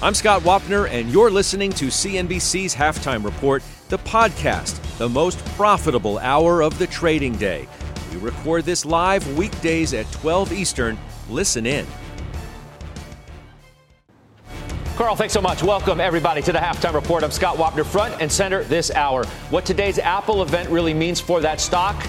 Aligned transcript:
I'm 0.00 0.14
Scott 0.14 0.42
Wapner, 0.42 0.88
and 0.88 1.10
you're 1.10 1.28
listening 1.28 1.72
to 1.72 1.86
CNBC's 1.86 2.72
Halftime 2.72 3.24
Report, 3.24 3.64
the 3.88 3.98
podcast, 3.98 4.80
the 4.96 5.08
most 5.08 5.44
profitable 5.56 6.18
hour 6.20 6.62
of 6.62 6.78
the 6.78 6.86
trading 6.86 7.32
day. 7.32 7.66
We 8.12 8.18
record 8.18 8.64
this 8.64 8.84
live 8.84 9.36
weekdays 9.36 9.94
at 9.94 10.08
12 10.12 10.52
Eastern. 10.52 10.96
Listen 11.28 11.66
in. 11.66 11.84
Carl, 14.94 15.16
thanks 15.16 15.34
so 15.34 15.40
much. 15.40 15.64
Welcome, 15.64 16.00
everybody, 16.00 16.42
to 16.42 16.52
the 16.52 16.60
Halftime 16.60 16.94
Report. 16.94 17.24
I'm 17.24 17.32
Scott 17.32 17.56
Wapner, 17.56 17.84
front 17.84 18.14
and 18.20 18.30
center 18.30 18.62
this 18.62 18.92
hour. 18.92 19.24
What 19.50 19.66
today's 19.66 19.98
Apple 19.98 20.42
event 20.42 20.70
really 20.70 20.94
means 20.94 21.20
for 21.20 21.40
that 21.40 21.60
stock 21.60 22.00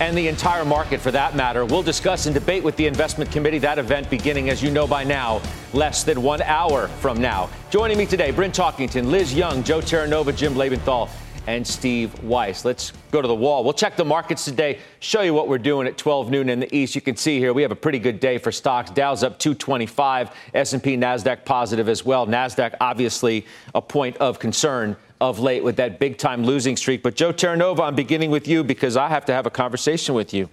and 0.00 0.16
the 0.16 0.28
entire 0.28 0.64
market 0.64 1.00
for 1.00 1.10
that 1.10 1.36
matter. 1.36 1.64
We'll 1.64 1.82
discuss 1.82 2.26
and 2.26 2.34
debate 2.34 2.64
with 2.64 2.76
the 2.76 2.86
investment 2.86 3.30
committee 3.30 3.58
that 3.58 3.78
event 3.78 4.10
beginning, 4.10 4.50
as 4.50 4.62
you 4.62 4.70
know 4.70 4.86
by 4.86 5.04
now, 5.04 5.40
less 5.72 6.04
than 6.04 6.22
one 6.22 6.42
hour 6.42 6.88
from 6.88 7.20
now. 7.20 7.48
Joining 7.70 7.98
me 7.98 8.06
today, 8.06 8.30
Bryn 8.30 8.50
Talkington, 8.50 9.06
Liz 9.06 9.34
Young, 9.34 9.62
Joe 9.62 9.80
Terranova, 9.80 10.34
Jim 10.34 10.54
Lebenthal, 10.54 11.08
and 11.46 11.66
Steve 11.66 12.22
Weiss. 12.22 12.64
Let's 12.64 12.92
go 13.10 13.20
to 13.20 13.28
the 13.28 13.34
wall. 13.34 13.64
We'll 13.64 13.74
check 13.74 13.96
the 13.96 14.04
markets 14.04 14.44
today, 14.44 14.78
show 15.00 15.20
you 15.20 15.34
what 15.34 15.46
we're 15.46 15.58
doing 15.58 15.86
at 15.86 15.98
12 15.98 16.30
noon 16.30 16.48
in 16.48 16.60
the 16.60 16.74
East. 16.74 16.94
You 16.94 17.00
can 17.00 17.16
see 17.16 17.38
here 17.38 17.52
we 17.52 17.62
have 17.62 17.70
a 17.70 17.76
pretty 17.76 17.98
good 17.98 18.18
day 18.18 18.38
for 18.38 18.50
stocks. 18.50 18.90
Dow's 18.90 19.22
up 19.22 19.38
225, 19.38 20.30
S&P, 20.54 20.96
Nasdaq 20.96 21.44
positive 21.44 21.88
as 21.88 22.04
well. 22.04 22.26
Nasdaq 22.26 22.74
obviously 22.80 23.46
a 23.74 23.82
point 23.82 24.16
of 24.16 24.38
concern 24.38 24.96
of 25.30 25.38
late 25.38 25.64
with 25.64 25.76
that 25.76 25.98
big 25.98 26.18
time 26.18 26.44
losing 26.44 26.76
streak. 26.76 27.02
But 27.02 27.14
Joe 27.14 27.32
Terranova, 27.32 27.80
I'm 27.80 27.94
beginning 27.94 28.30
with 28.30 28.46
you 28.46 28.62
because 28.62 28.94
I 28.96 29.08
have 29.08 29.24
to 29.26 29.32
have 29.32 29.46
a 29.46 29.50
conversation 29.50 30.14
with 30.14 30.34
you. 30.34 30.50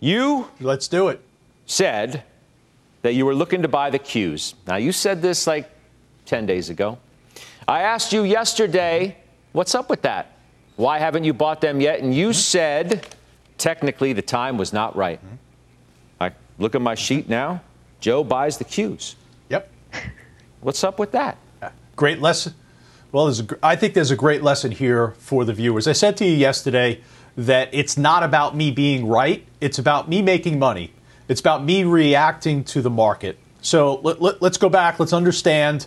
You 0.00 0.48
let's 0.60 0.86
do 0.86 1.08
it. 1.08 1.20
Said 1.64 2.24
that 3.00 3.14
you 3.14 3.24
were 3.24 3.34
looking 3.34 3.62
to 3.62 3.68
buy 3.68 3.88
the 3.88 3.98
Qs. 3.98 4.54
Now 4.66 4.76
you 4.76 4.92
said 4.92 5.22
this 5.22 5.46
like 5.46 5.70
10 6.26 6.44
days 6.44 6.68
ago. 6.68 6.98
I 7.66 7.82
asked 7.82 8.12
you 8.12 8.24
yesterday, 8.24 9.16
what's 9.52 9.74
up 9.74 9.88
with 9.88 10.02
that? 10.02 10.32
Why 10.76 10.98
haven't 10.98 11.24
you 11.24 11.32
bought 11.32 11.62
them 11.62 11.80
yet? 11.80 12.00
And 12.00 12.14
you 12.14 12.28
mm-hmm. 12.28 12.32
said 12.34 13.06
technically 13.56 14.12
the 14.12 14.22
time 14.22 14.58
was 14.58 14.74
not 14.74 14.94
right. 14.94 15.24
Mm-hmm. 15.24 15.34
I 16.20 16.32
look 16.58 16.74
at 16.74 16.82
my 16.82 16.94
sheet 16.94 17.30
now. 17.30 17.62
Joe 18.00 18.24
buys 18.24 18.58
the 18.58 18.64
Qs. 18.66 19.14
Yep. 19.48 19.70
What's 20.60 20.84
up 20.84 20.98
with 20.98 21.12
that? 21.12 21.38
Great 21.96 22.20
lesson 22.20 22.54
well, 23.14 23.28
a, 23.28 23.46
I 23.62 23.76
think 23.76 23.94
there's 23.94 24.10
a 24.10 24.16
great 24.16 24.42
lesson 24.42 24.72
here 24.72 25.12
for 25.18 25.44
the 25.44 25.52
viewers. 25.52 25.86
I 25.86 25.92
said 25.92 26.16
to 26.16 26.24
you 26.24 26.32
yesterday 26.32 27.00
that 27.36 27.68
it's 27.70 27.96
not 27.96 28.24
about 28.24 28.56
me 28.56 28.72
being 28.72 29.06
right, 29.06 29.46
it's 29.60 29.78
about 29.78 30.08
me 30.08 30.20
making 30.20 30.58
money. 30.58 30.92
It's 31.28 31.40
about 31.40 31.64
me 31.64 31.84
reacting 31.84 32.64
to 32.64 32.82
the 32.82 32.90
market. 32.90 33.38
So 33.62 34.00
let, 34.00 34.20
let, 34.20 34.42
let's 34.42 34.58
go 34.58 34.68
back, 34.68 34.98
let's 34.98 35.12
understand 35.12 35.86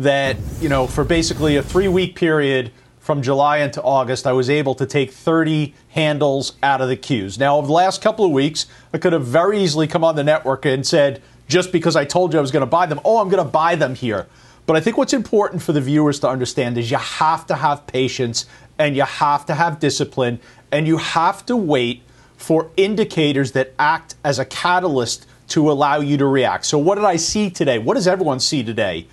that, 0.00 0.36
you 0.60 0.68
know, 0.68 0.88
for 0.88 1.04
basically 1.04 1.54
a 1.56 1.62
three 1.62 1.86
week 1.86 2.16
period 2.16 2.72
from 2.98 3.22
July 3.22 3.58
into 3.58 3.80
August, 3.80 4.26
I 4.26 4.32
was 4.32 4.50
able 4.50 4.74
to 4.74 4.84
take 4.84 5.12
30 5.12 5.74
handles 5.90 6.54
out 6.60 6.80
of 6.80 6.88
the 6.88 6.96
Qs. 6.96 7.38
Now, 7.38 7.56
over 7.56 7.68
the 7.68 7.72
last 7.72 8.02
couple 8.02 8.24
of 8.24 8.32
weeks, 8.32 8.66
I 8.92 8.98
could 8.98 9.12
have 9.12 9.24
very 9.24 9.62
easily 9.62 9.86
come 9.86 10.02
on 10.02 10.16
the 10.16 10.24
network 10.24 10.66
and 10.66 10.84
said, 10.84 11.22
just 11.46 11.70
because 11.70 11.94
I 11.94 12.04
told 12.04 12.32
you 12.32 12.40
I 12.40 12.42
was 12.42 12.50
going 12.50 12.62
to 12.62 12.66
buy 12.66 12.86
them, 12.86 12.98
oh, 13.04 13.18
I'm 13.18 13.28
going 13.28 13.44
to 13.44 13.48
buy 13.48 13.76
them 13.76 13.94
here. 13.94 14.26
But 14.66 14.76
I 14.76 14.80
think 14.80 14.96
what's 14.96 15.12
important 15.12 15.62
for 15.62 15.72
the 15.72 15.80
viewers 15.80 16.20
to 16.20 16.28
understand 16.28 16.78
is 16.78 16.90
you 16.90 16.96
have 16.96 17.46
to 17.48 17.54
have 17.54 17.86
patience 17.86 18.46
and 18.78 18.96
you 18.96 19.02
have 19.02 19.44
to 19.46 19.54
have 19.54 19.78
discipline 19.78 20.40
and 20.72 20.86
you 20.86 20.96
have 20.96 21.44
to 21.46 21.56
wait 21.56 22.02
for 22.36 22.70
indicators 22.76 23.52
that 23.52 23.74
act 23.78 24.14
as 24.24 24.38
a 24.38 24.44
catalyst 24.44 25.26
to 25.48 25.70
allow 25.70 26.00
you 26.00 26.16
to 26.16 26.26
react. 26.26 26.64
So, 26.64 26.78
what 26.78 26.96
did 26.96 27.04
I 27.04 27.16
see 27.16 27.50
today? 27.50 27.78
What 27.78 27.94
does 27.94 28.08
everyone 28.08 28.40
see 28.40 28.64
today? 28.64 29.06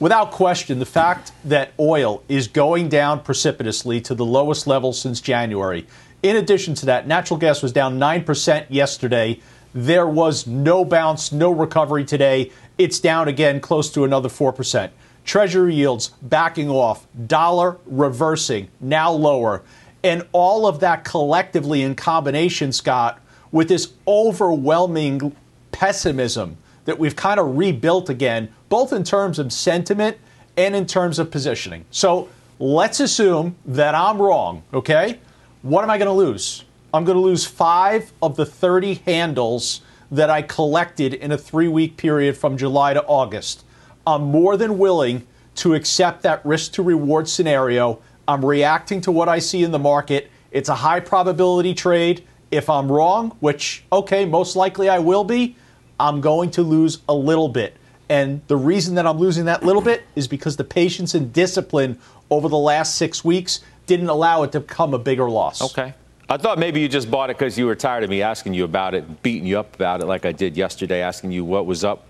Without 0.00 0.30
question, 0.30 0.78
the 0.78 0.86
fact 0.86 1.32
that 1.44 1.72
oil 1.80 2.22
is 2.28 2.46
going 2.46 2.88
down 2.88 3.20
precipitously 3.20 4.00
to 4.02 4.14
the 4.14 4.24
lowest 4.24 4.66
level 4.66 4.92
since 4.92 5.20
January. 5.20 5.86
In 6.22 6.36
addition 6.36 6.74
to 6.76 6.86
that, 6.86 7.06
natural 7.06 7.38
gas 7.38 7.62
was 7.62 7.72
down 7.72 7.98
9% 7.98 8.66
yesterday. 8.68 9.40
There 9.74 10.06
was 10.06 10.46
no 10.46 10.84
bounce, 10.84 11.32
no 11.32 11.50
recovery 11.50 12.04
today 12.04 12.52
it's 12.78 13.00
down 13.00 13.28
again 13.28 13.60
close 13.60 13.90
to 13.90 14.04
another 14.04 14.28
4%. 14.28 14.90
Treasury 15.24 15.74
yields 15.74 16.12
backing 16.22 16.70
off, 16.70 17.06
dollar 17.26 17.76
reversing, 17.84 18.68
now 18.80 19.12
lower. 19.12 19.62
And 20.02 20.26
all 20.32 20.66
of 20.66 20.80
that 20.80 21.04
collectively 21.04 21.82
in 21.82 21.96
combination, 21.96 22.72
Scott, 22.72 23.20
with 23.52 23.68
this 23.68 23.92
overwhelming 24.06 25.36
pessimism 25.72 26.56
that 26.84 26.98
we've 26.98 27.16
kind 27.16 27.38
of 27.38 27.58
rebuilt 27.58 28.08
again, 28.08 28.48
both 28.68 28.92
in 28.92 29.04
terms 29.04 29.38
of 29.38 29.52
sentiment 29.52 30.16
and 30.56 30.74
in 30.74 30.86
terms 30.86 31.18
of 31.18 31.30
positioning. 31.30 31.84
So 31.90 32.28
let's 32.58 33.00
assume 33.00 33.56
that 33.66 33.94
I'm 33.94 34.20
wrong, 34.20 34.62
okay? 34.72 35.18
What 35.62 35.84
am 35.84 35.90
I 35.90 35.98
going 35.98 36.06
to 36.06 36.12
lose? 36.12 36.64
I'm 36.94 37.04
going 37.04 37.16
to 37.16 37.22
lose 37.22 37.44
five 37.44 38.12
of 38.22 38.36
the 38.36 38.46
30 38.46 38.94
handles 39.06 39.82
that 40.10 40.30
I 40.30 40.42
collected 40.42 41.14
in 41.14 41.32
a 41.32 41.38
three 41.38 41.68
week 41.68 41.96
period 41.96 42.36
from 42.36 42.56
July 42.56 42.94
to 42.94 43.04
August. 43.04 43.64
I'm 44.06 44.22
more 44.22 44.56
than 44.56 44.78
willing 44.78 45.26
to 45.56 45.74
accept 45.74 46.22
that 46.22 46.44
risk 46.46 46.72
to 46.72 46.82
reward 46.82 47.28
scenario. 47.28 48.00
I'm 48.26 48.44
reacting 48.44 49.00
to 49.02 49.12
what 49.12 49.28
I 49.28 49.38
see 49.38 49.62
in 49.62 49.70
the 49.70 49.78
market. 49.78 50.30
It's 50.50 50.68
a 50.68 50.74
high 50.74 51.00
probability 51.00 51.74
trade. 51.74 52.24
If 52.50 52.70
I'm 52.70 52.90
wrong, 52.90 53.36
which, 53.40 53.84
okay, 53.92 54.24
most 54.24 54.56
likely 54.56 54.88
I 54.88 55.00
will 55.00 55.24
be, 55.24 55.56
I'm 56.00 56.20
going 56.20 56.50
to 56.52 56.62
lose 56.62 56.98
a 57.08 57.14
little 57.14 57.48
bit. 57.48 57.76
And 58.08 58.40
the 58.46 58.56
reason 58.56 58.94
that 58.94 59.06
I'm 59.06 59.18
losing 59.18 59.44
that 59.46 59.62
little 59.62 59.82
bit 59.82 60.04
is 60.16 60.28
because 60.28 60.56
the 60.56 60.64
patience 60.64 61.14
and 61.14 61.32
discipline 61.32 61.98
over 62.30 62.48
the 62.48 62.56
last 62.56 62.94
six 62.94 63.22
weeks 63.22 63.60
didn't 63.86 64.08
allow 64.08 64.42
it 64.44 64.52
to 64.52 64.60
become 64.60 64.94
a 64.94 64.98
bigger 64.98 65.28
loss. 65.28 65.60
Okay. 65.60 65.92
I 66.28 66.36
thought 66.36 66.58
maybe 66.58 66.80
you 66.80 66.88
just 66.88 67.10
bought 67.10 67.30
it 67.30 67.38
because 67.38 67.58
you 67.58 67.66
were 67.66 67.74
tired 67.74 68.04
of 68.04 68.10
me 68.10 68.20
asking 68.20 68.52
you 68.52 68.64
about 68.64 68.94
it, 68.94 69.22
beating 69.22 69.46
you 69.46 69.58
up 69.58 69.74
about 69.74 70.02
it 70.02 70.06
like 70.06 70.26
I 70.26 70.32
did 70.32 70.56
yesterday, 70.56 71.00
asking 71.00 71.32
you 71.32 71.44
what 71.44 71.64
was 71.64 71.84
up 71.84 72.04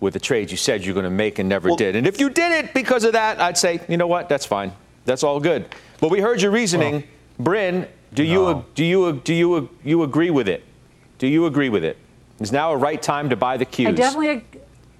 with 0.00 0.14
the 0.14 0.20
trades 0.20 0.50
you 0.50 0.56
said 0.56 0.84
you're 0.84 0.94
going 0.94 1.04
to 1.04 1.10
make 1.10 1.38
and 1.38 1.48
never 1.48 1.68
well, 1.68 1.76
did. 1.76 1.94
And 1.94 2.06
if 2.06 2.18
you 2.18 2.30
did 2.30 2.64
it 2.64 2.72
because 2.72 3.04
of 3.04 3.12
that, 3.12 3.40
I'd 3.40 3.58
say, 3.58 3.80
you 3.88 3.98
know 3.98 4.06
what, 4.06 4.28
that's 4.28 4.46
fine. 4.46 4.72
That's 5.04 5.22
all 5.22 5.38
good. 5.38 5.66
But 6.00 6.10
we 6.10 6.20
heard 6.20 6.40
your 6.40 6.50
reasoning. 6.50 6.92
Well, 6.92 7.02
Bryn, 7.38 7.88
do 8.14 8.24
no. 8.24 8.30
you 8.30 8.64
do 8.74 8.84
you 8.84 9.12
do 9.24 9.34
you 9.34 9.68
you 9.84 10.02
agree 10.02 10.30
with 10.30 10.48
it? 10.48 10.64
Do 11.18 11.26
you 11.26 11.46
agree 11.46 11.68
with 11.68 11.84
it? 11.84 11.96
Is 12.40 12.52
now 12.52 12.72
a 12.72 12.76
right 12.76 13.00
time 13.00 13.30
to 13.30 13.36
buy 13.36 13.56
the 13.56 13.66
Qs? 13.66 13.88
I 13.88 13.92
definitely 13.92 14.44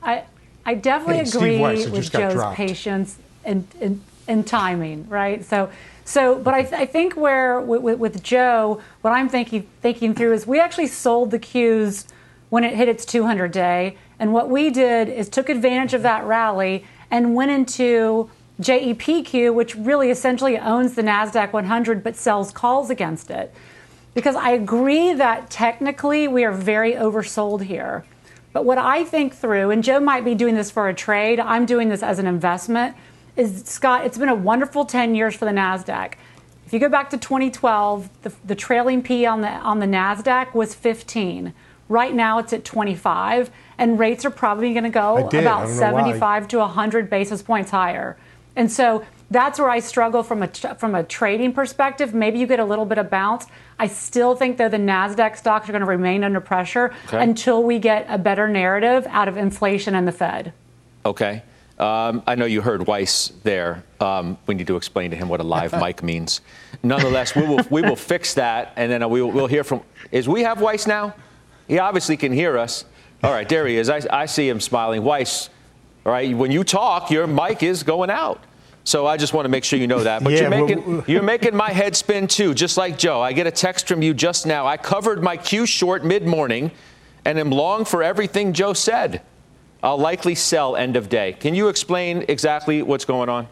I 0.02 0.24
I 0.64 0.74
definitely 0.74 1.20
agree 1.20 1.58
with 1.58 2.12
Joe's 2.12 2.34
dropped. 2.34 2.56
patience 2.56 3.18
and, 3.44 3.66
and 3.80 4.00
and 4.28 4.46
timing, 4.46 5.08
right? 5.08 5.44
So 5.44 5.70
so, 6.12 6.38
but 6.38 6.52
I, 6.52 6.60
th- 6.60 6.74
I 6.74 6.84
think 6.84 7.16
where 7.16 7.58
with, 7.58 7.98
with, 7.98 8.22
Joe, 8.22 8.82
what 9.00 9.12
I'm 9.12 9.30
thinking 9.30 9.66
thinking 9.80 10.14
through 10.14 10.34
is 10.34 10.46
we 10.46 10.60
actually 10.60 10.88
sold 10.88 11.30
the 11.30 11.38
Qs 11.38 12.04
when 12.50 12.64
it 12.64 12.74
hit 12.74 12.86
its 12.86 13.06
200 13.06 13.50
day, 13.50 13.96
and 14.18 14.34
what 14.34 14.50
we 14.50 14.68
did 14.68 15.08
is 15.08 15.30
took 15.30 15.48
advantage 15.48 15.94
of 15.94 16.02
that 16.02 16.24
rally 16.24 16.84
and 17.10 17.34
went 17.34 17.50
into 17.50 18.28
JEPQ, 18.60 19.54
which 19.54 19.74
really 19.74 20.10
essentially 20.10 20.58
owns 20.58 20.96
the 20.96 21.02
Nasdaq 21.02 21.54
100 21.54 22.04
but 22.04 22.14
sells 22.14 22.52
calls 22.52 22.90
against 22.90 23.30
it. 23.30 23.50
Because 24.12 24.36
I 24.36 24.50
agree 24.50 25.14
that 25.14 25.48
technically 25.48 26.28
we 26.28 26.44
are 26.44 26.52
very 26.52 26.92
oversold 26.92 27.62
here. 27.62 28.04
But 28.52 28.66
what 28.66 28.76
I 28.76 29.04
think 29.04 29.34
through, 29.34 29.70
and 29.70 29.82
Joe 29.82 29.98
might 29.98 30.26
be 30.26 30.34
doing 30.34 30.56
this 30.56 30.70
for 30.70 30.90
a 30.90 30.94
trade, 30.94 31.40
I'm 31.40 31.64
doing 31.64 31.88
this 31.88 32.02
as 32.02 32.18
an 32.18 32.26
investment 32.26 32.96
is 33.36 33.64
Scott, 33.64 34.04
it's 34.04 34.18
been 34.18 34.28
a 34.28 34.34
wonderful 34.34 34.84
10 34.84 35.14
years 35.14 35.34
for 35.34 35.44
the 35.44 35.50
NASDAQ. 35.50 36.14
If 36.66 36.72
you 36.72 36.78
go 36.78 36.88
back 36.88 37.10
to 37.10 37.18
2012, 37.18 38.08
the, 38.22 38.32
the 38.44 38.54
trailing 38.54 39.02
P 39.02 39.26
on 39.26 39.40
the, 39.40 39.48
on 39.48 39.78
the 39.78 39.86
NASDAQ 39.86 40.54
was 40.54 40.74
15. 40.74 41.52
Right 41.88 42.14
now 42.14 42.38
it's 42.38 42.52
at 42.52 42.64
25, 42.64 43.50
and 43.76 43.98
rates 43.98 44.24
are 44.24 44.30
probably 44.30 44.72
going 44.72 44.84
to 44.84 44.90
go 44.90 45.28
about 45.28 45.68
75 45.68 46.48
to 46.48 46.58
100 46.58 47.10
basis 47.10 47.42
points 47.42 47.70
higher. 47.70 48.16
And 48.56 48.70
so 48.70 49.04
that's 49.30 49.58
where 49.58 49.70
I 49.70 49.80
struggle 49.80 50.22
from 50.22 50.42
a 50.42 50.48
from 50.48 50.94
a 50.94 51.02
trading 51.02 51.52
perspective. 51.52 52.14
Maybe 52.14 52.38
you 52.38 52.46
get 52.46 52.60
a 52.60 52.64
little 52.64 52.84
bit 52.84 52.98
of 52.98 53.10
bounce. 53.10 53.46
I 53.78 53.88
still 53.88 54.36
think 54.36 54.58
though 54.58 54.68
the 54.68 54.76
Nasdaq 54.76 55.36
stocks 55.36 55.68
are 55.68 55.72
going 55.72 55.80
to 55.80 55.86
remain 55.86 56.22
under 56.22 56.40
pressure 56.40 56.94
okay. 57.06 57.22
until 57.22 57.62
we 57.62 57.78
get 57.78 58.06
a 58.08 58.18
better 58.18 58.46
narrative 58.46 59.06
out 59.10 59.28
of 59.28 59.36
inflation 59.36 59.94
and 59.94 60.06
the 60.06 60.12
Fed. 60.12 60.52
Okay. 61.04 61.42
Um, 61.82 62.22
I 62.28 62.36
know 62.36 62.44
you 62.44 62.60
heard 62.60 62.86
Weiss 62.86 63.32
there. 63.42 63.82
Um, 64.00 64.38
we 64.46 64.54
need 64.54 64.68
to 64.68 64.76
explain 64.76 65.10
to 65.10 65.16
him 65.16 65.28
what 65.28 65.40
a 65.40 65.42
live 65.42 65.72
mic 65.80 66.00
means. 66.00 66.40
Nonetheless, 66.84 67.34
we 67.34 67.44
will, 67.44 67.60
we 67.70 67.82
will 67.82 67.96
fix 67.96 68.34
that, 68.34 68.72
and 68.76 68.90
then 68.90 69.08
we'll, 69.10 69.32
we'll 69.32 69.48
hear 69.48 69.64
from. 69.64 69.82
Is 70.12 70.28
we 70.28 70.42
have 70.44 70.60
Weiss 70.60 70.86
now? 70.86 71.12
He 71.66 71.80
obviously 71.80 72.16
can 72.16 72.32
hear 72.32 72.56
us. 72.56 72.84
All 73.24 73.32
right, 73.32 73.48
there 73.48 73.66
he 73.66 73.76
is. 73.76 73.90
I, 73.90 74.00
I 74.10 74.26
see 74.26 74.48
him 74.48 74.60
smiling. 74.60 75.02
Weiss, 75.02 75.50
all 76.06 76.12
right, 76.12 76.36
when 76.36 76.52
you 76.52 76.62
talk, 76.62 77.10
your 77.10 77.26
mic 77.26 77.64
is 77.64 77.82
going 77.82 78.10
out. 78.10 78.44
So 78.84 79.06
I 79.06 79.16
just 79.16 79.32
want 79.32 79.44
to 79.44 79.48
make 79.48 79.64
sure 79.64 79.78
you 79.78 79.88
know 79.88 80.04
that. 80.04 80.22
But 80.22 80.34
yeah, 80.34 80.40
you're 80.40 80.50
making 80.50 80.96
well, 80.96 81.04
you're 81.08 81.22
making 81.22 81.56
my 81.56 81.70
head 81.70 81.96
spin 81.96 82.28
too, 82.28 82.54
just 82.54 82.76
like 82.76 82.98
Joe. 82.98 83.20
I 83.20 83.32
get 83.32 83.46
a 83.46 83.50
text 83.50 83.88
from 83.88 84.02
you 84.02 84.14
just 84.14 84.46
now. 84.46 84.66
I 84.66 84.76
covered 84.76 85.22
my 85.22 85.36
Q 85.36 85.66
short 85.66 86.04
mid 86.04 86.26
morning 86.26 86.72
and 87.24 87.38
am 87.38 87.50
long 87.50 87.84
for 87.84 88.02
everything 88.02 88.52
Joe 88.52 88.72
said. 88.72 89.22
I'll 89.82 89.98
likely 89.98 90.34
sell 90.34 90.76
end 90.76 90.96
of 90.96 91.08
day. 91.08 91.32
Can 91.32 91.54
you 91.54 91.68
explain 91.68 92.24
exactly 92.28 92.82
what's 92.82 93.04
going 93.04 93.28
on? 93.28 93.48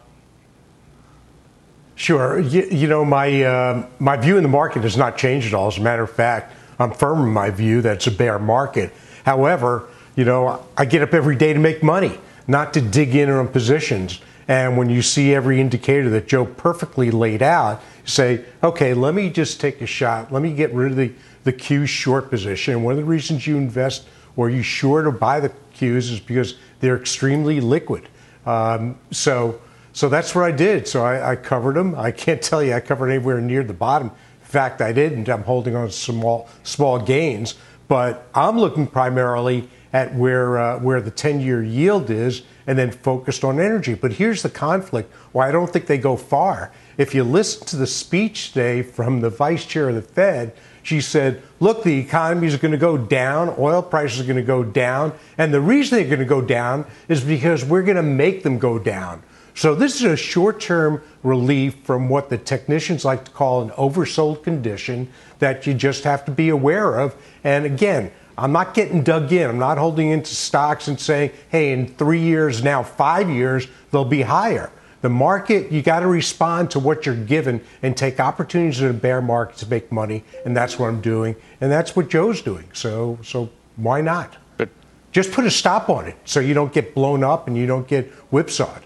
Sure. 1.95 2.39
You, 2.39 2.67
you 2.71 2.87
know, 2.87 3.03
my 3.03 3.43
uh, 3.43 3.85
my 3.99 4.17
view 4.17 4.37
in 4.37 4.43
the 4.43 4.49
market 4.49 4.83
has 4.83 4.97
not 4.97 5.17
changed 5.17 5.47
at 5.47 5.53
all. 5.53 5.67
As 5.67 5.77
a 5.77 5.81
matter 5.81 6.03
of 6.03 6.11
fact, 6.11 6.53
I'm 6.79 6.91
firm 6.91 7.21
in 7.21 7.29
my 7.29 7.49
view 7.49 7.81
that 7.81 7.97
it's 7.97 8.07
a 8.07 8.11
bear 8.11 8.39
market. 8.39 8.91
However, 9.25 9.87
you 10.15 10.25
know, 10.25 10.65
I 10.77 10.85
get 10.85 11.01
up 11.01 11.13
every 11.13 11.35
day 11.35 11.53
to 11.53 11.59
make 11.59 11.83
money, 11.83 12.17
not 12.47 12.73
to 12.73 12.81
dig 12.81 13.15
in 13.15 13.29
on 13.29 13.47
positions. 13.49 14.19
And 14.47 14.77
when 14.77 14.89
you 14.89 15.01
see 15.01 15.33
every 15.33 15.61
indicator 15.61 16.09
that 16.09 16.27
Joe 16.27 16.45
perfectly 16.45 17.11
laid 17.11 17.41
out, 17.41 17.81
say, 18.03 18.43
okay, 18.63 18.93
let 18.93 19.13
me 19.13 19.29
just 19.29 19.61
take 19.61 19.79
a 19.81 19.85
shot. 19.85 20.31
Let 20.31 20.41
me 20.41 20.53
get 20.53 20.73
rid 20.73 20.91
of 20.91 20.97
the, 20.97 21.13
the 21.43 21.53
Q 21.53 21.85
short 21.85 22.29
position. 22.29 22.83
One 22.83 22.93
of 22.93 22.97
the 22.97 23.05
reasons 23.05 23.45
you 23.45 23.57
invest 23.57 24.07
or 24.35 24.49
you 24.49 24.63
short 24.63 25.05
or 25.05 25.11
buy 25.11 25.39
the 25.39 25.53
Is 25.87 26.19
because 26.19 26.55
they're 26.79 26.97
extremely 26.97 27.61
liquid. 27.61 28.07
Um, 28.45 28.97
so, 29.11 29.61
so 29.93 30.09
that's 30.09 30.33
what 30.33 30.45
I 30.45 30.51
did. 30.51 30.87
So 30.87 31.03
I, 31.03 31.31
I, 31.31 31.35
covered 31.35 31.75
them. 31.75 31.95
I 31.95 32.11
can't 32.11 32.41
tell 32.51 32.63
you 32.63 32.73
I 32.73 32.79
covered 32.79 33.09
anywhere 33.09 33.39
near 33.39 33.63
the 33.63 33.73
bottom. 33.73 34.07
In 34.07 34.47
fact, 34.47 34.81
I 34.81 34.91
didn't. 34.91 35.29
I'm 35.29 35.43
holding 35.43 35.75
on 35.75 35.87
to 35.87 35.93
small, 35.93 36.49
small 36.63 36.99
gains. 36.99 37.55
But 37.87 38.27
I'm 38.33 38.57
looking 38.57 38.87
primarily 38.87 39.69
at 39.93 40.15
where, 40.15 40.57
uh, 40.57 40.79
where 40.79 41.01
the 41.01 41.11
10 41.11 41.41
year 41.41 41.61
yield 41.61 42.09
is 42.09 42.43
and 42.65 42.77
then 42.77 42.91
focused 42.91 43.43
on 43.43 43.59
energy. 43.59 43.93
But 43.93 44.13
here's 44.13 44.41
the 44.41 44.49
conflict 44.49 45.13
why 45.33 45.49
I 45.49 45.51
don't 45.51 45.71
think 45.71 45.87
they 45.87 45.97
go 45.97 46.15
far. 46.15 46.71
If 46.97 47.13
you 47.13 47.23
listen 47.23 47.67
to 47.67 47.75
the 47.75 47.87
speech 47.87 48.53
today 48.53 48.81
from 48.81 49.21
the 49.21 49.29
vice 49.29 49.65
chair 49.65 49.89
of 49.89 49.95
the 49.95 50.01
Fed, 50.01 50.53
she 50.83 51.01
said, 51.01 51.41
look, 51.59 51.83
the 51.83 51.97
economy 51.99 52.47
is 52.47 52.57
going 52.57 52.71
to 52.71 52.77
go 52.77 52.97
down, 52.97 53.55
oil 53.57 53.81
prices 53.81 54.19
are 54.19 54.23
going 54.23 54.35
to 54.37 54.41
go 54.41 54.63
down, 54.63 55.13
and 55.37 55.53
the 55.53 55.61
reason 55.61 55.97
they're 55.97 56.07
going 56.07 56.19
to 56.19 56.25
go 56.25 56.41
down 56.41 56.85
is 57.07 57.23
because 57.23 57.63
we're 57.63 57.83
going 57.83 57.97
to 57.97 58.03
make 58.03 58.43
them 58.43 58.57
go 58.57 58.79
down. 58.79 59.23
So 59.53 59.75
this 59.75 59.95
is 59.95 60.03
a 60.03 60.15
short-term 60.15 61.03
relief 61.23 61.75
from 61.83 62.07
what 62.09 62.29
the 62.29 62.37
technicians 62.37 63.03
like 63.03 63.25
to 63.25 63.31
call 63.31 63.61
an 63.61 63.69
oversold 63.71 64.43
condition 64.43 65.09
that 65.39 65.67
you 65.67 65.73
just 65.73 66.03
have 66.05 66.23
to 66.25 66.31
be 66.31 66.49
aware 66.49 66.99
of. 66.99 67.15
And 67.43 67.65
again, 67.65 68.11
I'm 68.37 68.53
not 68.53 68.73
getting 68.73 69.03
dug 69.03 69.31
in. 69.33 69.49
I'm 69.49 69.59
not 69.59 69.77
holding 69.77 70.09
into 70.09 70.33
stocks 70.33 70.87
and 70.87 70.99
saying, 70.99 71.31
hey, 71.49 71.73
in 71.73 71.87
three 71.87 72.21
years, 72.21 72.63
now 72.63 72.81
five 72.81 73.29
years, 73.29 73.67
they'll 73.91 74.05
be 74.05 74.21
higher. 74.21 74.71
The 75.01 75.09
market, 75.09 75.71
you 75.71 75.81
got 75.81 76.01
to 76.01 76.07
respond 76.07 76.69
to 76.71 76.79
what 76.79 77.05
you're 77.05 77.15
given 77.15 77.61
and 77.81 77.97
take 77.97 78.19
opportunities 78.19 78.81
in 78.81 78.89
a 78.89 78.93
bear 78.93 79.21
market 79.21 79.57
to 79.57 79.67
make 79.67 79.91
money. 79.91 80.23
And 80.45 80.55
that's 80.55 80.77
what 80.77 80.87
I'm 80.87 81.01
doing. 81.01 81.35
And 81.59 81.71
that's 81.71 81.95
what 81.95 82.09
Joe's 82.09 82.41
doing. 82.41 82.69
So, 82.73 83.17
so 83.23 83.49
why 83.77 84.01
not? 84.01 84.37
But 84.57 84.69
just 85.11 85.31
put 85.31 85.45
a 85.45 85.51
stop 85.51 85.89
on 85.89 86.07
it 86.07 86.15
so 86.25 86.39
you 86.39 86.53
don't 86.53 86.71
get 86.71 86.93
blown 86.93 87.23
up 87.23 87.47
and 87.47 87.57
you 87.57 87.65
don't 87.65 87.87
get 87.87 88.11
whipsawed. 88.31 88.83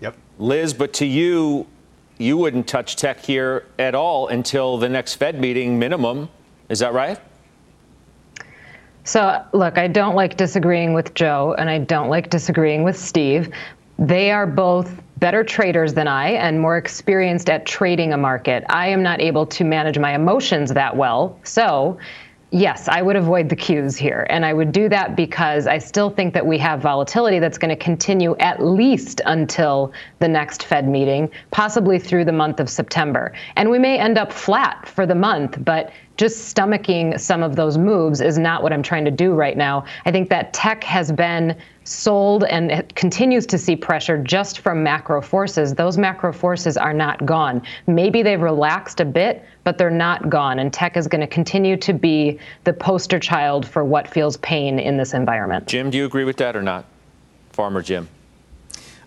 Yep. 0.00 0.16
Liz, 0.38 0.74
but 0.74 0.92
to 0.94 1.06
you, 1.06 1.66
you 2.18 2.36
wouldn't 2.36 2.66
touch 2.66 2.96
tech 2.96 3.20
here 3.20 3.66
at 3.78 3.94
all 3.94 4.28
until 4.28 4.78
the 4.78 4.88
next 4.88 5.14
Fed 5.14 5.40
meeting 5.40 5.78
minimum. 5.78 6.28
Is 6.68 6.80
that 6.80 6.92
right? 6.92 7.20
So, 9.04 9.44
look, 9.52 9.78
I 9.78 9.88
don't 9.88 10.14
like 10.14 10.36
disagreeing 10.36 10.92
with 10.92 11.14
Joe 11.14 11.54
and 11.58 11.68
I 11.68 11.78
don't 11.78 12.08
like 12.08 12.30
disagreeing 12.30 12.84
with 12.84 12.96
Steve. 12.96 13.52
They 13.98 14.30
are 14.30 14.46
both 14.46 15.02
better 15.22 15.44
traders 15.44 15.94
than 15.94 16.08
I 16.08 16.30
and 16.30 16.60
more 16.60 16.76
experienced 16.76 17.48
at 17.48 17.64
trading 17.64 18.12
a 18.12 18.16
market. 18.16 18.64
I 18.68 18.88
am 18.88 19.04
not 19.04 19.20
able 19.20 19.46
to 19.46 19.62
manage 19.62 19.96
my 19.96 20.16
emotions 20.16 20.74
that 20.74 20.96
well. 20.96 21.38
So, 21.44 21.96
yes, 22.50 22.88
I 22.88 23.02
would 23.02 23.14
avoid 23.14 23.48
the 23.48 23.54
Qs 23.54 23.96
here. 23.96 24.26
And 24.30 24.44
I 24.44 24.52
would 24.52 24.72
do 24.72 24.88
that 24.88 25.14
because 25.14 25.68
I 25.68 25.78
still 25.78 26.10
think 26.10 26.34
that 26.34 26.44
we 26.44 26.58
have 26.58 26.80
volatility 26.80 27.38
that's 27.38 27.56
going 27.56 27.68
to 27.68 27.76
continue 27.76 28.34
at 28.38 28.60
least 28.60 29.20
until 29.24 29.92
the 30.18 30.26
next 30.26 30.64
Fed 30.64 30.88
meeting, 30.88 31.30
possibly 31.52 32.00
through 32.00 32.24
the 32.24 32.32
month 32.32 32.58
of 32.58 32.68
September. 32.68 33.32
And 33.54 33.70
we 33.70 33.78
may 33.78 34.00
end 34.00 34.18
up 34.18 34.32
flat 34.32 34.88
for 34.88 35.06
the 35.06 35.14
month, 35.14 35.64
but 35.64 35.92
just 36.16 36.52
stomaching 36.52 37.18
some 37.20 37.44
of 37.44 37.54
those 37.54 37.78
moves 37.78 38.20
is 38.20 38.38
not 38.38 38.64
what 38.64 38.72
I'm 38.72 38.82
trying 38.82 39.04
to 39.04 39.12
do 39.12 39.34
right 39.34 39.56
now. 39.56 39.84
I 40.04 40.10
think 40.10 40.30
that 40.30 40.52
tech 40.52 40.82
has 40.82 41.12
been 41.12 41.56
sold 41.84 42.44
and 42.44 42.70
it 42.70 42.94
continues 42.94 43.46
to 43.46 43.58
see 43.58 43.76
pressure 43.76 44.18
just 44.18 44.60
from 44.60 44.82
macro 44.82 45.20
forces. 45.20 45.74
Those 45.74 45.98
macro 45.98 46.32
forces 46.32 46.76
are 46.76 46.92
not 46.92 47.24
gone. 47.26 47.62
Maybe 47.86 48.22
they've 48.22 48.40
relaxed 48.40 49.00
a 49.00 49.04
bit, 49.04 49.44
but 49.64 49.78
they're 49.78 49.90
not 49.90 50.28
gone. 50.30 50.58
And 50.58 50.72
tech 50.72 50.96
is 50.96 51.08
going 51.08 51.20
to 51.20 51.26
continue 51.26 51.76
to 51.78 51.92
be 51.92 52.38
the 52.64 52.72
poster 52.72 53.18
child 53.18 53.66
for 53.66 53.84
what 53.84 54.08
feels 54.08 54.36
pain 54.38 54.78
in 54.78 54.96
this 54.96 55.14
environment. 55.14 55.66
Jim, 55.66 55.90
do 55.90 55.98
you 55.98 56.04
agree 56.04 56.24
with 56.24 56.36
that 56.38 56.56
or 56.56 56.62
not? 56.62 56.84
Farmer 57.50 57.82
Jim. 57.82 58.08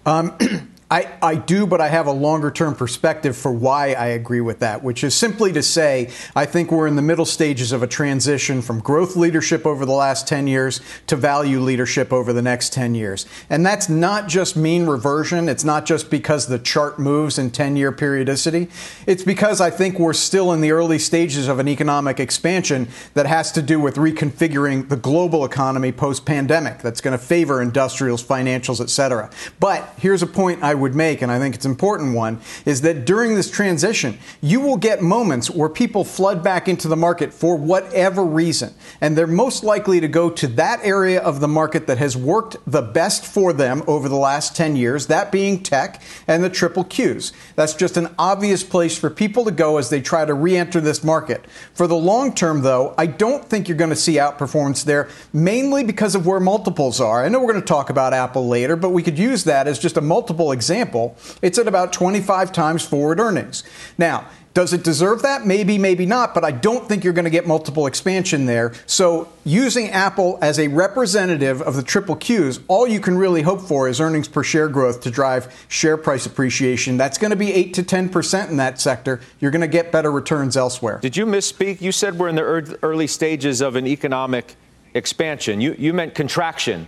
Um, 0.05 0.37
I, 0.95 1.11
I 1.21 1.35
do, 1.35 1.67
but 1.67 1.81
I 1.81 1.89
have 1.89 2.07
a 2.07 2.11
longer 2.13 2.49
term 2.49 2.73
perspective 2.73 3.35
for 3.35 3.51
why 3.51 3.91
I 3.95 4.05
agree 4.07 4.39
with 4.39 4.59
that, 4.59 4.81
which 4.81 5.03
is 5.03 5.13
simply 5.13 5.51
to 5.51 5.61
say 5.61 6.09
I 6.33 6.45
think 6.45 6.71
we're 6.71 6.87
in 6.87 6.95
the 6.95 7.01
middle 7.01 7.25
stages 7.25 7.73
of 7.73 7.83
a 7.83 7.87
transition 7.87 8.61
from 8.61 8.79
growth 8.79 9.17
leadership 9.17 9.65
over 9.65 9.85
the 9.85 9.91
last 9.91 10.25
10 10.25 10.47
years 10.47 10.79
to 11.07 11.17
value 11.17 11.59
leadership 11.59 12.13
over 12.13 12.31
the 12.31 12.41
next 12.41 12.71
10 12.71 12.95
years. 12.95 13.25
And 13.49 13.65
that's 13.65 13.89
not 13.89 14.29
just 14.29 14.55
mean 14.55 14.85
reversion. 14.85 15.49
It's 15.49 15.65
not 15.65 15.85
just 15.85 16.09
because 16.09 16.47
the 16.47 16.59
chart 16.59 16.97
moves 16.97 17.37
in 17.37 17.51
10 17.51 17.75
year 17.75 17.91
periodicity. 17.91 18.69
It's 19.05 19.23
because 19.23 19.59
I 19.59 19.71
think 19.71 19.99
we're 19.99 20.13
still 20.13 20.53
in 20.53 20.61
the 20.61 20.71
early 20.71 20.99
stages 20.99 21.49
of 21.49 21.59
an 21.59 21.67
economic 21.67 22.21
expansion 22.21 22.87
that 23.15 23.25
has 23.25 23.51
to 23.51 23.61
do 23.61 23.81
with 23.81 23.97
reconfiguring 23.97 24.87
the 24.87 24.95
global 24.95 25.43
economy 25.43 25.91
post 25.91 26.25
pandemic 26.25 26.79
that's 26.79 27.01
going 27.01 27.17
to 27.17 27.21
favor 27.21 27.61
industrials, 27.61 28.23
financials, 28.23 28.79
et 28.79 28.89
cetera. 28.89 29.29
But 29.59 29.93
here's 29.97 30.23
a 30.23 30.27
point 30.27 30.63
I 30.63 30.73
would 30.73 30.84
make, 30.93 31.21
and 31.21 31.31
I 31.31 31.39
think 31.39 31.55
it's 31.55 31.65
an 31.65 31.71
important 31.71 32.13
one, 32.13 32.39
is 32.65 32.81
that 32.81 33.05
during 33.05 33.35
this 33.35 33.49
transition, 33.49 34.19
you 34.41 34.59
will 34.59 34.77
get 34.77 35.01
moments 35.01 35.49
where 35.49 35.69
people 35.69 36.03
flood 36.03 36.43
back 36.43 36.67
into 36.67 36.87
the 36.87 36.95
market 36.95 37.33
for 37.33 37.55
whatever 37.55 38.23
reason. 38.23 38.73
And 38.99 39.17
they're 39.17 39.25
most 39.25 39.63
likely 39.63 39.99
to 40.01 40.07
go 40.07 40.29
to 40.29 40.47
that 40.47 40.81
area 40.83 41.21
of 41.21 41.39
the 41.39 41.47
market 41.47 41.87
that 41.87 41.97
has 41.97 42.17
worked 42.17 42.57
the 42.67 42.81
best 42.81 43.25
for 43.25 43.53
them 43.53 43.81
over 43.87 44.09
the 44.09 44.15
last 44.15 44.55
10 44.55 44.75
years, 44.75 45.07
that 45.07 45.31
being 45.31 45.63
tech 45.63 46.01
and 46.27 46.43
the 46.43 46.49
triple 46.49 46.83
Qs. 46.83 47.31
That's 47.55 47.73
just 47.73 47.95
an 47.95 48.13
obvious 48.19 48.63
place 48.63 48.97
for 48.97 49.09
people 49.09 49.45
to 49.45 49.51
go 49.51 49.77
as 49.77 49.89
they 49.89 50.01
try 50.01 50.25
to 50.25 50.33
re 50.33 50.57
enter 50.57 50.81
this 50.81 51.03
market. 51.03 51.45
For 51.73 51.87
the 51.87 51.95
long 51.95 52.35
term, 52.35 52.61
though, 52.61 52.93
I 52.97 53.05
don't 53.05 53.45
think 53.45 53.67
you're 53.67 53.77
going 53.77 53.89
to 53.89 53.95
see 53.95 54.15
outperformance 54.15 54.83
there, 54.83 55.09
mainly 55.31 55.83
because 55.83 56.15
of 56.15 56.27
where 56.27 56.39
multiples 56.39 56.99
are. 56.99 57.23
I 57.23 57.29
know 57.29 57.39
we're 57.39 57.53
going 57.53 57.63
to 57.63 57.67
talk 57.67 57.89
about 57.89 58.13
Apple 58.13 58.47
later, 58.47 58.75
but 58.75 58.89
we 58.89 59.01
could 59.01 59.17
use 59.17 59.45
that 59.45 59.67
as 59.67 59.79
just 59.79 59.97
a 59.97 60.01
multiple 60.01 60.51
example 60.51 60.64
example, 60.65 61.15
it's 61.41 61.59
at 61.59 61.67
about 61.67 61.93
25 61.93 62.51
times 62.51 62.83
forward 62.83 63.19
earnings. 63.19 63.63
Now, 63.97 64.27
does 64.55 64.71
it 64.71 64.83
deserve 64.83 65.21
that? 65.23 65.45
Maybe, 65.45 65.77
maybe 65.77 66.05
not, 66.05 66.33
but 66.33 66.45
I 66.45 66.51
don't 66.51 66.87
think 66.87 67.03
you're 67.03 67.13
going 67.13 67.25
to 67.25 67.29
get 67.29 67.45
multiple 67.45 67.87
expansion 67.87 68.45
there. 68.45 68.73
So, 68.85 69.27
using 69.43 69.89
Apple 69.89 70.39
as 70.41 70.57
a 70.57 70.69
representative 70.69 71.61
of 71.61 71.75
the 71.75 71.83
triple 71.83 72.15
Qs, 72.15 72.61
all 72.69 72.87
you 72.87 73.01
can 73.01 73.17
really 73.17 73.41
hope 73.41 73.61
for 73.61 73.89
is 73.89 73.99
earnings 73.99 74.29
per 74.29 74.43
share 74.43 74.69
growth 74.69 75.01
to 75.01 75.11
drive 75.11 75.53
share 75.67 75.97
price 75.97 76.25
appreciation. 76.25 76.95
That's 76.95 77.17
going 77.17 77.31
to 77.31 77.35
be 77.35 77.53
8 77.53 77.73
to 77.73 77.83
10% 77.83 78.49
in 78.49 78.55
that 78.57 78.79
sector. 78.79 79.19
You're 79.41 79.51
going 79.51 79.59
to 79.59 79.67
get 79.67 79.91
better 79.91 80.09
returns 80.09 80.55
elsewhere. 80.55 80.99
Did 81.01 81.17
you 81.17 81.25
misspeak? 81.25 81.81
You 81.81 81.91
said 81.91 82.17
we're 82.17 82.29
in 82.29 82.35
the 82.35 82.79
early 82.81 83.07
stages 83.07 83.59
of 83.59 83.75
an 83.75 83.85
economic 83.85 84.55
expansion. 84.93 85.59
You, 85.59 85.75
you 85.77 85.93
meant 85.93 86.15
contraction, 86.15 86.87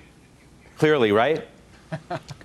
clearly, 0.78 1.12
right? 1.12 1.46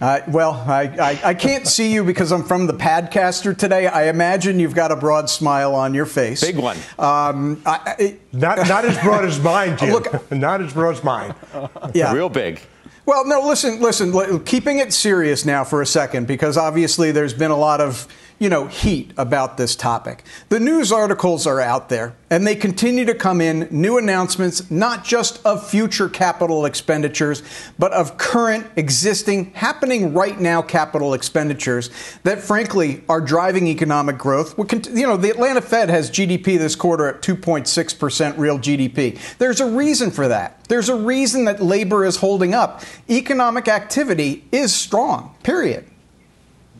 Uh, 0.00 0.20
well, 0.28 0.52
I, 0.66 0.82
I, 0.98 1.20
I, 1.30 1.34
can't 1.34 1.66
see 1.66 1.92
you 1.92 2.04
because 2.04 2.32
I'm 2.32 2.42
from 2.42 2.66
the 2.66 2.72
Padcaster 2.72 3.54
today. 3.56 3.86
I 3.86 4.08
imagine 4.08 4.58
you've 4.58 4.74
got 4.74 4.90
a 4.90 4.96
broad 4.96 5.28
smile 5.28 5.74
on 5.74 5.92
your 5.92 6.06
face. 6.06 6.40
Big 6.40 6.56
one. 6.56 6.78
Um, 6.98 7.60
I, 7.66 8.16
not, 8.32 8.66
not 8.66 8.86
as 8.86 8.98
broad 9.02 9.26
as 9.26 9.38
mine, 9.38 9.76
Jim. 9.78 9.90
Look, 9.90 10.30
not 10.32 10.62
as 10.62 10.72
broad 10.72 10.96
as 10.96 11.04
mine. 11.04 11.34
Yeah. 11.94 12.14
Real 12.14 12.28
big. 12.28 12.60
Well, 13.04 13.26
no, 13.26 13.40
listen, 13.40 13.80
listen, 13.80 14.44
keeping 14.44 14.78
it 14.78 14.92
serious 14.92 15.44
now 15.44 15.64
for 15.64 15.82
a 15.82 15.86
second, 15.86 16.26
because 16.26 16.56
obviously 16.56 17.10
there's 17.10 17.34
been 17.34 17.50
a 17.50 17.56
lot 17.56 17.80
of 17.80 18.06
you 18.40 18.48
know, 18.48 18.66
heat 18.66 19.12
about 19.18 19.58
this 19.58 19.76
topic. 19.76 20.24
The 20.48 20.58
news 20.58 20.90
articles 20.90 21.46
are 21.46 21.60
out 21.60 21.90
there, 21.90 22.16
and 22.30 22.46
they 22.46 22.56
continue 22.56 23.04
to 23.04 23.14
come 23.14 23.42
in, 23.42 23.68
new 23.70 23.98
announcements, 23.98 24.70
not 24.70 25.04
just 25.04 25.44
of 25.44 25.68
future 25.68 26.08
capital 26.08 26.64
expenditures, 26.64 27.42
but 27.78 27.92
of 27.92 28.16
current, 28.16 28.66
existing, 28.76 29.52
happening 29.52 30.14
right 30.14 30.40
now 30.40 30.62
capital 30.62 31.12
expenditures 31.12 31.90
that, 32.22 32.40
frankly, 32.40 33.04
are 33.10 33.20
driving 33.20 33.66
economic 33.66 34.16
growth. 34.16 34.58
You 34.58 35.06
know, 35.06 35.18
the 35.18 35.28
Atlanta 35.28 35.60
Fed 35.60 35.90
has 35.90 36.10
GDP 36.10 36.56
this 36.56 36.74
quarter 36.74 37.06
at 37.08 37.20
2.6% 37.20 38.38
real 38.38 38.58
GDP. 38.58 39.18
There's 39.36 39.60
a 39.60 39.70
reason 39.70 40.10
for 40.10 40.28
that. 40.28 40.64
There's 40.64 40.88
a 40.88 40.96
reason 40.96 41.44
that 41.44 41.62
labor 41.62 42.06
is 42.06 42.16
holding 42.16 42.54
up. 42.54 42.82
Economic 43.10 43.68
activity 43.68 44.44
is 44.50 44.72
strong, 44.74 45.34
period 45.42 45.89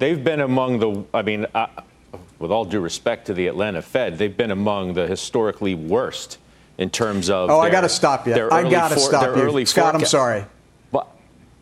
they've 0.00 0.22
been 0.22 0.40
among 0.40 0.80
the, 0.80 1.04
I 1.14 1.22
mean, 1.22 1.46
uh, 1.54 1.68
with 2.40 2.50
all 2.50 2.64
due 2.64 2.80
respect 2.80 3.26
to 3.26 3.34
the 3.34 3.46
Atlanta 3.46 3.82
Fed, 3.82 4.18
they've 4.18 4.36
been 4.36 4.50
among 4.50 4.94
the 4.94 5.06
historically 5.06 5.76
worst 5.76 6.38
in 6.78 6.90
terms 6.90 7.30
of. 7.30 7.50
Oh, 7.50 7.60
their, 7.60 7.70
I 7.70 7.70
got 7.70 7.82
to 7.82 7.88
stop 7.88 8.26
you. 8.26 8.34
I 8.50 8.68
got 8.68 8.88
to 8.88 8.94
for, 8.94 9.00
stop 9.00 9.36
you. 9.36 9.66
Scott, 9.66 9.94
I'm 9.94 10.04
sorry. 10.04 10.44
But 10.90 11.06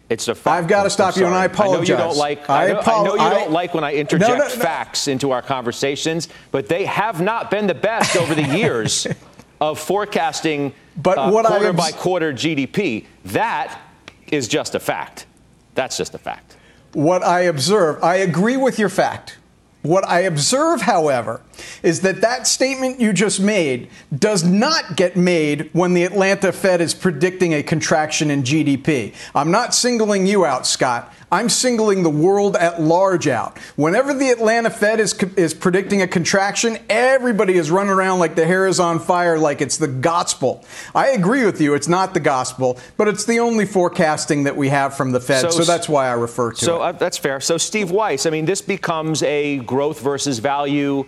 it's 0.09 0.29
a 0.29 0.35
fact. 0.35 0.63
I've 0.63 0.69
got 0.69 0.85
to 0.85 0.91
stop 0.91 1.17
you, 1.17 1.27
and 1.27 1.35
I 1.35 1.45
apologize. 1.45 1.91
I 1.91 1.95
know 1.95 2.03
you 2.03 2.09
don't 2.09 2.17
like. 2.17 2.49
I, 2.49 2.71
I, 2.71 2.73
know, 2.73 2.81
I 2.81 3.05
know, 3.05 3.13
you 3.15 3.31
don't 3.31 3.51
like 3.51 3.75
when 3.75 3.85
I 3.85 3.95
interject 3.95 4.31
no, 4.31 4.39
no, 4.39 4.45
no. 4.45 4.49
facts 4.49 5.09
into 5.09 5.33
our 5.33 5.43
conversations, 5.43 6.29
but 6.51 6.69
they 6.69 6.87
have 6.87 7.21
not 7.21 7.51
been 7.51 7.67
the 7.67 7.75
best 7.75 8.17
over 8.17 8.35
the 8.35 8.57
years 8.57 9.07
of 9.61 9.81
forecasting 9.81 10.73
but 10.97 11.19
uh, 11.19 11.31
quarter 11.31 11.73
by 11.73 11.91
quarter 11.91 12.33
GDP. 12.33 13.07
That 13.27 13.81
is 14.29 14.47
just 14.47 14.77
a 14.77 14.81
fact. 14.81 15.27
That's 15.75 15.97
just 15.97 16.15
a 16.15 16.19
fact. 16.19 16.58
What 16.93 17.23
I 17.23 17.41
observe, 17.41 18.03
I 18.03 18.17
agree 18.17 18.57
with 18.57 18.79
your 18.79 18.89
fact. 18.89 19.39
What 19.83 20.07
I 20.09 20.21
observe, 20.21 20.83
however, 20.83 21.41
is 21.85 22.01
that 22.01 22.21
that 22.21 22.49
statement 22.49 23.01
you 23.01 23.13
just 23.13 23.39
made 23.39 23.89
does 24.17 24.43
not 24.43 24.97
get 24.97 25.17
made 25.17 25.71
when 25.73 25.95
the 25.95 26.03
Atlanta 26.03 26.51
Fed 26.51 26.81
is 26.81 26.95
predicting 26.95 27.55
a 27.55 27.63
contraction 27.63 28.31
in 28.31 28.43
GDP. 28.43 29.15
I'm 29.37 29.53
not 29.53 29.75
singling 29.75 30.27
you 30.27 30.45
out, 30.45 30.67
Scott. 30.67 31.13
I'm 31.31 31.51
singling 31.51 32.03
the 32.03 32.11
world 32.11 32.57
at 32.57 32.81
large 32.81 33.29
out. 33.29 33.59
Whenever 33.77 34.15
the 34.15 34.31
Atlanta 34.31 34.71
Fed 34.71 34.99
is, 34.99 35.13
is 35.37 35.53
predicting 35.53 36.01
a 36.01 36.09
contraction, 36.09 36.79
everybody 36.89 37.55
is 37.55 37.71
running 37.71 37.93
around 37.93 38.19
like 38.19 38.35
the 38.35 38.47
hair 38.47 38.67
is 38.67 38.81
on 38.81 38.99
fire, 38.99 39.39
like 39.39 39.61
it's 39.61 39.77
the 39.77 39.89
gospel. 39.89 40.65
I 40.95 41.09
agree 41.09 41.45
with 41.45 41.61
you, 41.61 41.75
it's 41.75 41.89
not 41.89 42.15
the 42.15 42.21
gospel, 42.21 42.79
but 42.97 43.09
it's 43.09 43.27
the 43.27 43.41
only 43.41 43.67
forecasting 43.67 44.45
that 44.45 44.57
we 44.57 44.71
have 44.71 44.97
from 44.97 45.13
the 45.13 45.21
Fed, 45.21 45.43
so, 45.43 45.51
so 45.51 45.65
that's 45.65 45.89
why 45.89 46.09
I 46.09 46.13
refer 46.13 46.53
to 46.53 46.65
so, 46.65 46.77
it. 46.77 46.79
So 46.79 46.83
uh, 46.83 46.93
that's 46.93 47.19
fair. 47.19 47.41
So, 47.41 47.59
Steve 47.59 47.91
Weiss, 47.91 48.25
I 48.25 48.31
mean, 48.31 48.47
this 48.47 48.63
becomes 48.63 49.23
a 49.23 49.59
growth 49.59 50.01
versus 50.01 50.39
value 50.39 51.07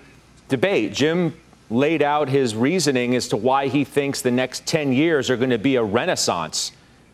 debate. 0.48 0.92
Jim 0.92 1.34
laid 1.70 2.02
out 2.02 2.28
his 2.28 2.54
reasoning 2.54 3.14
as 3.14 3.28
to 3.28 3.36
why 3.36 3.68
he 3.68 3.84
thinks 3.84 4.20
the 4.20 4.30
next 4.30 4.66
10 4.66 4.92
years 4.92 5.30
are 5.30 5.36
going 5.36 5.50
to 5.50 5.58
be 5.58 5.76
a 5.76 5.82
renaissance 5.82 6.72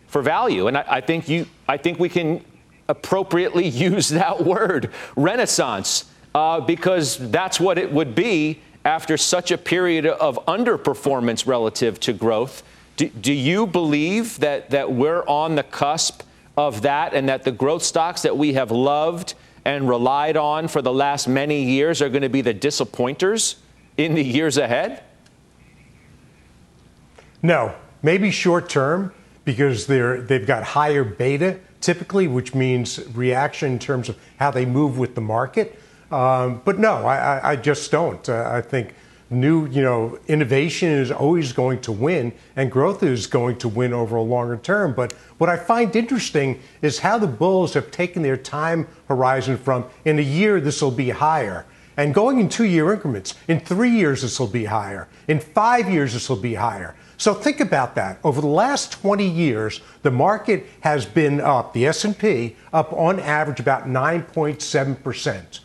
for 0.09 0.23
value. 0.23 0.67
And 0.67 0.79
I, 0.79 0.85
I 0.89 1.01
think 1.03 1.29
you, 1.29 1.47
I 1.69 1.77
think 1.77 2.01
we 2.01 2.09
can 2.09 2.43
appropriately 2.89 3.67
use 3.89 4.09
that 4.11 4.45
word, 4.45 4.91
renaissance, 5.17 6.05
uh, 6.35 6.61
because 6.61 7.17
that's 7.31 7.59
what 7.59 7.79
it 7.79 7.93
would 7.93 8.15
be 8.15 8.61
after 8.85 9.17
such 9.17 9.51
a 9.51 9.59
period 9.59 10.07
of 10.07 10.39
underperformance 10.47 11.47
relative 11.47 11.99
to 11.99 12.13
growth. 12.13 12.63
Do, 12.97 13.09
do 13.09 13.33
you 13.33 13.67
believe 13.67 14.39
that, 14.41 14.71
that 14.71 14.93
we're 14.93 15.25
on 15.27 15.57
the 15.57 15.63
cusp 15.63 16.23
of 16.57 16.83
that 16.83 17.13
and 17.13 17.29
that 17.29 17.43
the 17.43 17.53
growth 17.53 17.83
stocks 17.83 18.23
that 18.23 18.37
we 18.37 18.55
have 18.55 18.71
loved 18.71 19.35
and 19.65 19.89
relied 19.89 20.37
on 20.37 20.69
for 20.69 20.81
the 20.81 20.93
last 20.93 21.27
many 21.27 21.65
years 21.65 22.01
are 22.01 22.09
going 22.09 22.23
to 22.23 22.29
be 22.29 22.41
the 22.41 22.55
disappointers 22.55 23.57
in 23.97 24.15
the 24.15 24.23
years 24.23 24.57
ahead? 24.57 25.03
No, 27.43 27.75
maybe 28.03 28.31
short 28.31 28.69
term 28.69 29.13
because 29.45 29.87
they're, 29.87 30.21
they've 30.21 30.47
got 30.47 30.63
higher 30.63 31.05
beta 31.05 31.59
typically, 31.81 32.29
which 32.29 32.55
means 32.55 33.07
reaction 33.15 33.73
in 33.73 33.79
terms 33.79 34.09
of 34.09 34.17
how 34.39 34.51
they 34.51 34.67
move 34.67 34.99
with 34.99 35.15
the 35.15 35.21
market. 35.21 35.79
Um, 36.11 36.63
but 36.65 36.79
no, 36.79 37.07
I, 37.07 37.53
I 37.53 37.57
just 37.57 37.91
don't. 37.91 38.29
Uh, 38.29 38.49
I 38.53 38.61
think 38.61 38.95
new, 39.29 39.67
you 39.67 39.83
know, 39.83 40.19
innovation 40.29 40.89
is 40.89 41.11
always 41.11 41.53
going 41.53 41.81
to 41.81 41.93
win, 41.93 42.33
and 42.55 42.71
growth 42.71 43.03
is 43.03 43.27
going 43.27 43.59
to 43.59 43.69
win 43.69 43.93
over 43.93 44.17
a 44.17 44.23
longer 44.23 44.57
term. 44.57 44.95
But 44.95 45.13
what 45.39 45.51
I 45.51 45.57
find 45.57 45.95
interesting 45.97 46.61
is 46.83 47.01
how 47.01 47.19
the 47.19 47.27
bulls 47.27 47.75
have 47.75 47.91
taken 47.91 48.23
their 48.23 48.37
time 48.37 48.87
horizon 49.09 49.59
from 49.59 49.85
in 50.05 50.19
a 50.19 50.23
year 50.23 50.61
this 50.61 50.81
will 50.81 50.91
be 50.91 51.11
higher. 51.11 51.67
And 51.97 52.13
going 52.15 52.41
in 52.41 52.49
two 52.49 52.65
year 52.65 52.93
increments, 52.93 53.35
in 53.49 53.59
three 53.59 53.91
years 53.91 54.23
this 54.23 54.39
will 54.39 54.47
be 54.47 54.67
higher, 54.67 55.09
in 55.29 55.41
five 55.41 55.91
years 55.91 56.13
this 56.13 56.29
will 56.29 56.37
be 56.37 56.55
higher. 56.55 56.95
So 57.19 57.33
think 57.33 57.61
about 57.61 57.95
that. 57.95 58.19
Over 58.23 58.41
the 58.41 58.47
last 58.47 58.93
20 58.93 59.27
years, 59.27 59.81
the 60.03 60.11
market 60.11 60.67
has 60.81 61.07
been 61.07 61.41
up, 61.41 61.73
the 61.73 61.87
S&P 61.87 62.57
up 62.73 62.93
on 62.93 63.19
average 63.21 63.61
about 63.61 63.87
9.7%. 63.87 65.61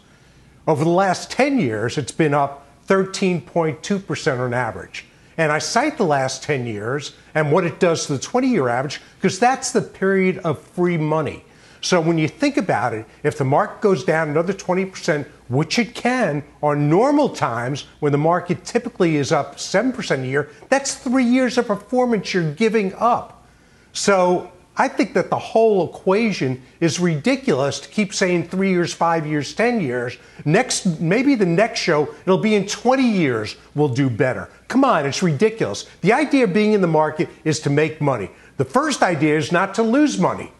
Over 0.67 0.83
the 0.83 0.89
last 0.89 1.29
10 1.31 1.59
years, 1.59 1.97
it's 1.97 2.11
been 2.11 2.33
up 2.33 2.65
13.2% 2.87 4.39
on 4.39 4.53
average. 4.53 5.05
And 5.37 5.51
I 5.51 5.59
cite 5.59 5.97
the 5.97 6.05
last 6.05 6.43
10 6.43 6.65
years 6.65 7.15
and 7.33 7.51
what 7.51 7.65
it 7.65 7.79
does 7.79 8.05
to 8.05 8.13
the 8.13 8.19
20 8.19 8.47
year 8.47 8.67
average 8.67 9.01
because 9.17 9.39
that's 9.39 9.71
the 9.71 9.81
period 9.81 10.37
of 10.39 10.59
free 10.59 10.97
money. 10.97 11.43
So 11.81 11.99
when 11.99 12.19
you 12.19 12.27
think 12.27 12.57
about 12.57 12.93
it, 12.93 13.07
if 13.23 13.39
the 13.39 13.43
market 13.43 13.81
goes 13.81 14.03
down 14.03 14.29
another 14.29 14.53
20%, 14.53 15.25
which 15.49 15.79
it 15.79 15.95
can 15.95 16.43
on 16.61 16.89
normal 16.89 17.29
times 17.29 17.87
when 17.99 18.11
the 18.11 18.19
market 18.19 18.63
typically 18.63 19.17
is 19.17 19.31
up 19.31 19.57
7% 19.57 20.23
a 20.23 20.27
year, 20.27 20.49
that's 20.69 20.95
three 20.95 21.25
years 21.25 21.57
of 21.57 21.65
performance 21.67 22.33
you're 22.33 22.53
giving 22.53 22.93
up. 22.93 23.43
So 23.93 24.51
I 24.77 24.87
think 24.87 25.13
that 25.15 25.31
the 25.31 25.39
whole 25.39 25.89
equation 25.89 26.61
is 26.79 26.99
ridiculous 26.99 27.79
to 27.79 27.89
keep 27.89 28.13
saying 28.13 28.47
three 28.47 28.69
years, 28.69 28.93
five 28.93 29.25
years, 29.25 29.53
10 29.53 29.81
years. 29.81 30.17
Next, 30.45 30.85
maybe 30.99 31.33
the 31.33 31.47
next 31.47 31.79
show, 31.79 32.13
it'll 32.21 32.37
be 32.37 32.55
in 32.55 32.67
20 32.67 33.03
years, 33.03 33.55
we'll 33.73 33.89
do 33.89 34.09
better. 34.09 34.49
Come 34.67 34.85
on, 34.85 35.07
it's 35.07 35.23
ridiculous. 35.23 35.87
The 36.01 36.13
idea 36.13 36.43
of 36.43 36.53
being 36.53 36.73
in 36.73 36.81
the 36.81 36.87
market 36.87 37.27
is 37.43 37.59
to 37.61 37.71
make 37.71 38.01
money. 38.01 38.29
The 38.57 38.65
first 38.65 39.01
idea 39.01 39.35
is 39.35 39.51
not 39.51 39.73
to 39.75 39.83
lose 39.83 40.19
money. 40.19 40.51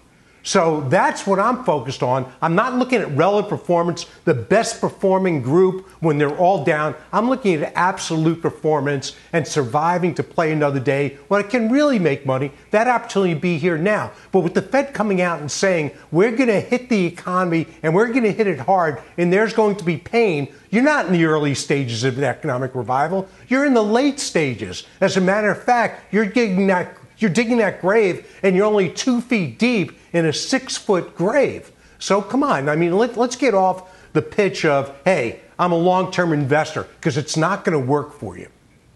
So 0.43 0.81
that's 0.89 1.27
what 1.27 1.39
I'm 1.39 1.63
focused 1.63 2.01
on. 2.01 2.31
I'm 2.41 2.55
not 2.55 2.75
looking 2.75 2.99
at 2.99 3.15
relative 3.15 3.49
performance, 3.49 4.07
the 4.25 4.33
best 4.33 4.81
performing 4.81 5.41
group 5.41 5.87
when 5.99 6.17
they're 6.17 6.35
all 6.35 6.63
down. 6.63 6.95
I'm 7.13 7.29
looking 7.29 7.61
at 7.61 7.73
absolute 7.75 8.41
performance 8.41 9.15
and 9.33 9.47
surviving 9.47 10.15
to 10.15 10.23
play 10.23 10.51
another 10.51 10.79
day 10.79 11.17
when 11.27 11.43
I 11.43 11.47
can 11.47 11.71
really 11.71 11.99
make 11.99 12.25
money. 12.25 12.51
That 12.71 12.87
opportunity 12.87 13.35
be 13.35 13.57
here 13.57 13.77
now. 13.77 14.11
But 14.31 14.39
with 14.39 14.55
the 14.55 14.61
Fed 14.61 14.93
coming 14.93 15.21
out 15.21 15.41
and 15.41 15.51
saying 15.51 15.91
we're 16.11 16.35
going 16.35 16.49
to 16.49 16.59
hit 16.59 16.89
the 16.89 17.05
economy 17.05 17.67
and 17.83 17.93
we're 17.93 18.07
going 18.07 18.23
to 18.23 18.31
hit 18.31 18.47
it 18.47 18.59
hard 18.59 19.01
and 19.17 19.31
there's 19.31 19.53
going 19.53 19.75
to 19.75 19.83
be 19.83 19.97
pain, 19.97 20.51
you're 20.71 20.83
not 20.83 21.05
in 21.05 21.13
the 21.13 21.25
early 21.25 21.53
stages 21.53 22.03
of 22.03 22.17
an 22.17 22.23
economic 22.23 22.73
revival. 22.73 23.27
You're 23.47 23.65
in 23.65 23.73
the 23.73 23.83
late 23.83 24.19
stages. 24.19 24.87
As 25.01 25.17
a 25.17 25.21
matter 25.21 25.51
of 25.51 25.61
fact, 25.61 26.13
you're 26.13 26.25
getting 26.25 26.67
that 26.67 26.95
you're 27.21 27.31
digging 27.31 27.57
that 27.57 27.81
grave 27.81 28.27
and 28.43 28.55
you're 28.55 28.65
only 28.65 28.89
two 28.89 29.21
feet 29.21 29.59
deep 29.59 29.97
in 30.13 30.25
a 30.25 30.33
six 30.33 30.75
foot 30.77 31.15
grave. 31.15 31.71
So 31.99 32.21
come 32.21 32.43
on. 32.43 32.67
I 32.67 32.75
mean, 32.75 32.97
let, 32.97 33.17
us 33.17 33.35
get 33.35 33.53
off 33.53 33.89
the 34.13 34.21
pitch 34.21 34.65
of, 34.65 34.95
hey, 35.05 35.41
I'm 35.59 35.71
a 35.71 35.77
long 35.77 36.11
term 36.11 36.33
investor, 36.33 36.83
because 36.83 37.17
it's 37.17 37.37
not 37.37 37.63
going 37.63 37.79
to 37.79 37.85
work 37.85 38.13
for 38.13 38.37
you. 38.37 38.49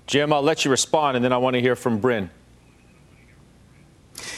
Jim, 0.08 0.34
I'll 0.34 0.41
let 0.41 0.65
you 0.65 0.72
respond, 0.72 1.15
and 1.15 1.24
then 1.24 1.32
I 1.32 1.38
want 1.38 1.55
to 1.55 1.62
hear 1.62 1.75
from 1.75 2.00
Bryn. 2.00 2.29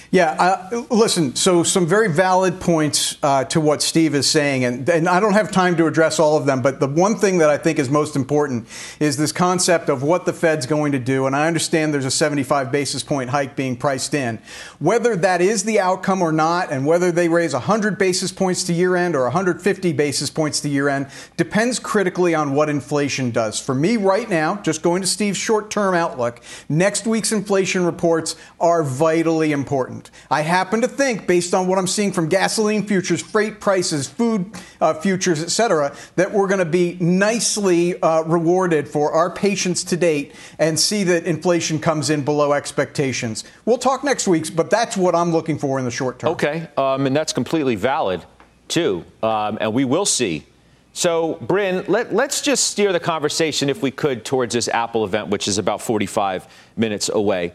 Yeah, 0.09 0.37
uh, 0.39 0.85
listen, 0.89 1.35
so 1.35 1.63
some 1.63 1.85
very 1.85 2.09
valid 2.09 2.61
points 2.61 3.17
uh, 3.21 3.43
to 3.45 3.59
what 3.59 3.81
Steve 3.81 4.15
is 4.15 4.25
saying, 4.25 4.63
and, 4.63 4.87
and 4.87 5.09
I 5.09 5.19
don't 5.19 5.33
have 5.33 5.51
time 5.51 5.75
to 5.77 5.85
address 5.85 6.17
all 6.17 6.37
of 6.37 6.45
them, 6.45 6.61
but 6.61 6.79
the 6.79 6.87
one 6.87 7.15
thing 7.15 7.39
that 7.39 7.49
I 7.49 7.57
think 7.57 7.77
is 7.77 7.89
most 7.89 8.15
important 8.15 8.69
is 9.01 9.17
this 9.17 9.33
concept 9.33 9.89
of 9.89 10.03
what 10.03 10.25
the 10.25 10.31
Fed's 10.31 10.65
going 10.65 10.93
to 10.93 10.99
do, 10.99 11.25
and 11.27 11.35
I 11.35 11.47
understand 11.47 11.93
there's 11.93 12.05
a 12.05 12.11
75 12.11 12.71
basis 12.71 13.03
point 13.03 13.31
hike 13.31 13.57
being 13.57 13.75
priced 13.75 14.13
in. 14.13 14.39
Whether 14.79 15.17
that 15.17 15.41
is 15.41 15.65
the 15.65 15.81
outcome 15.81 16.21
or 16.21 16.31
not, 16.31 16.71
and 16.71 16.85
whether 16.85 17.11
they 17.11 17.27
raise 17.27 17.51
100 17.51 17.97
basis 17.97 18.31
points 18.31 18.63
to 18.65 18.73
year 18.73 18.95
end 18.95 19.13
or 19.13 19.23
150 19.23 19.91
basis 19.91 20.29
points 20.29 20.61
to 20.61 20.69
year 20.69 20.87
end, 20.87 21.07
depends 21.35 21.79
critically 21.79 22.33
on 22.33 22.53
what 22.53 22.69
inflation 22.69 23.29
does. 23.31 23.59
For 23.59 23.75
me 23.75 23.97
right 23.97 24.29
now, 24.29 24.55
just 24.61 24.81
going 24.81 25.01
to 25.01 25.07
Steve's 25.07 25.37
short 25.37 25.69
term 25.69 25.93
outlook, 25.93 26.39
next 26.69 27.05
week's 27.05 27.33
inflation 27.33 27.85
reports 27.85 28.37
are 28.57 28.83
vitally 28.83 29.51
important 29.51 29.96
important. 29.97 30.27
I 30.29 30.41
happen 30.41 30.81
to 30.81 30.87
think, 30.87 31.27
based 31.27 31.53
on 31.53 31.67
what 31.67 31.77
I'm 31.77 31.87
seeing 31.87 32.11
from 32.11 32.29
gasoline 32.29 32.85
futures, 32.85 33.21
freight 33.21 33.59
prices, 33.59 34.07
food 34.07 34.51
uh, 34.81 34.93
futures, 34.95 35.41
et 35.41 35.49
cetera, 35.49 35.95
that 36.15 36.31
we're 36.31 36.47
going 36.47 36.59
to 36.59 36.65
be 36.65 36.97
nicely 36.99 37.99
uh, 38.01 38.23
rewarded 38.23 38.87
for 38.87 39.11
our 39.11 39.29
patience 39.29 39.83
to 39.85 39.97
date 39.97 40.33
and 40.59 40.79
see 40.79 41.03
that 41.05 41.25
inflation 41.25 41.79
comes 41.79 42.09
in 42.09 42.23
below 42.23 42.53
expectations. 42.53 43.43
We'll 43.65 43.77
talk 43.77 44.03
next 44.03 44.27
week, 44.27 44.55
but 44.55 44.69
that's 44.69 44.95
what 44.95 45.15
I'm 45.15 45.31
looking 45.31 45.57
for 45.57 45.79
in 45.79 45.85
the 45.85 45.91
short 45.91 46.19
term. 46.19 46.31
Okay, 46.31 46.67
um, 46.77 47.05
and 47.07 47.15
that's 47.15 47.33
completely 47.33 47.75
valid, 47.75 48.23
too. 48.67 49.03
Um, 49.23 49.57
and 49.59 49.73
we 49.73 49.85
will 49.85 50.05
see 50.05 50.45
So, 50.93 51.35
Bryn, 51.41 51.85
let, 51.87 52.11
us 52.11 52.41
just 52.41 52.71
steer 52.71 52.91
the 52.91 52.99
conversation, 52.99 53.69
if 53.69 53.83
we 53.83 53.91
could, 53.91 54.25
towards 54.25 54.55
this 54.55 54.67
Apple 54.67 55.05
event, 55.05 55.27
which 55.29 55.47
is 55.47 55.59
about 55.59 55.79
45 55.79 56.47
minutes 56.75 57.09
away. 57.09 57.53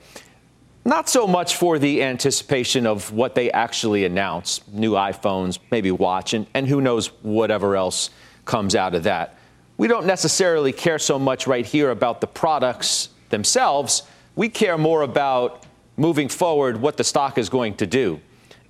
Not 0.85 1.09
so 1.09 1.29
much 1.29 1.57
for 1.57 1.79
the 1.79 2.03
anticipation 2.03 2.87
of 2.87 3.12
what 3.12 3.37
they 3.37 3.53
actually 3.53 4.05
announce 4.05 4.67
new 4.69 4.93
iPhones, 4.93 5.61
maybe 5.71 5.93
watch, 5.93 6.35
and, 6.35 6.47
and 6.55 6.67
who 6.67 6.81
knows 6.81 7.09
whatever 7.23 7.77
else 7.77 8.11
comes 8.45 8.75
out 8.75 8.97
of 8.97 9.05
that. 9.05 9.39
We 9.77 9.87
don't 9.87 10.07
necessarily 10.07 10.73
care 10.73 10.99
so 10.99 11.21
much 11.21 11.47
right 11.47 11.65
here 11.65 11.91
about 11.91 12.21
the 12.21 12.27
products 12.27 13.11
themselves. 13.31 14.03
We 14.35 14.49
care 14.49 14.77
more 14.77 15.03
about 15.03 15.65
moving 15.97 16.29
forward 16.29 16.81
what 16.81 16.97
the 16.97 17.05
stock 17.05 17.39
is 17.39 17.49
going 17.49 17.77
to 17.77 17.87
do. 17.87 18.21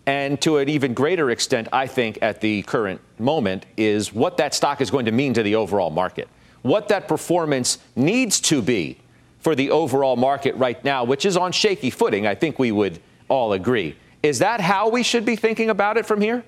And 0.04 0.38
to 0.42 0.58
an 0.58 0.68
even 0.68 0.92
greater 0.92 1.30
extent, 1.30 1.68
I 1.72 1.86
think, 1.86 2.18
at 2.20 2.42
the 2.42 2.62
current 2.62 3.00
moment, 3.18 3.64
is 3.78 4.12
what 4.12 4.36
that 4.36 4.52
stock 4.52 4.82
is 4.82 4.90
going 4.90 5.06
to 5.06 5.12
mean 5.12 5.32
to 5.34 5.42
the 5.42 5.54
overall 5.54 5.90
market. 5.90 6.28
What 6.60 6.88
that 6.88 7.08
performance 7.08 7.78
needs 7.96 8.40
to 8.42 8.60
be 8.60 8.98
for 9.42 9.54
the 9.56 9.70
overall 9.70 10.16
market 10.16 10.54
right 10.54 10.82
now, 10.84 11.04
which 11.04 11.26
is 11.26 11.36
on 11.36 11.52
shaky 11.52 11.90
footing, 11.90 12.26
I 12.26 12.34
think 12.34 12.58
we 12.58 12.72
would 12.72 13.00
all 13.28 13.52
agree. 13.52 13.96
Is 14.22 14.38
that 14.38 14.60
how 14.60 14.88
we 14.88 15.02
should 15.02 15.24
be 15.24 15.34
thinking 15.34 15.68
about 15.68 15.96
it 15.96 16.06
from 16.06 16.20
here? 16.20 16.44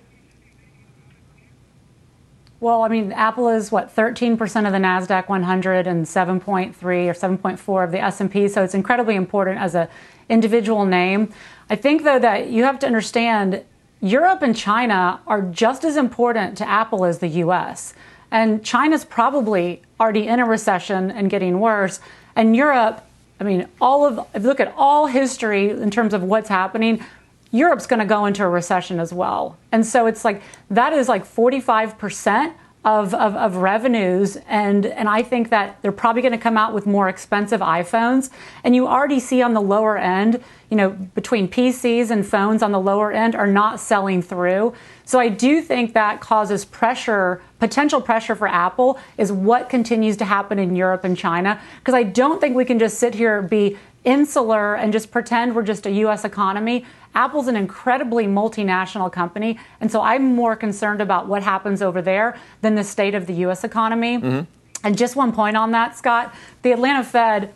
Well, 2.60 2.82
I 2.82 2.88
mean, 2.88 3.12
Apple 3.12 3.48
is 3.48 3.72
what 3.72 3.94
13% 3.94 4.38
of 4.64 4.72
the 4.72 4.78
Nasdaq 4.78 5.28
100 5.28 5.86
and 5.86 6.06
7.3 6.06 6.72
or 6.72 7.12
7.4 7.12 7.84
of 7.84 7.90
the 7.90 8.00
S&P, 8.00 8.48
so 8.48 8.62
it's 8.62 8.74
incredibly 8.74 9.16
important 9.16 9.60
as 9.60 9.74
a 9.74 9.88
individual 10.28 10.86
name. 10.86 11.30
I 11.68 11.76
think 11.76 12.04
though 12.04 12.20
that 12.20 12.48
you 12.48 12.62
have 12.62 12.78
to 12.78 12.86
understand 12.86 13.64
Europe 14.00 14.40
and 14.42 14.56
China 14.56 15.20
are 15.26 15.42
just 15.42 15.84
as 15.84 15.96
important 15.96 16.56
to 16.58 16.68
Apple 16.68 17.04
as 17.04 17.18
the 17.18 17.28
US. 17.28 17.92
And 18.30 18.64
China's 18.64 19.04
probably 19.04 19.82
already 19.98 20.26
in 20.26 20.40
a 20.40 20.46
recession 20.46 21.10
and 21.10 21.28
getting 21.28 21.60
worse. 21.60 22.00
And 22.36 22.56
Europe, 22.56 23.04
I 23.40 23.44
mean, 23.44 23.68
all 23.80 24.06
of 24.06 24.26
if 24.34 24.42
you 24.42 24.48
look 24.48 24.60
at 24.60 24.72
all 24.76 25.06
history 25.06 25.70
in 25.70 25.90
terms 25.90 26.14
of 26.14 26.22
what's 26.22 26.48
happening, 26.48 27.04
Europe's 27.50 27.86
going 27.86 28.00
to 28.00 28.06
go 28.06 28.26
into 28.26 28.44
a 28.44 28.48
recession 28.48 28.98
as 28.98 29.12
well. 29.12 29.56
And 29.70 29.86
so 29.86 30.06
it's 30.06 30.24
like 30.24 30.42
that 30.70 30.92
is 30.92 31.08
like 31.08 31.24
45% 31.24 32.52
of, 32.84 33.14
of, 33.14 33.34
of, 33.34 33.56
revenues. 33.56 34.36
And, 34.46 34.84
and 34.84 35.08
I 35.08 35.22
think 35.22 35.48
that 35.48 35.80
they're 35.80 35.92
probably 35.92 36.20
going 36.20 36.32
to 36.32 36.38
come 36.38 36.58
out 36.58 36.74
with 36.74 36.84
more 36.84 37.08
expensive 37.08 37.60
iPhones. 37.60 38.28
And 38.62 38.74
you 38.74 38.86
already 38.86 39.20
see 39.20 39.40
on 39.40 39.54
the 39.54 39.60
lower 39.60 39.96
end, 39.96 40.42
you 40.68 40.76
know, 40.76 40.90
between 40.90 41.48
PCs 41.48 42.10
and 42.10 42.26
phones 42.26 42.62
on 42.62 42.72
the 42.72 42.80
lower 42.80 43.10
end 43.10 43.34
are 43.34 43.46
not 43.46 43.80
selling 43.80 44.20
through. 44.20 44.74
So 45.04 45.18
I 45.18 45.30
do 45.30 45.62
think 45.62 45.94
that 45.94 46.20
causes 46.20 46.66
pressure, 46.66 47.40
potential 47.64 47.98
pressure 47.98 48.36
for 48.36 48.46
Apple 48.46 48.98
is 49.16 49.32
what 49.32 49.70
continues 49.70 50.18
to 50.18 50.24
happen 50.26 50.58
in 50.58 50.76
Europe 50.76 51.02
and 51.02 51.16
China. 51.16 51.58
Because 51.78 51.94
I 51.94 52.02
don't 52.02 52.38
think 52.38 52.54
we 52.54 52.66
can 52.66 52.78
just 52.78 52.98
sit 52.98 53.14
here 53.14 53.40
be 53.40 53.78
insular 54.04 54.74
and 54.74 54.92
just 54.92 55.10
pretend 55.10 55.54
we're 55.54 55.62
just 55.62 55.86
a 55.86 55.90
US 56.04 56.26
economy. 56.26 56.84
Apple's 57.14 57.48
an 57.48 57.56
incredibly 57.56 58.26
multinational 58.26 59.10
company, 59.10 59.58
and 59.80 59.90
so 59.90 60.02
I'm 60.02 60.34
more 60.34 60.56
concerned 60.56 61.00
about 61.00 61.26
what 61.26 61.42
happens 61.42 61.80
over 61.80 62.02
there 62.02 62.36
than 62.60 62.74
the 62.74 62.84
state 62.84 63.14
of 63.14 63.26
the 63.26 63.32
US 63.46 63.64
economy. 63.64 64.18
Mm-hmm. 64.18 64.40
And 64.86 64.98
just 64.98 65.16
one 65.16 65.32
point 65.32 65.56
on 65.56 65.70
that, 65.70 65.96
Scott 65.96 66.34
the 66.60 66.72
Atlanta 66.72 67.02
Fed 67.02 67.54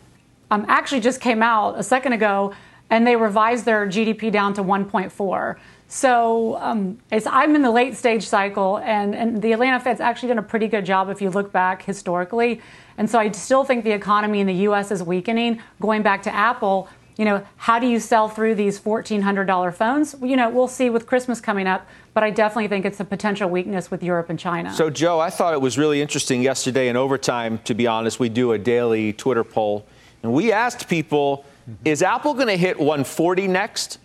um, 0.49 0.65
actually 0.67 1.01
just 1.01 1.21
came 1.21 1.43
out 1.43 1.77
a 1.77 1.83
second 1.83 2.13
ago 2.13 2.55
and 2.89 3.05
they 3.05 3.15
revised 3.15 3.65
their 3.65 3.85
GDP 3.85 4.31
down 4.31 4.55
to 4.55 4.63
1.4. 4.63 5.55
So 5.91 6.55
um, 6.57 6.99
I'm 7.11 7.55
in 7.55 7.63
the 7.63 7.71
late 7.71 7.97
stage 7.97 8.27
cycle, 8.27 8.77
and, 8.77 9.15
and 9.15 9.41
the 9.41 9.53
Atlanta 9.53 9.79
Fed's 9.79 9.99
actually 9.99 10.29
done 10.29 10.37
a 10.37 10.43
pretty 10.43 10.67
good 10.67 10.85
job 10.85 11.09
if 11.09 11.19
you 11.19 11.31
look 11.31 11.51
back 11.51 11.81
historically. 11.81 12.61
And 12.99 13.09
so 13.09 13.17
I 13.17 13.31
still 13.31 13.63
think 13.63 13.83
the 13.83 13.91
economy 13.91 14.39
in 14.39 14.45
the 14.45 14.53
U.S. 14.53 14.91
is 14.91 15.01
weakening. 15.01 15.61
Going 15.81 16.03
back 16.03 16.21
to 16.23 16.33
Apple, 16.33 16.87
you 17.17 17.25
know, 17.25 17.43
how 17.57 17.79
do 17.79 17.87
you 17.87 17.99
sell 17.99 18.29
through 18.29 18.53
these 18.53 18.79
$1,400 18.79 19.73
phones? 19.73 20.15
You 20.21 20.37
know, 20.37 20.47
we'll 20.49 20.67
see 20.67 20.91
with 20.91 21.07
Christmas 21.07 21.41
coming 21.41 21.65
up, 21.65 21.87
but 22.13 22.23
I 22.23 22.29
definitely 22.29 22.67
think 22.67 22.85
it's 22.85 22.99
a 22.99 23.05
potential 23.05 23.49
weakness 23.49 23.89
with 23.89 24.03
Europe 24.03 24.29
and 24.29 24.37
China. 24.37 24.71
So, 24.71 24.91
Joe, 24.91 25.19
I 25.19 25.31
thought 25.31 25.53
it 25.53 25.61
was 25.61 25.75
really 25.75 26.03
interesting 26.03 26.43
yesterday 26.43 26.87
in 26.87 26.95
overtime, 26.95 27.57
to 27.65 27.73
be 27.73 27.87
honest. 27.87 28.19
We 28.19 28.29
do 28.29 28.51
a 28.51 28.59
daily 28.59 29.11
Twitter 29.11 29.43
poll, 29.43 29.87
and 30.21 30.33
we 30.33 30.51
asked 30.51 30.87
people, 30.87 31.45
is 31.83 32.03
Apple 32.03 32.35
going 32.35 32.47
to 32.47 32.57
hit 32.57 32.77
140 32.77 33.47
next, 33.47 33.97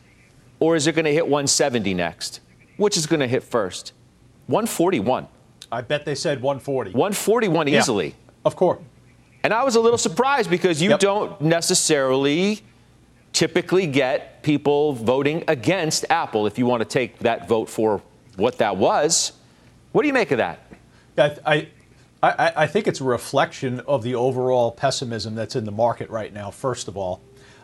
or 0.64 0.77
is 0.77 0.87
it 0.87 0.94
going 0.94 1.05
to 1.05 1.12
hit 1.12 1.27
170 1.27 1.92
next? 1.92 2.40
Which 2.79 2.96
is 2.96 3.07
going 3.07 3.20
to 3.20 3.27
hit 3.27 3.42
first? 3.42 3.92
141. 4.46 5.29
I 5.70 5.83
bet 5.83 6.07
they 6.07 6.14
said 6.14 6.40
140. 6.40 6.92
141 6.92 7.68
easily. 7.68 8.07
Yeah. 8.07 8.12
Of 8.46 8.57
course. 8.57 8.81
And 9.42 9.53
I 9.53 9.62
was 9.62 9.77
a 9.77 9.81
little 9.81 9.98
surprised 9.98 10.48
because 10.48 10.81
you 10.81 10.88
yep. 10.88 11.00
don't 11.00 11.38
necessarily 11.42 12.62
typically 13.35 13.87
get 13.87 14.42
people 14.42 14.94
voting 14.94 15.44
against 15.48 16.07
Apple 16.09 16.46
if 16.46 16.59
you 16.59 16.64
want 16.64 16.81
to 16.81 16.88
take 16.88 17.18
that 17.18 17.46
vote 17.46 17.68
for 17.68 18.00
what 18.37 18.57
that 18.57 18.79
was. 18.79 19.33
What 19.92 20.00
do 20.00 20.09
you 20.09 20.14
make 20.14 20.31
of 20.31 20.38
that? 20.38 20.61
I, 21.18 21.68
I, 22.22 22.53
I 22.57 22.66
think 22.66 22.87
it's 22.88 23.03
a 23.03 23.05
reflection 23.05 23.81
of 23.81 24.03
the 24.03 24.14
overall 24.14 24.70
pessimism 24.70 25.35
that's 25.35 25.57
in 25.57 25.66
the 25.66 25.72
market 25.72 26.09
right 26.09 26.33
now, 26.33 26.50
first 26.50 26.88
of 26.88 26.96
all. 26.96 27.20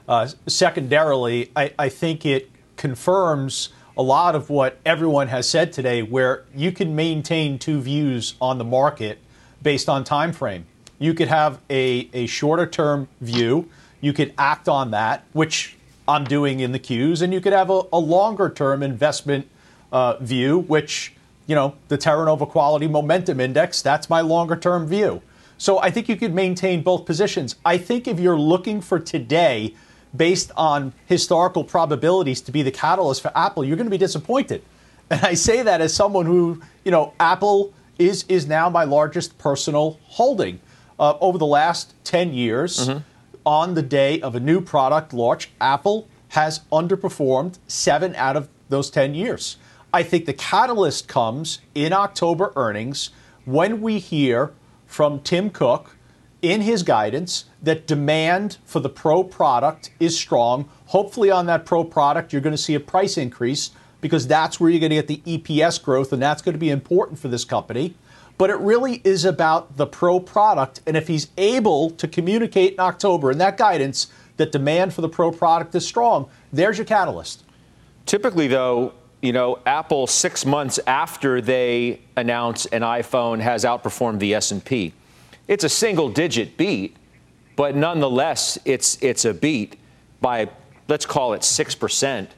Uh, 0.06 0.28
secondarily, 0.46 1.50
I, 1.56 1.72
I 1.78 1.88
think 1.88 2.26
it 2.26 2.49
confirms 2.80 3.68
a 3.94 4.02
lot 4.02 4.34
of 4.34 4.48
what 4.48 4.78
everyone 4.86 5.28
has 5.28 5.46
said 5.46 5.70
today, 5.70 6.00
where 6.02 6.44
you 6.56 6.72
can 6.72 6.96
maintain 6.96 7.58
two 7.58 7.78
views 7.78 8.36
on 8.40 8.56
the 8.56 8.64
market 8.64 9.18
based 9.62 9.86
on 9.86 10.02
time 10.02 10.32
frame. 10.32 10.64
You 10.98 11.12
could 11.12 11.28
have 11.28 11.60
a, 11.68 12.08
a 12.14 12.26
shorter 12.26 12.66
term 12.66 13.06
view. 13.20 13.68
You 14.00 14.14
could 14.14 14.32
act 14.38 14.66
on 14.66 14.92
that, 14.92 15.24
which 15.34 15.76
I'm 16.08 16.24
doing 16.24 16.60
in 16.60 16.72
the 16.72 16.78
Qs, 16.78 17.20
and 17.20 17.34
you 17.34 17.40
could 17.42 17.52
have 17.52 17.68
a, 17.68 17.82
a 17.92 17.98
longer 17.98 18.48
term 18.48 18.82
investment 18.82 19.46
uh, 19.92 20.16
view, 20.16 20.60
which, 20.60 21.12
you 21.46 21.54
know, 21.54 21.74
the 21.88 21.98
Terranova 21.98 22.48
Quality 22.48 22.88
Momentum 22.88 23.40
Index, 23.40 23.82
that's 23.82 24.08
my 24.08 24.22
longer 24.22 24.56
term 24.56 24.86
view. 24.86 25.20
So 25.58 25.78
I 25.80 25.90
think 25.90 26.08
you 26.08 26.16
could 26.16 26.34
maintain 26.34 26.82
both 26.82 27.04
positions. 27.04 27.56
I 27.62 27.76
think 27.76 28.08
if 28.08 28.18
you're 28.18 28.38
looking 28.38 28.80
for 28.80 28.98
today, 28.98 29.74
based 30.16 30.50
on 30.56 30.92
historical 31.06 31.64
probabilities 31.64 32.40
to 32.42 32.52
be 32.52 32.62
the 32.62 32.70
catalyst 32.70 33.22
for 33.22 33.32
Apple, 33.36 33.64
you're 33.64 33.76
going 33.76 33.86
to 33.86 33.90
be 33.90 33.98
disappointed. 33.98 34.62
And 35.10 35.24
I 35.24 35.34
say 35.34 35.62
that 35.62 35.80
as 35.80 35.92
someone 35.92 36.26
who, 36.26 36.62
you 36.84 36.90
know, 36.90 37.14
Apple 37.18 37.74
is 37.98 38.24
is 38.28 38.46
now 38.46 38.70
my 38.70 38.84
largest 38.84 39.38
personal 39.38 39.98
holding. 40.04 40.60
Uh, 40.98 41.16
over 41.20 41.38
the 41.38 41.46
last 41.46 41.94
10 42.04 42.34
years, 42.34 42.86
mm-hmm. 42.86 42.98
on 43.46 43.72
the 43.72 43.82
day 43.82 44.20
of 44.20 44.34
a 44.34 44.40
new 44.40 44.60
product 44.60 45.14
launch, 45.14 45.50
Apple 45.60 46.06
has 46.28 46.60
underperformed 46.70 47.58
seven 47.66 48.14
out 48.16 48.36
of 48.36 48.48
those 48.68 48.90
10 48.90 49.14
years. 49.14 49.56
I 49.92 50.02
think 50.02 50.26
the 50.26 50.34
catalyst 50.34 51.08
comes 51.08 51.60
in 51.74 51.92
October 51.92 52.52
earnings 52.54 53.10
when 53.44 53.80
we 53.80 53.98
hear 53.98 54.52
from 54.86 55.20
Tim 55.20 55.50
Cook 55.50 55.96
in 56.42 56.62
his 56.62 56.82
guidance 56.82 57.44
that 57.62 57.86
demand 57.86 58.58
for 58.64 58.80
the 58.80 58.88
Pro 58.88 59.22
product 59.22 59.90
is 60.00 60.18
strong. 60.18 60.68
Hopefully, 60.86 61.30
on 61.30 61.46
that 61.46 61.66
Pro 61.66 61.84
product, 61.84 62.32
you're 62.32 62.42
going 62.42 62.54
to 62.54 62.62
see 62.62 62.74
a 62.74 62.80
price 62.80 63.16
increase 63.16 63.70
because 64.00 64.26
that's 64.26 64.58
where 64.58 64.70
you're 64.70 64.80
going 64.80 64.90
to 64.90 64.96
get 64.96 65.08
the 65.08 65.38
EPS 65.38 65.82
growth, 65.82 66.12
and 66.12 66.22
that's 66.22 66.42
going 66.42 66.54
to 66.54 66.58
be 66.58 66.70
important 66.70 67.18
for 67.18 67.28
this 67.28 67.44
company. 67.44 67.94
But 68.38 68.48
it 68.48 68.58
really 68.58 69.02
is 69.04 69.26
about 69.26 69.76
the 69.76 69.86
Pro 69.86 70.18
product. 70.18 70.80
And 70.86 70.96
if 70.96 71.08
he's 71.08 71.28
able 71.36 71.90
to 71.90 72.08
communicate 72.08 72.72
in 72.72 72.80
October 72.80 73.30
in 73.30 73.38
that 73.38 73.58
guidance 73.58 74.06
that 74.38 74.52
demand 74.52 74.94
for 74.94 75.02
the 75.02 75.08
Pro 75.10 75.30
product 75.30 75.74
is 75.74 75.86
strong, 75.86 76.30
there's 76.50 76.78
your 76.78 76.86
catalyst. 76.86 77.44
Typically, 78.06 78.48
though, 78.48 78.94
you 79.20 79.32
know, 79.32 79.58
Apple 79.66 80.06
six 80.06 80.46
months 80.46 80.80
after 80.86 81.42
they 81.42 82.00
announce 82.16 82.64
an 82.66 82.80
iPhone 82.80 83.40
has 83.40 83.64
outperformed 83.64 84.18
the 84.18 84.34
S&P. 84.34 84.94
It's 85.50 85.64
a 85.64 85.68
single-digit 85.68 86.56
beat, 86.56 86.96
but 87.56 87.76
nonetheless, 87.76 88.58
it's 88.64 88.96
it's 89.02 89.26
a 89.26 89.34
beat 89.34 89.76
by 90.22 90.48
let's 90.88 91.04
call 91.04 91.34
it 91.34 91.44
six 91.44 91.74
percent 91.74 92.30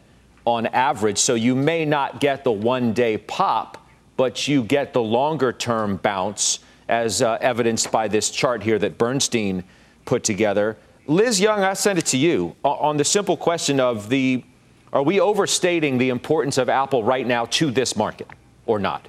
on 0.44 0.66
average. 0.66 1.18
So 1.18 1.35
you 1.35 1.55
may 1.55 1.85
not 1.85 2.18
get 2.18 2.42
the 2.42 2.51
one-day 2.51 3.18
pop 3.18 3.79
but 4.16 4.46
you 4.46 4.62
get 4.62 4.92
the 4.92 5.03
longer 5.03 5.53
term 5.53 5.96
bounce, 5.96 6.61
as 6.88 7.22
uh, 7.22 7.38
evidenced 7.40 7.90
by 7.90 8.09
this 8.09 8.31
chart 8.31 8.62
here 8.62 8.79
that 8.79 8.98
Bernstein 8.98 9.64
put 10.05 10.22
together. 10.25 10.77
Liz 11.07 11.40
Young, 11.40 11.62
I 11.62 11.72
send 11.72 11.98
it 11.98 12.07
to 12.07 12.16
you 12.16 12.55
on 12.62 12.96
the 12.96 13.05
simple 13.05 13.37
question 13.37 13.81
of 13.81 14.09
the 14.09 14.44
are 14.92 15.03
we 15.03 15.18
overstating 15.18 15.96
the 15.96 16.11
importance 16.11 16.59
of 16.59 16.68
Apple 16.68 17.03
right 17.03 17.27
now 17.27 17.46
to 17.46 17.70
this 17.70 17.96
market 17.96 18.29
or 18.66 18.79
not? 18.79 19.09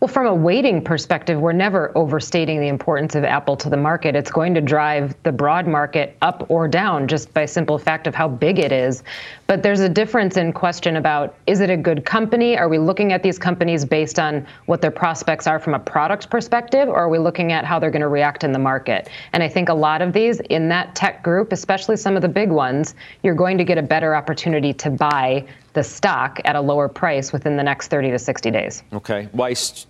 Well, 0.00 0.08
from 0.08 0.26
a 0.26 0.34
weighting 0.34 0.82
perspective, 0.82 1.38
we're 1.38 1.52
never 1.52 1.92
overstating 1.94 2.58
the 2.58 2.68
importance 2.68 3.14
of 3.14 3.22
Apple 3.22 3.54
to 3.58 3.68
the 3.68 3.76
market. 3.76 4.16
It's 4.16 4.30
going 4.30 4.54
to 4.54 4.62
drive 4.62 5.14
the 5.24 5.32
broad 5.32 5.66
market 5.66 6.16
up 6.22 6.46
or 6.48 6.68
down 6.68 7.06
just 7.06 7.34
by 7.34 7.44
simple 7.44 7.76
fact 7.76 8.06
of 8.06 8.14
how 8.14 8.26
big 8.26 8.58
it 8.58 8.72
is. 8.72 9.02
But 9.46 9.62
there's 9.62 9.80
a 9.80 9.90
difference 9.90 10.38
in 10.38 10.54
question 10.54 10.96
about 10.96 11.34
is 11.46 11.60
it 11.60 11.68
a 11.68 11.76
good 11.76 12.06
company? 12.06 12.56
Are 12.56 12.70
we 12.70 12.78
looking 12.78 13.12
at 13.12 13.22
these 13.22 13.38
companies 13.38 13.84
based 13.84 14.18
on 14.18 14.46
what 14.64 14.80
their 14.80 14.90
prospects 14.90 15.46
are 15.46 15.58
from 15.58 15.74
a 15.74 15.78
product 15.78 16.30
perspective, 16.30 16.88
or 16.88 16.96
are 16.96 17.10
we 17.10 17.18
looking 17.18 17.52
at 17.52 17.66
how 17.66 17.78
they're 17.78 17.90
going 17.90 18.00
to 18.00 18.08
react 18.08 18.42
in 18.42 18.52
the 18.52 18.58
market? 18.58 19.10
And 19.34 19.42
I 19.42 19.50
think 19.50 19.68
a 19.68 19.74
lot 19.74 20.00
of 20.00 20.14
these 20.14 20.40
in 20.48 20.70
that 20.70 20.94
tech 20.94 21.22
group, 21.22 21.52
especially 21.52 21.98
some 21.98 22.16
of 22.16 22.22
the 22.22 22.28
big 22.28 22.48
ones, 22.48 22.94
you're 23.22 23.34
going 23.34 23.58
to 23.58 23.64
get 23.64 23.76
a 23.76 23.82
better 23.82 24.14
opportunity 24.14 24.72
to 24.72 24.88
buy 24.88 25.46
the 25.74 25.84
stock 25.84 26.40
at 26.46 26.56
a 26.56 26.60
lower 26.60 26.88
price 26.88 27.32
within 27.32 27.56
the 27.56 27.62
next 27.62 27.88
30 27.88 28.10
to 28.10 28.18
60 28.18 28.50
days. 28.50 28.82
Okay. 28.92 29.28
Weiss, 29.32 29.86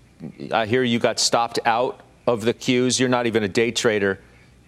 I 0.52 0.66
hear 0.66 0.82
you 0.82 0.98
got 0.98 1.18
stopped 1.18 1.58
out 1.64 2.00
of 2.26 2.42
the 2.42 2.54
Qs. 2.54 3.00
You're 3.00 3.08
not 3.08 3.26
even 3.26 3.42
a 3.42 3.48
day 3.48 3.70
trader 3.70 4.20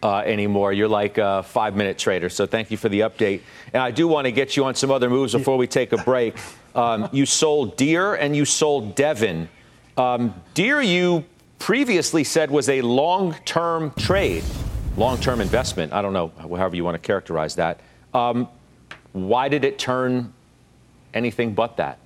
uh, 0.02 0.18
anymore. 0.18 0.72
You're 0.72 0.88
like 0.88 1.18
a 1.18 1.42
five 1.42 1.76
minute 1.76 1.98
trader. 1.98 2.28
So 2.28 2.46
thank 2.46 2.70
you 2.70 2.76
for 2.76 2.88
the 2.88 3.00
update. 3.00 3.40
And 3.72 3.82
I 3.82 3.90
do 3.90 4.08
want 4.08 4.26
to 4.26 4.32
get 4.32 4.56
you 4.56 4.64
on 4.64 4.74
some 4.74 4.90
other 4.90 5.08
moves 5.08 5.32
before 5.32 5.56
we 5.56 5.66
take 5.66 5.92
a 5.92 5.98
break. 5.98 6.36
Um, 6.74 7.08
you 7.12 7.26
sold 7.26 7.76
Deere 7.76 8.14
and 8.14 8.34
you 8.34 8.44
sold 8.44 8.94
Devon. 8.94 9.48
Um, 9.96 10.34
Deere, 10.54 10.80
you 10.80 11.24
previously 11.58 12.24
said 12.24 12.50
was 12.50 12.68
a 12.68 12.80
long 12.82 13.34
term 13.44 13.92
trade, 13.96 14.42
long 14.96 15.18
term 15.18 15.40
investment. 15.40 15.92
I 15.92 16.02
don't 16.02 16.12
know, 16.12 16.32
however 16.38 16.74
you 16.74 16.84
want 16.84 16.94
to 16.94 17.06
characterize 17.06 17.54
that. 17.56 17.80
Um, 18.14 18.48
why 19.12 19.48
did 19.48 19.64
it 19.64 19.78
turn 19.78 20.32
anything 21.14 21.54
but 21.54 21.76
that? 21.76 21.98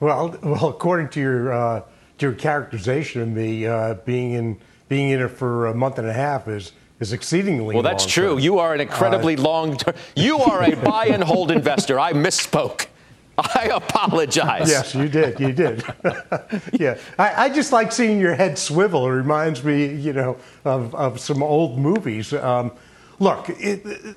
Well, 0.00 0.38
well, 0.42 0.68
according 0.68 1.10
to 1.10 1.20
your 1.20 1.52
uh, 1.52 1.82
to 2.18 2.26
your 2.26 2.34
characterization 2.34 3.22
of 3.22 3.28
me 3.28 3.66
uh, 3.66 3.94
being 4.06 4.32
in 4.32 4.58
being 4.88 5.10
in 5.10 5.20
it 5.20 5.28
for 5.28 5.66
a 5.66 5.74
month 5.74 5.98
and 5.98 6.08
a 6.08 6.12
half 6.12 6.48
is 6.48 6.72
is 7.00 7.12
exceedingly 7.12 7.74
well. 7.74 7.82
That's 7.82 8.06
true. 8.06 8.38
You 8.38 8.58
are 8.58 8.74
an 8.74 8.80
incredibly 8.80 9.36
uh, 9.36 9.42
long. 9.42 9.76
term 9.76 9.94
You 10.16 10.38
are 10.38 10.62
a 10.62 10.74
buy 10.74 11.06
and 11.06 11.22
hold 11.22 11.50
investor. 11.50 12.00
I 12.00 12.14
misspoke. 12.14 12.86
I 13.38 13.70
apologize. 13.72 14.68
Yes, 14.68 14.94
you 14.94 15.08
did. 15.08 15.40
You 15.40 15.52
did. 15.52 15.82
yeah, 16.72 16.98
I, 17.18 17.44
I, 17.44 17.48
just 17.48 17.72
like 17.72 17.90
seeing 17.90 18.20
your 18.20 18.34
head 18.34 18.58
swivel. 18.58 19.06
It 19.06 19.10
reminds 19.10 19.64
me, 19.64 19.94
you 19.94 20.12
know, 20.12 20.36
of, 20.66 20.94
of 20.94 21.20
some 21.20 21.42
old 21.42 21.78
movies. 21.78 22.34
Um, 22.34 22.72
look, 23.18 23.46
it, 23.48 24.16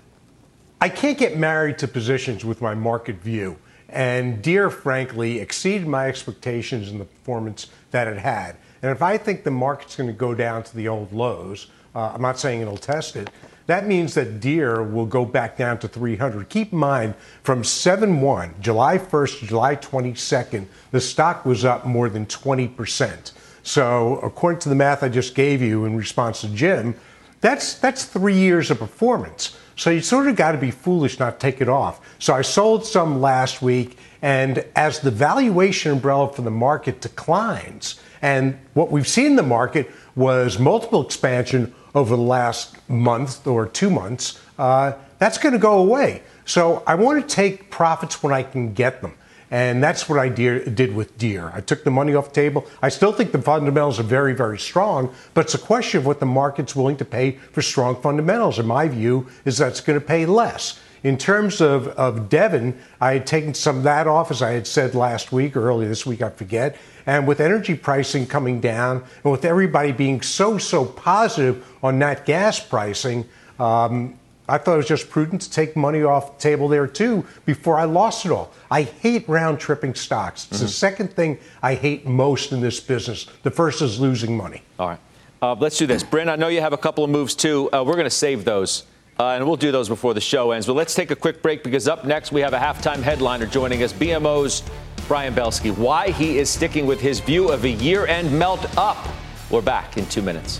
I 0.82 0.90
can't 0.90 1.18
get 1.18 1.38
married 1.38 1.78
to 1.78 1.88
positions 1.88 2.44
with 2.44 2.60
my 2.60 2.76
market 2.76 3.18
view. 3.18 3.58
And 3.94 4.42
Deere, 4.42 4.72
frankly, 4.72 5.40
exceeded 5.40 5.88
my 5.88 6.08
expectations 6.08 6.90
in 6.90 6.98
the 6.98 7.06
performance 7.06 7.68
that 7.92 8.08
it 8.08 8.18
had. 8.18 8.56
And 8.82 8.92
if 8.92 9.04
I 9.04 9.18
think 9.18 9.44
the 9.44 9.52
market's 9.52 9.96
going 9.96 10.08
to 10.08 10.14
go 10.14 10.34
down 10.34 10.64
to 10.64 10.76
the 10.76 10.88
old 10.88 11.14
lows, 11.14 11.68
uh, 11.94 12.12
I'm 12.16 12.22
not 12.22 12.40
saying 12.40 12.62
it'll 12.62 12.76
test 12.76 13.16
it. 13.16 13.30
That 13.68 13.86
means 13.86 14.16
that 14.16 14.40
Deere 14.40 14.84
will 14.84 15.06
go 15.06 15.26
back 15.26 15.58
down 15.58 15.78
to 15.80 15.88
300. 15.88 16.50
Keep 16.50 16.74
in 16.74 16.80
mind, 16.80 17.14
from 17.44 17.64
7 17.64 18.20
1, 18.20 18.56
July 18.60 18.98
1st 18.98 19.40
to 19.40 19.46
July 19.46 19.76
22nd, 19.76 20.66
the 20.90 21.00
stock 21.00 21.46
was 21.46 21.64
up 21.64 21.86
more 21.86 22.10
than 22.10 22.26
20%. 22.26 23.32
So, 23.62 24.18
according 24.18 24.60
to 24.62 24.70
the 24.70 24.76
math 24.76 25.04
I 25.04 25.08
just 25.08 25.36
gave 25.36 25.62
you 25.62 25.86
in 25.86 25.96
response 25.96 26.42
to 26.42 26.50
Jim, 26.50 26.96
that's, 27.42 27.76
that's 27.76 28.06
three 28.06 28.38
years 28.38 28.72
of 28.72 28.80
performance. 28.80 29.56
So 29.76 29.90
you 29.90 30.02
sort 30.02 30.28
of 30.28 30.36
got 30.36 30.52
to 30.54 30.58
be 30.58 30.72
foolish 30.72 31.20
not 31.20 31.40
to 31.40 31.52
take 31.52 31.62
it 31.62 31.70
off. 31.70 32.00
So 32.20 32.34
I 32.34 32.42
sold 32.42 32.86
some 32.86 33.22
last 33.22 33.62
week, 33.62 33.98
and 34.22 34.66
as 34.76 35.00
the 35.00 35.12
valuation 35.12 35.94
umbrella 35.94 36.32
for 36.32 36.42
the 36.44 36.52
market 36.52 37.02
declines, 37.02 38.00
and 38.22 38.58
what 38.74 38.92
we've 38.92 39.08
seen 39.08 39.28
in 39.28 39.36
the 39.36 39.44
market 39.44 39.92
was 40.16 40.60
multiple 40.60 41.04
expansion 41.04 41.74
over 41.96 42.16
the 42.16 42.22
last 42.22 42.78
month 42.90 43.46
or 43.46 43.68
two 43.68 43.90
months, 43.90 44.40
uh, 44.58 44.94
that's 45.18 45.38
going 45.38 45.54
to 45.54 45.60
go 45.60 45.80
away. 45.80 46.22
So 46.46 46.84
I 46.86 46.96
want 46.96 47.28
to 47.28 47.36
take 47.36 47.70
profits 47.70 48.22
when 48.22 48.34
I 48.34 48.44
can 48.44 48.74
get 48.74 49.02
them. 49.02 49.14
And 49.54 49.84
that's 49.84 50.10
what 50.10 50.18
I 50.18 50.30
did 50.30 50.96
with 50.96 51.16
Deere. 51.20 51.52
I 51.54 51.62
took 51.62 51.84
the 51.84 51.92
money 51.92 52.16
off 52.16 52.30
the 52.30 52.34
table. 52.34 52.66
I 52.82 52.90
still 52.90 53.14
think 53.14 53.32
the 53.32 53.40
fundamentals 53.40 54.00
are 54.00 54.04
very, 54.04 54.34
very 54.34 54.58
strong, 54.58 55.14
but 55.36 55.46
it's 55.46 55.54
a 55.54 55.60
question 55.60 56.00
of 56.00 56.08
what 56.08 56.20
the 56.20 56.26
market's 56.26 56.76
willing 56.76 56.98
to 56.98 57.06
pay 57.06 57.34
for 57.52 57.62
strong 57.62 58.02
fundamentals. 58.02 58.58
And 58.58 58.68
my 58.68 58.88
view 58.88 59.28
is 59.46 59.60
that's 59.60 59.80
going 59.80 60.00
to 60.00 60.04
pay 60.04 60.26
less. 60.26 60.80
In 61.04 61.20
terms 61.20 61.62
of, 61.62 61.90
of 61.90 62.30
Devon, 62.30 62.76
I 63.00 63.14
had 63.14 63.28
taken 63.28 63.54
some 63.54 63.78
of 63.78 63.84
that 63.84 64.08
off, 64.08 64.32
as 64.32 64.42
I 64.42 64.54
had 64.54 64.66
said 64.66 64.96
last 64.96 65.32
week 65.32 65.56
or 65.56 65.70
earlier 65.70 65.88
this 65.88 66.04
week, 66.04 66.24
I 66.24 66.32
forget. 66.32 66.76
And 67.06 67.28
with 67.28 67.40
energy 67.40 67.76
pricing 67.76 68.26
coming 68.26 68.60
down, 68.60 69.04
and 69.24 69.32
with 69.32 69.46
everybody 69.46 69.92
being 69.92 70.24
so, 70.24 70.58
so 70.58 70.84
positive 70.84 71.64
on 71.84 72.00
that 72.00 72.26
gas 72.26 72.60
pricing, 72.60 73.30
um, 73.60 74.18
I 74.48 74.58
thought 74.58 74.74
it 74.74 74.78
was 74.78 74.88
just 74.88 75.10
prudent 75.10 75.42
to 75.44 75.50
take 75.50 75.76
money 75.76 76.04
off 76.04 76.38
the 76.38 76.42
table 76.42 76.68
there 76.68 76.86
too 76.86 77.26
before 77.46 77.78
I 77.78 77.86
lost 77.86 78.26
it 78.26 78.32
all. 78.32 78.52
I 78.70 78.82
hate 78.82 79.28
round 79.30 79.60
tripping 79.60 79.96
stocks. 79.96 80.46
It's 80.46 80.58
mm-hmm. 80.58 80.66
the 80.66 80.72
second 80.72 81.14
thing 81.14 81.40
I 81.62 81.76
hate 81.76 82.06
most 82.06 82.52
in 82.52 82.60
this 82.60 82.80
business. 82.80 83.28
The 83.44 83.52
first 83.52 83.82
is 83.82 84.00
losing 84.00 84.36
money. 84.36 84.62
All 84.78 84.90
right. 84.90 85.00
Uh, 85.42 85.56
let's 85.56 85.78
do 85.78 85.88
this. 85.88 86.04
Bryn, 86.04 86.30
I 86.30 86.36
know 86.36 86.50
you 86.50 86.62
have 86.62 86.74
a 86.74 86.78
couple 86.78 87.04
of 87.04 87.10
moves 87.10 87.36
too. 87.36 87.70
Uh, 87.72 87.84
we're 87.84 87.94
going 87.94 88.06
to 88.06 88.10
save 88.10 88.44
those. 88.46 88.84
Uh, 89.20 89.28
and 89.30 89.46
we'll 89.46 89.56
do 89.56 89.72
those 89.72 89.88
before 89.88 90.14
the 90.14 90.22
show 90.22 90.52
ends. 90.52 90.66
But 90.66 90.74
let's 90.74 90.96
take 90.96 91.12
a 91.12 91.16
quick 91.16 91.42
break 91.44 91.64
because 91.64 91.88
up 91.88 92.04
next 92.04 92.32
we 92.32 92.42
have 92.42 92.54
a 92.54 92.58
halftime 92.58 93.02
headliner 93.02 93.46
joining 93.46 93.84
us, 93.84 93.94
BMO's 93.94 94.64
Brian 95.08 95.36
Belski. 95.36 95.76
Why 95.78 96.10
he 96.10 96.40
is 96.40 96.50
sticking 96.50 96.86
with 96.88 97.00
his 97.00 97.20
view 97.20 97.52
of 97.52 97.64
a 97.64 97.70
year 97.70 98.08
end 98.08 98.38
melt 98.38 98.66
up. 98.78 99.08
We're 99.52 99.62
back 99.62 99.98
in 99.98 100.06
two 100.08 100.24
minutes. 100.24 100.60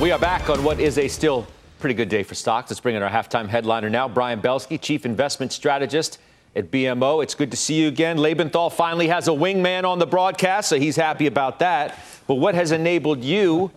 We 0.00 0.10
are 0.10 0.18
back 0.18 0.50
on 0.50 0.64
what 0.64 0.80
is 0.80 0.98
a 0.98 1.06
still 1.06 1.46
pretty 1.78 1.94
good 1.94 2.08
day 2.08 2.24
for 2.24 2.34
stocks. 2.34 2.68
Let's 2.68 2.80
bring 2.80 2.96
in 2.96 3.02
our 3.02 3.08
halftime 3.08 3.48
headliner 3.48 3.88
now, 3.88 4.08
Brian 4.08 4.40
Belski, 4.42 4.78
Chief 4.78 5.06
Investment 5.06 5.52
Strategist 5.52 6.18
at 6.56 6.70
BMO. 6.70 7.22
It's 7.22 7.34
good 7.34 7.52
to 7.52 7.56
see 7.56 7.80
you 7.80 7.88
again. 7.88 8.18
Lebenthal 8.18 8.72
finally 8.72 9.06
has 9.06 9.28
a 9.28 9.30
wingman 9.30 9.84
on 9.84 10.00
the 10.00 10.06
broadcast, 10.06 10.68
so 10.68 10.78
he's 10.80 10.96
happy 10.96 11.26
about 11.28 11.60
that. 11.60 11.98
But 12.26 12.34
what 12.34 12.56
has 12.56 12.72
enabled 12.72 13.22
you 13.22 13.70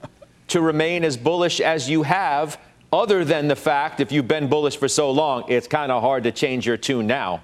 to 0.50 0.60
remain 0.60 1.06
as 1.06 1.16
bullish 1.16 1.62
as 1.62 1.88
you 1.88 2.02
have, 2.04 2.60
other 2.92 3.24
than 3.24 3.48
the 3.48 3.56
fact 3.56 4.00
if 4.00 4.12
you've 4.12 4.28
been 4.28 4.50
bullish 4.50 4.76
for 4.76 4.88
so 4.88 5.12
long, 5.12 5.46
it's 5.48 5.68
kind 5.68 5.92
of 5.92 6.02
hard 6.02 6.24
to 6.24 6.32
change 6.32 6.66
your 6.66 6.78
tune 6.78 7.06
now? 7.06 7.44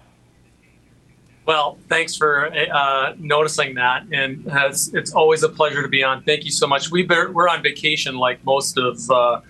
Well, 1.45 1.77
thanks 1.89 2.15
for 2.15 2.53
uh, 2.53 3.15
noticing 3.19 3.75
that, 3.75 4.05
and 4.13 4.43
it's, 4.47 4.93
it's, 4.93 5.13
always 5.13 5.43
a 5.43 5.49
pleasure 5.49 5.81
to 5.81 5.89
be 5.89 6.01
on. 6.01 6.23
Thank 6.23 6.45
you 6.45 6.51
so 6.51 6.67
much. 6.67 6.89
we 6.89 7.05
are 7.09 7.49
on 7.49 7.61
vacation, 7.61 8.15
like 8.15 8.43
most 8.45 8.77
of 8.77 9.11
uh, 9.11 9.41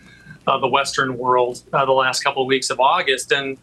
uh, 0.47 0.57
the 0.57 0.67
Western 0.67 1.19
world, 1.19 1.61
uh, 1.71 1.85
the 1.85 1.91
last 1.91 2.23
couple 2.23 2.41
of 2.41 2.47
weeks 2.47 2.71
of 2.71 2.79
August, 2.79 3.31
and 3.31 3.59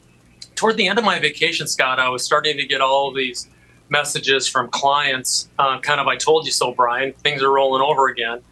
toward 0.55 0.77
the 0.77 0.87
end 0.87 0.97
of 0.97 1.05
my 1.05 1.19
vacation, 1.19 1.67
Scott, 1.67 1.99
I 1.99 2.09
was 2.09 2.25
starting 2.25 2.57
to 2.59 2.65
get 2.65 2.81
all 2.81 3.13
these 3.13 3.49
messages 3.89 4.47
from 4.47 4.69
clients, 4.69 5.49
uh, 5.59 5.81
kind 5.81 6.01
of 6.01 6.07
"I 6.07 6.15
told 6.15 6.47
you 6.47 6.53
so, 6.53 6.71
Brian." 6.73 7.13
Things 7.13 7.43
are 7.43 7.51
rolling 7.51 7.83
over 7.83 8.07
again, 8.07 8.43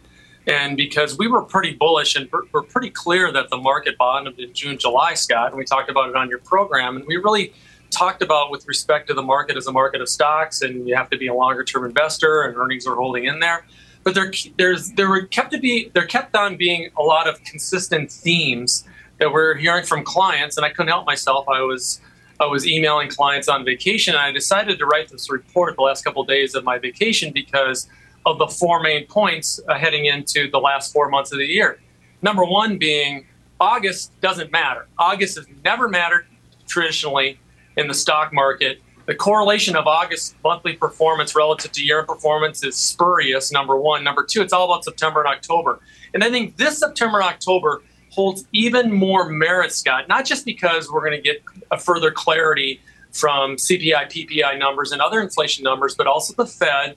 and 0.45 0.75
because 0.75 1.17
we 1.17 1.27
were 1.27 1.41
pretty 1.41 1.73
bullish 1.73 2.17
and 2.17 2.29
we're 2.51 2.63
pretty 2.63 2.89
clear 2.89 3.31
that 3.31 3.49
the 3.49 3.57
market 3.57 3.97
bottomed 3.97 4.39
in 4.39 4.53
June, 4.53 4.77
July, 4.77 5.13
Scott, 5.13 5.51
and 5.51 5.57
we 5.57 5.63
talked 5.63 5.89
about 5.89 6.09
it 6.09 6.17
on 6.17 6.27
your 6.27 6.39
program, 6.39 6.97
and 6.97 7.05
we 7.07 7.15
really 7.15 7.53
talked 7.91 8.21
about 8.21 8.51
with 8.51 8.67
respect 8.67 9.07
to 9.07 9.13
the 9.13 9.21
market 9.21 9.57
as 9.57 9.67
a 9.67 9.71
market 9.71 10.01
of 10.01 10.09
stocks, 10.09 10.61
and 10.61 10.87
you 10.87 10.95
have 10.95 11.09
to 11.09 11.17
be 11.17 11.27
a 11.27 11.33
longer 11.33 11.63
term 11.63 11.85
investor, 11.85 12.43
and 12.43 12.55
earnings 12.57 12.85
are 12.87 12.95
holding 12.95 13.25
in 13.25 13.39
there. 13.39 13.65
But 14.03 14.15
there, 14.15 14.31
there's 14.57 14.91
there 14.91 15.09
were 15.09 15.25
kept 15.25 15.51
to 15.51 15.59
be 15.59 15.89
there 15.93 16.05
kept 16.05 16.35
on 16.35 16.57
being 16.57 16.89
a 16.97 17.03
lot 17.03 17.27
of 17.27 17.43
consistent 17.43 18.11
themes 18.11 18.85
that 19.19 19.31
we're 19.31 19.55
hearing 19.55 19.85
from 19.85 20.03
clients, 20.03 20.57
and 20.57 20.65
I 20.65 20.69
couldn't 20.69 20.89
help 20.89 21.05
myself. 21.05 21.47
I 21.49 21.61
was 21.61 22.01
I 22.39 22.45
was 22.45 22.65
emailing 22.65 23.09
clients 23.09 23.49
on 23.49 23.65
vacation, 23.65 24.15
and 24.15 24.23
I 24.23 24.31
decided 24.31 24.79
to 24.79 24.85
write 24.85 25.09
this 25.09 25.29
report 25.29 25.75
the 25.75 25.81
last 25.81 26.03
couple 26.03 26.21
of 26.21 26.27
days 26.27 26.55
of 26.55 26.63
my 26.63 26.77
vacation 26.77 27.33
because 27.33 27.87
of 28.25 28.37
the 28.37 28.47
four 28.47 28.81
main 28.81 29.05
points 29.07 29.59
uh, 29.67 29.77
heading 29.77 30.05
into 30.05 30.49
the 30.49 30.59
last 30.59 30.93
four 30.93 31.09
months 31.09 31.31
of 31.31 31.39
the 31.39 31.45
year. 31.45 31.79
Number 32.21 32.43
one 32.45 32.77
being 32.77 33.25
August 33.59 34.17
doesn't 34.21 34.51
matter. 34.51 34.87
August 34.97 35.37
has 35.37 35.47
never 35.63 35.89
mattered 35.89 36.27
traditionally 36.67 37.39
in 37.79 37.87
the 37.87 37.93
stock 37.93 38.33
market. 38.33 38.81
The 39.05 39.15
correlation 39.15 39.75
of 39.75 39.87
August 39.87 40.35
monthly 40.43 40.73
performance 40.73 41.35
relative 41.35 41.71
to 41.71 41.83
year 41.83 42.03
performance 42.03 42.63
is 42.63 42.75
spurious, 42.75 43.51
number 43.51 43.75
one. 43.75 44.03
Number 44.03 44.23
two, 44.23 44.41
it's 44.41 44.53
all 44.53 44.65
about 44.65 44.83
September 44.83 45.21
and 45.21 45.29
October. 45.29 45.79
And 46.13 46.23
I 46.23 46.29
think 46.29 46.57
this 46.57 46.77
September 46.77 47.19
and 47.19 47.27
October 47.27 47.81
holds 48.09 48.45
even 48.51 48.91
more 48.91 49.27
merit, 49.29 49.71
Scott, 49.71 50.07
not 50.07 50.25
just 50.25 50.45
because 50.45 50.91
we're 50.91 51.01
going 51.01 51.13
to 51.13 51.21
get 51.21 51.41
a 51.71 51.79
further 51.79 52.11
clarity 52.11 52.81
from 53.11 53.55
CPI, 53.55 54.11
PPI 54.11 54.59
numbers, 54.59 54.91
and 54.91 55.01
other 55.01 55.19
inflation 55.21 55.63
numbers, 55.63 55.95
but 55.95 56.05
also 56.05 56.33
the 56.33 56.45
Fed. 56.45 56.95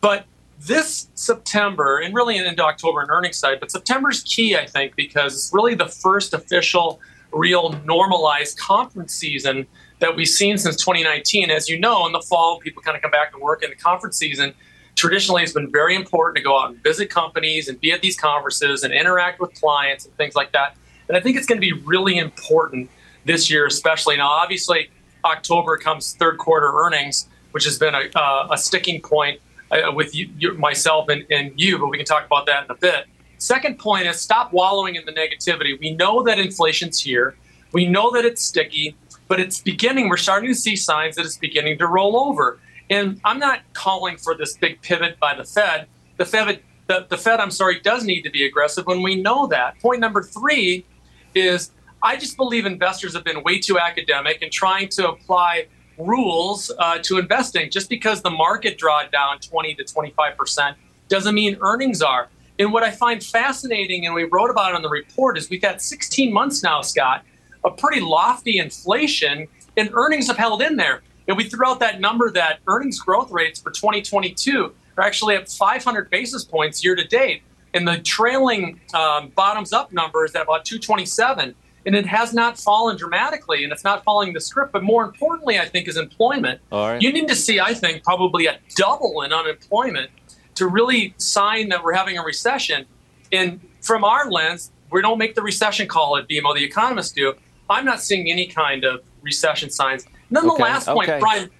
But 0.00 0.26
this 0.58 1.08
September, 1.14 1.98
and 1.98 2.14
really 2.14 2.36
into 2.36 2.64
October 2.64 3.00
and 3.00 3.10
earnings 3.10 3.36
side, 3.36 3.60
but 3.60 3.70
September's 3.70 4.22
key, 4.22 4.56
I 4.56 4.66
think, 4.66 4.94
because 4.96 5.34
it's 5.34 5.50
really 5.54 5.74
the 5.74 5.88
first 5.88 6.34
official, 6.34 7.00
real 7.32 7.72
normalized 7.84 8.58
conference 8.58 9.14
season 9.14 9.66
that 9.98 10.14
we've 10.14 10.28
seen 10.28 10.58
since 10.58 10.76
2019. 10.76 11.50
As 11.50 11.68
you 11.68 11.78
know, 11.78 12.06
in 12.06 12.12
the 12.12 12.20
fall, 12.20 12.58
people 12.58 12.82
kind 12.82 12.96
of 12.96 13.02
come 13.02 13.10
back 13.10 13.32
to 13.32 13.38
work, 13.38 13.62
and 13.62 13.72
the 13.72 13.76
conference 13.76 14.16
season 14.16 14.54
traditionally 14.96 15.42
it's 15.42 15.52
been 15.52 15.70
very 15.70 15.94
important 15.94 16.36
to 16.36 16.42
go 16.42 16.58
out 16.58 16.70
and 16.70 16.82
visit 16.82 17.10
companies 17.10 17.68
and 17.68 17.78
be 17.80 17.92
at 17.92 18.00
these 18.00 18.18
conferences 18.18 18.82
and 18.82 18.92
interact 18.92 19.40
with 19.40 19.54
clients 19.60 20.06
and 20.06 20.16
things 20.16 20.34
like 20.34 20.52
that. 20.52 20.74
And 21.08 21.16
I 21.16 21.20
think 21.20 21.36
it's 21.36 21.46
going 21.46 21.60
to 21.60 21.66
be 21.66 21.74
really 21.84 22.18
important 22.18 22.90
this 23.24 23.48
year, 23.50 23.66
especially. 23.66 24.16
Now, 24.16 24.28
obviously, 24.28 24.90
October 25.24 25.76
comes 25.76 26.14
third 26.14 26.38
quarter 26.38 26.72
earnings, 26.74 27.28
which 27.52 27.64
has 27.64 27.78
been 27.78 27.94
a, 27.94 28.08
uh, 28.16 28.48
a 28.50 28.58
sticking 28.58 29.00
point 29.00 29.40
uh, 29.70 29.92
with 29.92 30.14
you, 30.14 30.30
you, 30.38 30.54
myself 30.54 31.08
and, 31.08 31.24
and 31.30 31.52
you, 31.60 31.78
but 31.78 31.88
we 31.88 31.96
can 31.96 32.06
talk 32.06 32.24
about 32.24 32.46
that 32.46 32.64
in 32.64 32.70
a 32.70 32.74
bit. 32.74 33.06
Second 33.38 33.78
point 33.78 34.06
is 34.06 34.18
stop 34.18 34.52
wallowing 34.52 34.94
in 34.94 35.04
the 35.04 35.12
negativity. 35.12 35.78
We 35.78 35.90
know 35.90 36.22
that 36.22 36.38
inflation's 36.38 37.00
here. 37.00 37.36
We 37.72 37.86
know 37.86 38.10
that 38.12 38.24
it's 38.24 38.42
sticky, 38.42 38.96
but 39.28 39.40
it's 39.40 39.60
beginning. 39.60 40.08
We're 40.08 40.16
starting 40.16 40.48
to 40.48 40.54
see 40.54 40.76
signs 40.76 41.16
that 41.16 41.24
it's 41.24 41.36
beginning 41.36 41.78
to 41.78 41.86
roll 41.86 42.18
over. 42.18 42.60
And 42.88 43.20
I'm 43.24 43.38
not 43.38 43.60
calling 43.72 44.16
for 44.16 44.34
this 44.34 44.56
big 44.56 44.80
pivot 44.82 45.18
by 45.18 45.34
the 45.34 45.44
Fed. 45.44 45.88
The 46.16 46.24
Fed, 46.24 46.60
the, 46.86 47.06
the 47.08 47.18
Fed, 47.18 47.40
I'm 47.40 47.50
sorry, 47.50 47.80
does 47.80 48.04
need 48.04 48.22
to 48.22 48.30
be 48.30 48.46
aggressive 48.46 48.86
when 48.86 49.02
we 49.02 49.16
know 49.16 49.46
that. 49.48 49.78
Point 49.80 50.00
number 50.00 50.22
three 50.22 50.86
is 51.34 51.72
I 52.02 52.16
just 52.16 52.36
believe 52.36 52.66
investors 52.66 53.14
have 53.14 53.24
been 53.24 53.42
way 53.42 53.58
too 53.58 53.78
academic 53.78 54.42
and 54.42 54.52
trying 54.52 54.88
to 54.90 55.08
apply 55.08 55.66
rules 55.98 56.70
uh, 56.78 56.98
to 57.02 57.18
investing. 57.18 57.70
Just 57.70 57.88
because 57.88 58.22
the 58.22 58.30
market 58.30 58.78
drawed 58.78 59.10
down 59.10 59.40
20 59.40 59.74
to 59.74 59.84
25 59.84 60.36
percent 60.36 60.76
doesn't 61.08 61.34
mean 61.34 61.56
earnings 61.60 62.02
are. 62.02 62.28
And 62.58 62.72
what 62.72 62.82
I 62.82 62.90
find 62.90 63.22
fascinating, 63.22 64.06
and 64.06 64.14
we 64.14 64.24
wrote 64.24 64.50
about 64.50 64.72
it 64.72 64.76
in 64.76 64.82
the 64.82 64.88
report, 64.88 65.36
is 65.36 65.50
we've 65.50 65.62
had 65.62 65.82
16 65.82 66.32
months 66.32 66.62
now, 66.62 66.80
Scott, 66.80 67.24
of 67.66 67.76
pretty 67.76 68.00
lofty 68.00 68.58
inflation, 68.58 69.48
and 69.76 69.90
earnings 69.92 70.28
have 70.28 70.38
held 70.38 70.62
in 70.62 70.76
there. 70.76 71.02
And 71.28 71.36
we 71.36 71.44
threw 71.44 71.66
out 71.66 71.80
that 71.80 72.00
number 72.00 72.30
that 72.30 72.60
earnings 72.68 73.00
growth 73.00 73.30
rates 73.30 73.60
for 73.60 73.70
2022 73.70 74.72
are 74.96 75.04
actually 75.04 75.34
at 75.34 75.50
500 75.50 76.08
basis 76.08 76.44
points 76.44 76.82
year 76.84 76.94
to 76.94 77.04
date. 77.04 77.42
And 77.74 77.86
the 77.86 77.98
trailing 77.98 78.80
um, 78.94 79.32
bottoms 79.34 79.72
up 79.72 79.92
number 79.92 80.24
is 80.24 80.34
at 80.34 80.42
about 80.42 80.64
227. 80.64 81.54
And 81.84 81.94
it 81.94 82.06
has 82.06 82.32
not 82.32 82.58
fallen 82.58 82.96
dramatically, 82.96 83.62
and 83.62 83.72
it's 83.72 83.84
not 83.84 84.02
following 84.02 84.32
the 84.32 84.40
script. 84.40 84.72
But 84.72 84.82
more 84.82 85.04
importantly, 85.04 85.58
I 85.58 85.66
think, 85.66 85.86
is 85.86 85.96
employment. 85.96 86.60
You 87.00 87.12
need 87.12 87.28
to 87.28 87.36
see, 87.36 87.60
I 87.60 87.74
think, 87.74 88.02
probably 88.02 88.46
a 88.46 88.58
double 88.74 89.22
in 89.22 89.32
unemployment 89.32 90.10
to 90.56 90.66
really 90.66 91.14
sign 91.18 91.68
that 91.68 91.84
we're 91.84 91.92
having 91.92 92.18
a 92.18 92.22
recession. 92.22 92.86
And 93.30 93.60
from 93.82 94.02
our 94.02 94.30
lens, 94.30 94.72
we 94.90 95.02
don't 95.02 95.18
make 95.18 95.34
the 95.34 95.42
recession 95.42 95.86
call 95.86 96.16
at 96.16 96.28
BMO, 96.28 96.54
the 96.54 96.64
economists 96.64 97.12
do. 97.12 97.34
I'm 97.68 97.84
not 97.84 98.00
seeing 98.00 98.30
any 98.30 98.46
kind 98.46 98.84
of 98.84 99.02
recession 99.22 99.70
signs. 99.70 100.06
Then 100.30 100.46
the 100.46 100.52
last 100.52 100.86
point, 100.86 101.08
okay. 101.08 101.18
Brian. 101.20 101.50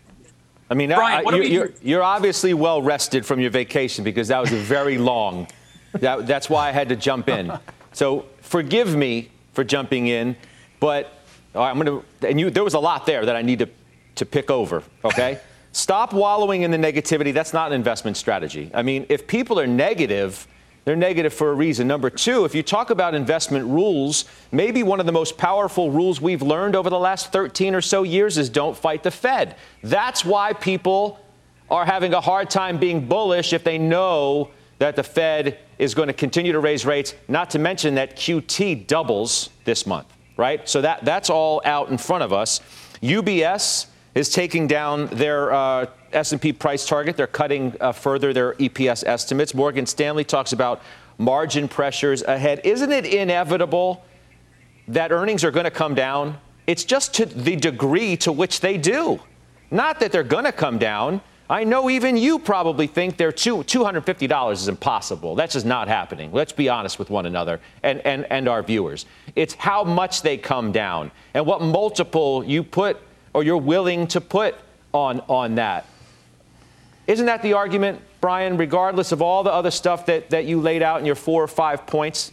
I 0.68 0.74
mean, 0.74 0.90
Brian, 0.90 1.26
I, 1.26 1.36
you, 1.38 1.62
are 1.62 1.72
you're 1.82 2.02
obviously 2.02 2.52
well 2.54 2.82
rested 2.82 3.24
from 3.24 3.38
your 3.38 3.50
vacation 3.50 4.02
because 4.02 4.28
that 4.28 4.40
was 4.40 4.52
a 4.52 4.56
very 4.56 4.98
long. 5.12 5.46
that, 5.94 6.26
that's 6.26 6.50
why 6.50 6.68
I 6.68 6.72
had 6.72 6.88
to 6.88 6.96
jump 6.96 7.28
in. 7.28 7.52
So 7.92 8.26
forgive 8.40 8.96
me 8.96 9.30
for 9.52 9.64
jumping 9.64 10.08
in, 10.08 10.36
but 10.80 11.12
I'm 11.54 11.78
going 11.78 12.02
to. 12.20 12.28
And 12.28 12.40
you, 12.40 12.50
there 12.50 12.64
was 12.64 12.74
a 12.74 12.80
lot 12.80 13.06
there 13.06 13.24
that 13.24 13.36
I 13.36 13.42
need 13.42 13.60
to 13.60 13.68
to 14.16 14.26
pick 14.26 14.50
over. 14.50 14.82
Okay. 15.04 15.40
Stop 15.72 16.14
wallowing 16.14 16.62
in 16.62 16.70
the 16.70 16.78
negativity. 16.78 17.34
That's 17.34 17.52
not 17.52 17.68
an 17.68 17.74
investment 17.74 18.16
strategy. 18.16 18.70
I 18.72 18.82
mean, 18.82 19.04
if 19.10 19.26
people 19.26 19.60
are 19.60 19.66
negative 19.66 20.46
they're 20.86 20.94
negative 20.94 21.34
for 21.34 21.50
a 21.50 21.54
reason. 21.54 21.88
Number 21.88 22.10
two, 22.10 22.44
if 22.44 22.54
you 22.54 22.62
talk 22.62 22.90
about 22.90 23.12
investment 23.12 23.66
rules, 23.66 24.24
maybe 24.52 24.84
one 24.84 25.00
of 25.00 25.06
the 25.06 25.10
most 25.12 25.36
powerful 25.36 25.90
rules 25.90 26.20
we've 26.20 26.42
learned 26.42 26.76
over 26.76 26.88
the 26.88 26.98
last 26.98 27.32
13 27.32 27.74
or 27.74 27.80
so 27.80 28.04
years 28.04 28.38
is 28.38 28.48
don't 28.48 28.76
fight 28.76 29.02
the 29.02 29.10
Fed. 29.10 29.56
That's 29.82 30.24
why 30.24 30.52
people 30.52 31.18
are 31.68 31.84
having 31.84 32.14
a 32.14 32.20
hard 32.20 32.50
time 32.50 32.78
being 32.78 33.08
bullish 33.08 33.52
if 33.52 33.64
they 33.64 33.78
know 33.78 34.52
that 34.78 34.94
the 34.94 35.02
Fed 35.02 35.58
is 35.76 35.92
going 35.92 36.06
to 36.06 36.12
continue 36.12 36.52
to 36.52 36.60
raise 36.60 36.86
rates, 36.86 37.16
not 37.26 37.50
to 37.50 37.58
mention 37.58 37.96
that 37.96 38.16
QT 38.16 38.86
doubles 38.86 39.50
this 39.64 39.88
month, 39.88 40.06
right? 40.36 40.68
So 40.68 40.82
that, 40.82 41.04
that's 41.04 41.30
all 41.30 41.60
out 41.64 41.88
in 41.88 41.98
front 41.98 42.22
of 42.22 42.32
us. 42.32 42.60
UBS 43.02 43.88
is 44.14 44.28
taking 44.28 44.68
down 44.68 45.08
their 45.08 45.52
uh, 45.52 45.86
S&P 46.16 46.52
price 46.52 46.86
target. 46.86 47.16
They're 47.16 47.26
cutting 47.26 47.76
uh, 47.80 47.92
further 47.92 48.32
their 48.32 48.54
EPS 48.54 49.06
estimates. 49.06 49.54
Morgan 49.54 49.86
Stanley 49.86 50.24
talks 50.24 50.52
about 50.52 50.82
margin 51.18 51.68
pressures 51.68 52.22
ahead. 52.22 52.60
Isn't 52.64 52.90
it 52.90 53.04
inevitable 53.04 54.04
that 54.88 55.12
earnings 55.12 55.44
are 55.44 55.50
going 55.50 55.64
to 55.64 55.70
come 55.70 55.94
down? 55.94 56.38
It's 56.66 56.84
just 56.84 57.14
to 57.14 57.26
the 57.26 57.56
degree 57.56 58.16
to 58.18 58.32
which 58.32 58.60
they 58.60 58.78
do. 58.78 59.20
Not 59.70 60.00
that 60.00 60.10
they're 60.10 60.22
going 60.24 60.44
to 60.44 60.52
come 60.52 60.78
down. 60.78 61.20
I 61.48 61.62
know 61.62 61.88
even 61.90 62.16
you 62.16 62.40
probably 62.40 62.88
think 62.88 63.16
they're 63.16 63.30
two, 63.30 63.58
$250 63.58 64.52
is 64.52 64.66
impossible. 64.66 65.36
That's 65.36 65.52
just 65.52 65.66
not 65.66 65.86
happening. 65.86 66.32
Let's 66.32 66.52
be 66.52 66.68
honest 66.68 66.98
with 66.98 67.08
one 67.08 67.26
another 67.26 67.60
and, 67.84 68.00
and, 68.00 68.26
and 68.30 68.48
our 68.48 68.64
viewers. 68.64 69.06
It's 69.36 69.54
how 69.54 69.84
much 69.84 70.22
they 70.22 70.38
come 70.38 70.72
down 70.72 71.12
and 71.34 71.46
what 71.46 71.62
multiple 71.62 72.44
you 72.44 72.64
put 72.64 73.00
or 73.32 73.44
you're 73.44 73.58
willing 73.58 74.08
to 74.08 74.20
put 74.20 74.56
on, 74.92 75.20
on 75.28 75.54
that. 75.56 75.86
Isn't 77.06 77.26
that 77.26 77.42
the 77.42 77.52
argument, 77.52 78.00
Brian, 78.20 78.56
regardless 78.56 79.12
of 79.12 79.22
all 79.22 79.42
the 79.42 79.52
other 79.52 79.70
stuff 79.70 80.06
that, 80.06 80.30
that 80.30 80.44
you 80.44 80.60
laid 80.60 80.82
out 80.82 81.00
in 81.00 81.06
your 81.06 81.14
four 81.14 81.42
or 81.42 81.48
five 81.48 81.86
points? 81.86 82.32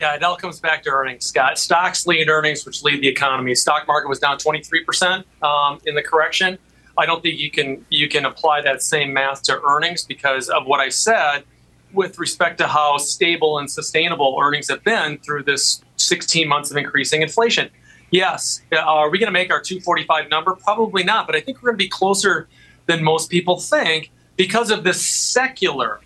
Yeah, 0.00 0.14
it 0.14 0.22
all 0.22 0.36
comes 0.36 0.60
back 0.60 0.82
to 0.84 0.90
earnings, 0.90 1.26
Scott. 1.26 1.58
Stocks 1.58 2.06
lead 2.06 2.28
earnings, 2.28 2.64
which 2.64 2.82
lead 2.82 3.00
the 3.02 3.08
economy. 3.08 3.54
Stock 3.54 3.86
market 3.88 4.08
was 4.08 4.20
down 4.20 4.38
23% 4.38 5.24
um, 5.42 5.80
in 5.86 5.94
the 5.94 6.02
correction. 6.02 6.58
I 6.96 7.06
don't 7.06 7.22
think 7.22 7.38
you 7.38 7.50
can 7.50 7.84
you 7.90 8.08
can 8.08 8.24
apply 8.24 8.60
that 8.62 8.82
same 8.82 9.12
math 9.12 9.44
to 9.44 9.60
earnings 9.62 10.04
because 10.04 10.48
of 10.48 10.66
what 10.66 10.80
I 10.80 10.88
said 10.88 11.44
with 11.92 12.18
respect 12.18 12.58
to 12.58 12.66
how 12.66 12.98
stable 12.98 13.58
and 13.58 13.70
sustainable 13.70 14.36
earnings 14.40 14.68
have 14.68 14.82
been 14.82 15.18
through 15.18 15.44
this 15.44 15.82
16 15.96 16.48
months 16.48 16.70
of 16.70 16.76
increasing 16.76 17.22
inflation. 17.22 17.70
Yes. 18.10 18.62
Uh, 18.72 18.78
are 18.78 19.10
we 19.10 19.18
going 19.18 19.26
to 19.28 19.32
make 19.32 19.50
our 19.50 19.60
245 19.60 20.30
number? 20.30 20.54
Probably 20.54 21.04
not, 21.04 21.26
but 21.26 21.36
I 21.36 21.40
think 21.40 21.58
we're 21.58 21.70
going 21.70 21.78
to 21.78 21.84
be 21.84 21.88
closer 21.88 22.48
than 22.86 23.04
most 23.04 23.30
people 23.30 23.58
think 23.58 24.10
because 24.36 24.70
of 24.70 24.84
this 24.84 25.06
secular, 25.06 26.00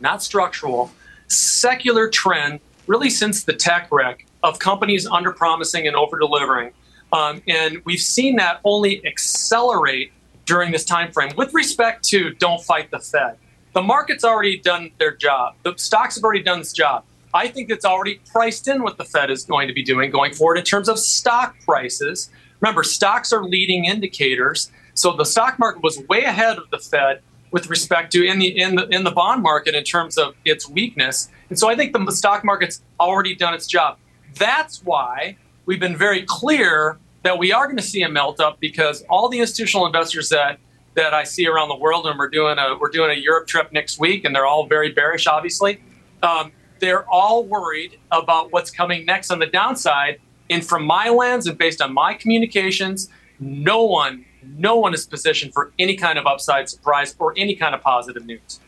not 0.00 0.22
structural, 0.22 0.92
secular 1.26 2.08
trend, 2.08 2.60
really 2.86 3.10
since 3.10 3.44
the 3.44 3.52
tech 3.52 3.88
wreck 3.90 4.26
of 4.42 4.58
companies 4.58 5.06
under 5.06 5.32
promising 5.32 5.86
and 5.86 5.96
over 5.96 6.18
delivering. 6.18 6.72
Um, 7.12 7.42
and 7.48 7.80
we've 7.84 8.00
seen 8.00 8.36
that 8.36 8.60
only 8.64 9.04
accelerate 9.06 10.12
during 10.44 10.72
this 10.72 10.84
time 10.84 11.10
frame. 11.12 11.32
With 11.36 11.54
respect 11.54 12.04
to 12.08 12.34
don't 12.34 12.62
fight 12.62 12.90
the 12.90 12.98
Fed, 12.98 13.38
the 13.72 13.82
market's 13.82 14.24
already 14.24 14.58
done 14.58 14.90
their 14.98 15.16
job. 15.16 15.54
The 15.62 15.74
stocks 15.76 16.16
have 16.16 16.24
already 16.24 16.42
done 16.42 16.60
its 16.60 16.72
job. 16.72 17.04
I 17.34 17.48
think 17.48 17.68
it's 17.68 17.84
already 17.84 18.20
priced 18.32 18.68
in 18.68 18.82
what 18.84 18.96
the 18.96 19.04
Fed 19.04 19.28
is 19.28 19.44
going 19.44 19.66
to 19.66 19.74
be 19.74 19.82
doing 19.82 20.12
going 20.12 20.32
forward 20.32 20.56
in 20.56 20.64
terms 20.64 20.88
of 20.88 21.00
stock 21.00 21.56
prices. 21.64 22.30
Remember, 22.60 22.84
stocks 22.84 23.32
are 23.32 23.44
leading 23.44 23.84
indicators. 23.84 24.70
So 24.94 25.16
the 25.16 25.24
stock 25.24 25.58
market 25.58 25.82
was 25.82 25.98
way 26.08 26.22
ahead 26.22 26.56
of 26.56 26.70
the 26.70 26.78
Fed 26.78 27.20
with 27.50 27.68
respect 27.68 28.12
to 28.12 28.24
in 28.24 28.38
the 28.38 28.56
in 28.58 28.76
the 28.76 28.86
in 28.88 29.02
the 29.02 29.10
bond 29.10 29.42
market 29.42 29.74
in 29.74 29.82
terms 29.82 30.16
of 30.16 30.34
its 30.44 30.68
weakness. 30.68 31.28
And 31.50 31.58
so 31.58 31.68
I 31.68 31.74
think 31.74 31.92
the 31.92 32.12
stock 32.12 32.44
market's 32.44 32.82
already 33.00 33.34
done 33.34 33.52
its 33.52 33.66
job. 33.66 33.98
That's 34.36 34.82
why 34.84 35.36
we've 35.66 35.80
been 35.80 35.96
very 35.96 36.22
clear 36.22 36.98
that 37.24 37.38
we 37.38 37.52
are 37.52 37.66
going 37.66 37.76
to 37.76 37.82
see 37.82 38.02
a 38.02 38.08
melt 38.08 38.38
up 38.38 38.60
because 38.60 39.02
all 39.08 39.28
the 39.28 39.40
institutional 39.40 39.86
investors 39.86 40.28
that 40.28 40.60
that 40.94 41.12
I 41.12 41.24
see 41.24 41.48
around 41.48 41.68
the 41.68 41.76
world, 41.76 42.06
and 42.06 42.16
we're 42.16 42.28
doing 42.28 42.58
a 42.58 42.76
we're 42.80 42.90
doing 42.90 43.10
a 43.10 43.20
Europe 43.20 43.48
trip 43.48 43.72
next 43.72 43.98
week, 43.98 44.24
and 44.24 44.34
they're 44.34 44.46
all 44.46 44.66
very 44.66 44.92
bearish, 44.92 45.26
obviously. 45.26 45.82
Um, 46.22 46.52
they're 46.78 47.08
all 47.08 47.44
worried 47.44 47.98
about 48.10 48.52
what's 48.52 48.70
coming 48.70 49.04
next 49.04 49.30
on 49.30 49.38
the 49.38 49.46
downside. 49.46 50.20
And 50.50 50.64
from 50.64 50.84
my 50.84 51.08
lens 51.08 51.46
and 51.46 51.56
based 51.56 51.80
on 51.80 51.92
my 51.92 52.14
communications, 52.14 53.08
no 53.40 53.84
one, 53.84 54.24
no 54.42 54.76
one 54.76 54.94
is 54.94 55.06
positioned 55.06 55.54
for 55.54 55.72
any 55.78 55.96
kind 55.96 56.18
of 56.18 56.26
upside 56.26 56.68
surprise 56.68 57.14
or 57.18 57.34
any 57.36 57.56
kind 57.56 57.74
of 57.74 57.80
positive 57.80 58.24
news. 58.26 58.60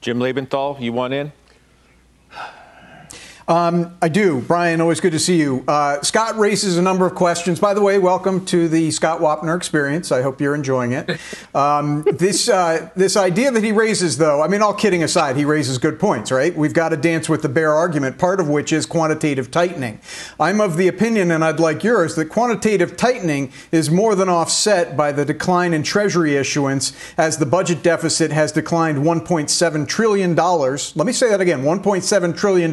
Jim 0.00 0.18
Lebenthal, 0.18 0.80
you 0.80 0.92
want 0.92 1.12
in? 1.12 1.32
Um, 3.50 3.96
I 4.00 4.08
do. 4.08 4.42
Brian, 4.42 4.80
always 4.80 5.00
good 5.00 5.10
to 5.10 5.18
see 5.18 5.36
you. 5.36 5.64
Uh, 5.66 6.00
Scott 6.02 6.38
raises 6.38 6.78
a 6.78 6.82
number 6.82 7.04
of 7.04 7.16
questions. 7.16 7.58
By 7.58 7.74
the 7.74 7.82
way, 7.82 7.98
welcome 7.98 8.44
to 8.46 8.68
the 8.68 8.92
Scott 8.92 9.20
Wapner 9.20 9.56
experience. 9.56 10.12
I 10.12 10.22
hope 10.22 10.40
you're 10.40 10.54
enjoying 10.54 10.92
it. 10.92 11.18
Um, 11.52 12.04
this, 12.12 12.48
uh, 12.48 12.90
this 12.94 13.16
idea 13.16 13.50
that 13.50 13.64
he 13.64 13.72
raises, 13.72 14.18
though, 14.18 14.40
I 14.40 14.46
mean, 14.46 14.62
all 14.62 14.72
kidding 14.72 15.02
aside, 15.02 15.36
he 15.36 15.44
raises 15.44 15.78
good 15.78 15.98
points, 15.98 16.30
right? 16.30 16.56
We've 16.56 16.72
got 16.72 16.90
to 16.90 16.96
dance 16.96 17.28
with 17.28 17.42
the 17.42 17.48
bear 17.48 17.74
argument, 17.74 18.18
part 18.18 18.38
of 18.38 18.48
which 18.48 18.72
is 18.72 18.86
quantitative 18.86 19.50
tightening. 19.50 19.98
I'm 20.38 20.60
of 20.60 20.76
the 20.76 20.86
opinion, 20.86 21.32
and 21.32 21.44
I'd 21.44 21.58
like 21.58 21.82
yours, 21.82 22.14
that 22.14 22.26
quantitative 22.26 22.96
tightening 22.96 23.52
is 23.72 23.90
more 23.90 24.14
than 24.14 24.28
offset 24.28 24.96
by 24.96 25.10
the 25.10 25.24
decline 25.24 25.74
in 25.74 25.82
Treasury 25.82 26.36
issuance 26.36 26.92
as 27.18 27.38
the 27.38 27.46
budget 27.46 27.82
deficit 27.82 28.30
has 28.30 28.52
declined 28.52 28.98
$1.7 28.98 29.88
trillion. 29.88 30.36
Let 30.36 31.04
me 31.04 31.12
say 31.12 31.30
that 31.30 31.40
again 31.40 31.64
$1.7 31.64 32.36
trillion 32.36 32.72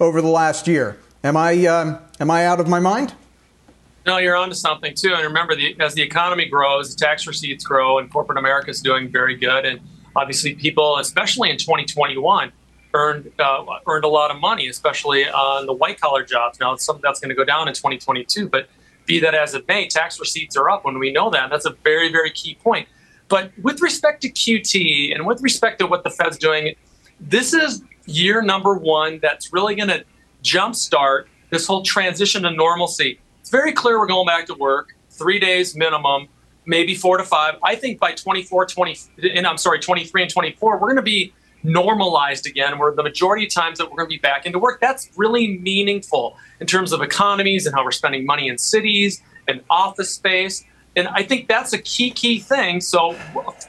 over 0.00 0.20
the 0.20 0.28
last 0.28 0.66
year. 0.66 0.98
Am 1.24 1.36
I 1.36 1.66
um, 1.66 1.98
am 2.20 2.30
I 2.30 2.46
out 2.46 2.60
of 2.60 2.68
my 2.68 2.80
mind? 2.80 3.14
No, 4.06 4.16
you're 4.16 4.36
onto 4.36 4.54
something 4.54 4.94
too. 4.94 5.12
And 5.14 5.24
remember, 5.24 5.54
the, 5.54 5.76
as 5.80 5.94
the 5.94 6.02
economy 6.02 6.46
grows, 6.46 6.94
the 6.94 7.04
tax 7.04 7.26
receipts 7.26 7.64
grow, 7.64 7.98
and 7.98 8.10
corporate 8.10 8.38
America 8.38 8.70
is 8.70 8.80
doing 8.80 9.10
very 9.10 9.36
good. 9.36 9.66
And 9.66 9.80
obviously, 10.16 10.54
people, 10.54 10.96
especially 10.96 11.50
in 11.50 11.58
2021, 11.58 12.52
earned 12.94 13.30
uh, 13.38 13.64
earned 13.86 14.04
a 14.04 14.08
lot 14.08 14.30
of 14.30 14.40
money, 14.40 14.68
especially 14.68 15.28
on 15.28 15.66
the 15.66 15.74
white 15.74 16.00
collar 16.00 16.24
jobs. 16.24 16.58
Now, 16.58 16.72
it's 16.72 16.84
something 16.84 17.02
that's 17.02 17.20
going 17.20 17.30
to 17.30 17.34
go 17.34 17.44
down 17.44 17.68
in 17.68 17.74
2022, 17.74 18.48
but 18.48 18.68
be 19.04 19.18
that 19.20 19.34
as 19.34 19.54
it 19.54 19.66
may, 19.68 19.88
tax 19.88 20.20
receipts 20.20 20.56
are 20.56 20.70
up 20.70 20.84
when 20.84 20.98
we 20.98 21.10
know 21.12 21.30
that. 21.30 21.50
That's 21.50 21.66
a 21.66 21.76
very, 21.84 22.10
very 22.10 22.30
key 22.30 22.54
point. 22.54 22.88
But 23.28 23.52
with 23.60 23.82
respect 23.82 24.22
to 24.22 24.30
QT 24.30 25.14
and 25.14 25.26
with 25.26 25.42
respect 25.42 25.80
to 25.80 25.86
what 25.86 26.04
the 26.04 26.10
Fed's 26.10 26.38
doing, 26.38 26.74
this 27.20 27.52
is 27.52 27.82
year 28.08 28.42
number 28.42 28.74
one 28.74 29.18
that's 29.20 29.52
really 29.52 29.74
going 29.74 29.88
to 29.88 30.04
jumpstart 30.42 31.24
this 31.50 31.66
whole 31.66 31.82
transition 31.82 32.42
to 32.42 32.50
normalcy. 32.50 33.20
It's 33.40 33.50
very 33.50 33.72
clear 33.72 33.98
we're 33.98 34.06
going 34.06 34.26
back 34.26 34.46
to 34.46 34.54
work, 34.54 34.94
three 35.10 35.38
days 35.38 35.76
minimum, 35.76 36.28
maybe 36.66 36.94
four 36.94 37.16
to 37.16 37.24
five. 37.24 37.56
I 37.62 37.74
think 37.74 37.98
by 37.98 38.12
24, 38.12 38.66
20, 38.66 38.96
and 39.34 39.46
I'm 39.46 39.58
sorry, 39.58 39.78
23 39.80 40.22
and 40.22 40.30
24, 40.30 40.78
we're 40.78 40.80
going 40.80 40.96
to 40.96 41.02
be 41.02 41.32
normalized 41.62 42.46
again, 42.46 42.78
where 42.78 42.92
the 42.94 43.02
majority 43.02 43.46
of 43.46 43.52
times 43.52 43.78
that 43.78 43.90
we're 43.90 43.96
going 43.96 44.08
to 44.08 44.14
be 44.14 44.18
back 44.18 44.46
into 44.46 44.58
work. 44.58 44.80
That's 44.80 45.10
really 45.16 45.58
meaningful 45.58 46.36
in 46.60 46.66
terms 46.66 46.92
of 46.92 47.02
economies 47.02 47.66
and 47.66 47.74
how 47.74 47.84
we're 47.84 47.90
spending 47.90 48.24
money 48.24 48.48
in 48.48 48.58
cities 48.58 49.22
and 49.48 49.62
office 49.68 50.14
space. 50.14 50.64
And 50.94 51.08
I 51.08 51.22
think 51.22 51.48
that's 51.48 51.72
a 51.72 51.78
key, 51.78 52.10
key 52.10 52.38
thing. 52.38 52.80
So 52.80 53.16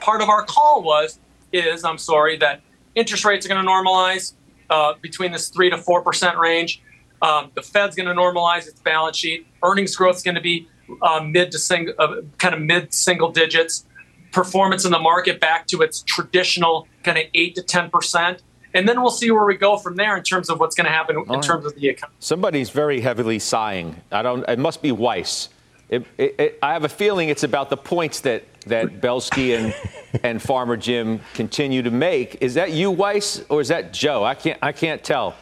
part 0.01 0.21
of 0.21 0.29
our 0.29 0.45
call 0.45 0.83
was, 0.83 1.19
is 1.51 1.83
I'm 1.83 1.97
sorry, 1.97 2.37
that 2.37 2.61
interest 2.95 3.25
rates 3.25 3.45
are 3.45 3.49
going 3.49 3.63
to 3.63 3.69
normalize 3.69 4.33
uh, 4.69 4.93
between 5.01 5.31
this 5.31 5.49
three 5.49 5.69
to 5.69 5.77
four 5.77 6.01
percent 6.01 6.37
range. 6.37 6.81
Um, 7.21 7.51
the 7.53 7.61
Fed's 7.61 7.95
going 7.95 8.07
to 8.07 8.13
normalize 8.13 8.67
its 8.67 8.79
balance 8.79 9.17
sheet. 9.17 9.45
Earnings 9.63 9.95
growth 9.95 10.17
is 10.17 10.23
going 10.23 10.35
to 10.35 10.41
be 10.41 10.67
uh, 11.01 11.21
mid 11.21 11.51
to 11.51 11.59
single, 11.59 11.93
uh, 11.99 12.21
kind 12.37 12.55
of 12.55 12.61
mid 12.61 12.93
single 12.93 13.31
digits. 13.31 13.85
Performance 14.31 14.85
in 14.85 14.91
the 14.91 14.99
market 14.99 15.39
back 15.39 15.65
to 15.67 15.81
its 15.81 16.03
traditional 16.03 16.87
kind 17.03 17.17
of 17.17 17.25
eight 17.33 17.55
to 17.55 17.63
ten 17.63 17.89
percent. 17.89 18.41
And 18.75 18.87
then 18.87 19.01
we'll 19.01 19.09
see 19.09 19.31
where 19.31 19.45
we 19.45 19.55
go 19.55 19.77
from 19.77 19.95
there 19.95 20.15
in 20.15 20.21
terms 20.21 20.47
of 20.47 20.59
what's 20.59 20.75
going 20.75 20.85
to 20.85 20.91
happen 20.91 21.15
All 21.15 21.23
in 21.23 21.29
right. 21.29 21.41
terms 21.41 21.65
of 21.65 21.73
the 21.73 21.87
economy. 21.87 22.15
Somebody's 22.19 22.69
very 22.69 23.01
heavily 23.01 23.39
sighing. 23.39 23.99
I 24.11 24.21
don't. 24.21 24.47
It 24.47 24.59
must 24.59 24.83
be 24.83 24.91
Weiss. 24.91 25.49
It, 25.89 26.05
it, 26.19 26.35
it, 26.37 26.59
I 26.61 26.73
have 26.73 26.83
a 26.83 26.89
feeling 26.89 27.29
it's 27.29 27.41
about 27.41 27.71
the 27.71 27.77
points 27.77 28.19
that 28.19 28.43
that 28.67 29.01
Belski 29.01 29.57
and, 29.57 29.75
and 30.23 30.41
Farmer 30.41 30.77
Jim 30.77 31.19
continue 31.33 31.81
to 31.81 31.91
make. 31.91 32.41
Is 32.41 32.53
that 32.55 32.71
you, 32.71 32.91
Weiss, 32.91 33.43
or 33.49 33.61
is 33.61 33.67
that 33.69 33.93
Joe? 33.93 34.23
I 34.23 34.35
can't, 34.35 34.59
I 34.61 34.71
can't 34.71 35.03
tell. 35.03 35.35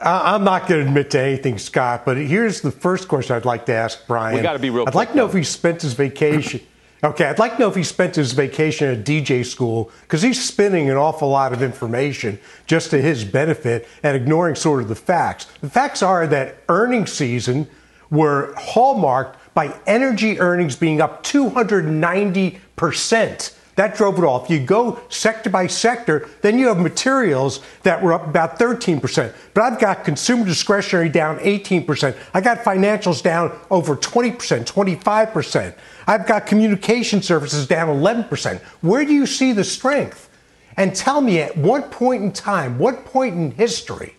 I'm 0.00 0.44
not 0.44 0.68
going 0.68 0.82
to 0.82 0.88
admit 0.88 1.10
to 1.12 1.20
anything, 1.20 1.56
Scott, 1.58 2.04
but 2.04 2.18
here's 2.18 2.60
the 2.60 2.70
first 2.70 3.08
question 3.08 3.34
I'd 3.34 3.46
like 3.46 3.64
to 3.66 3.72
ask 3.72 4.06
Brian. 4.06 4.36
We 4.36 4.42
got 4.42 4.52
to 4.52 4.58
be 4.58 4.68
real. 4.68 4.84
I'd 4.86 4.94
like 4.94 5.10
to 5.10 5.16
know 5.16 5.26
if 5.26 5.32
he 5.32 5.42
spent 5.42 5.80
his 5.80 5.94
vacation. 5.94 6.60
okay, 7.04 7.24
I'd 7.24 7.38
like 7.38 7.54
to 7.54 7.60
know 7.60 7.68
if 7.68 7.74
he 7.74 7.82
spent 7.82 8.14
his 8.16 8.32
vacation 8.32 8.88
at 8.88 9.06
DJ 9.06 9.44
school 9.44 9.90
because 10.02 10.20
he's 10.20 10.42
spinning 10.42 10.90
an 10.90 10.96
awful 10.96 11.28
lot 11.30 11.54
of 11.54 11.62
information 11.62 12.38
just 12.66 12.90
to 12.90 13.00
his 13.00 13.24
benefit 13.24 13.88
and 14.02 14.14
ignoring 14.14 14.54
sort 14.54 14.82
of 14.82 14.88
the 14.88 14.94
facts. 14.94 15.46
The 15.62 15.70
facts 15.70 16.02
are 16.02 16.26
that 16.26 16.56
earnings 16.68 17.12
season 17.12 17.66
were 18.10 18.54
hallmarked 18.58 19.38
by 19.56 19.76
energy 19.86 20.38
earnings 20.38 20.76
being 20.76 21.00
up 21.00 21.24
290%. 21.24 23.52
That 23.76 23.96
drove 23.96 24.18
it 24.18 24.24
all. 24.24 24.44
If 24.44 24.50
you 24.50 24.60
go 24.60 25.00
sector 25.08 25.48
by 25.48 25.66
sector, 25.66 26.28
then 26.42 26.58
you 26.58 26.68
have 26.68 26.78
materials 26.78 27.62
that 27.82 28.02
were 28.02 28.12
up 28.12 28.26
about 28.26 28.58
13%. 28.58 29.32
But 29.54 29.62
I've 29.62 29.80
got 29.80 30.04
consumer 30.04 30.44
discretionary 30.44 31.08
down 31.08 31.38
18%. 31.38 32.14
I 32.34 32.42
got 32.42 32.58
financials 32.58 33.22
down 33.22 33.58
over 33.70 33.96
20%, 33.96 34.36
25%. 34.36 35.74
I've 36.06 36.26
got 36.26 36.46
communication 36.46 37.22
services 37.22 37.66
down 37.66 37.88
11%. 37.88 38.60
Where 38.82 39.06
do 39.06 39.14
you 39.14 39.24
see 39.24 39.52
the 39.52 39.64
strength? 39.64 40.28
And 40.76 40.94
tell 40.94 41.22
me 41.22 41.40
at 41.40 41.56
what 41.56 41.90
point 41.90 42.22
in 42.22 42.30
time, 42.30 42.78
what 42.78 43.06
point 43.06 43.34
in 43.34 43.52
history 43.52 44.16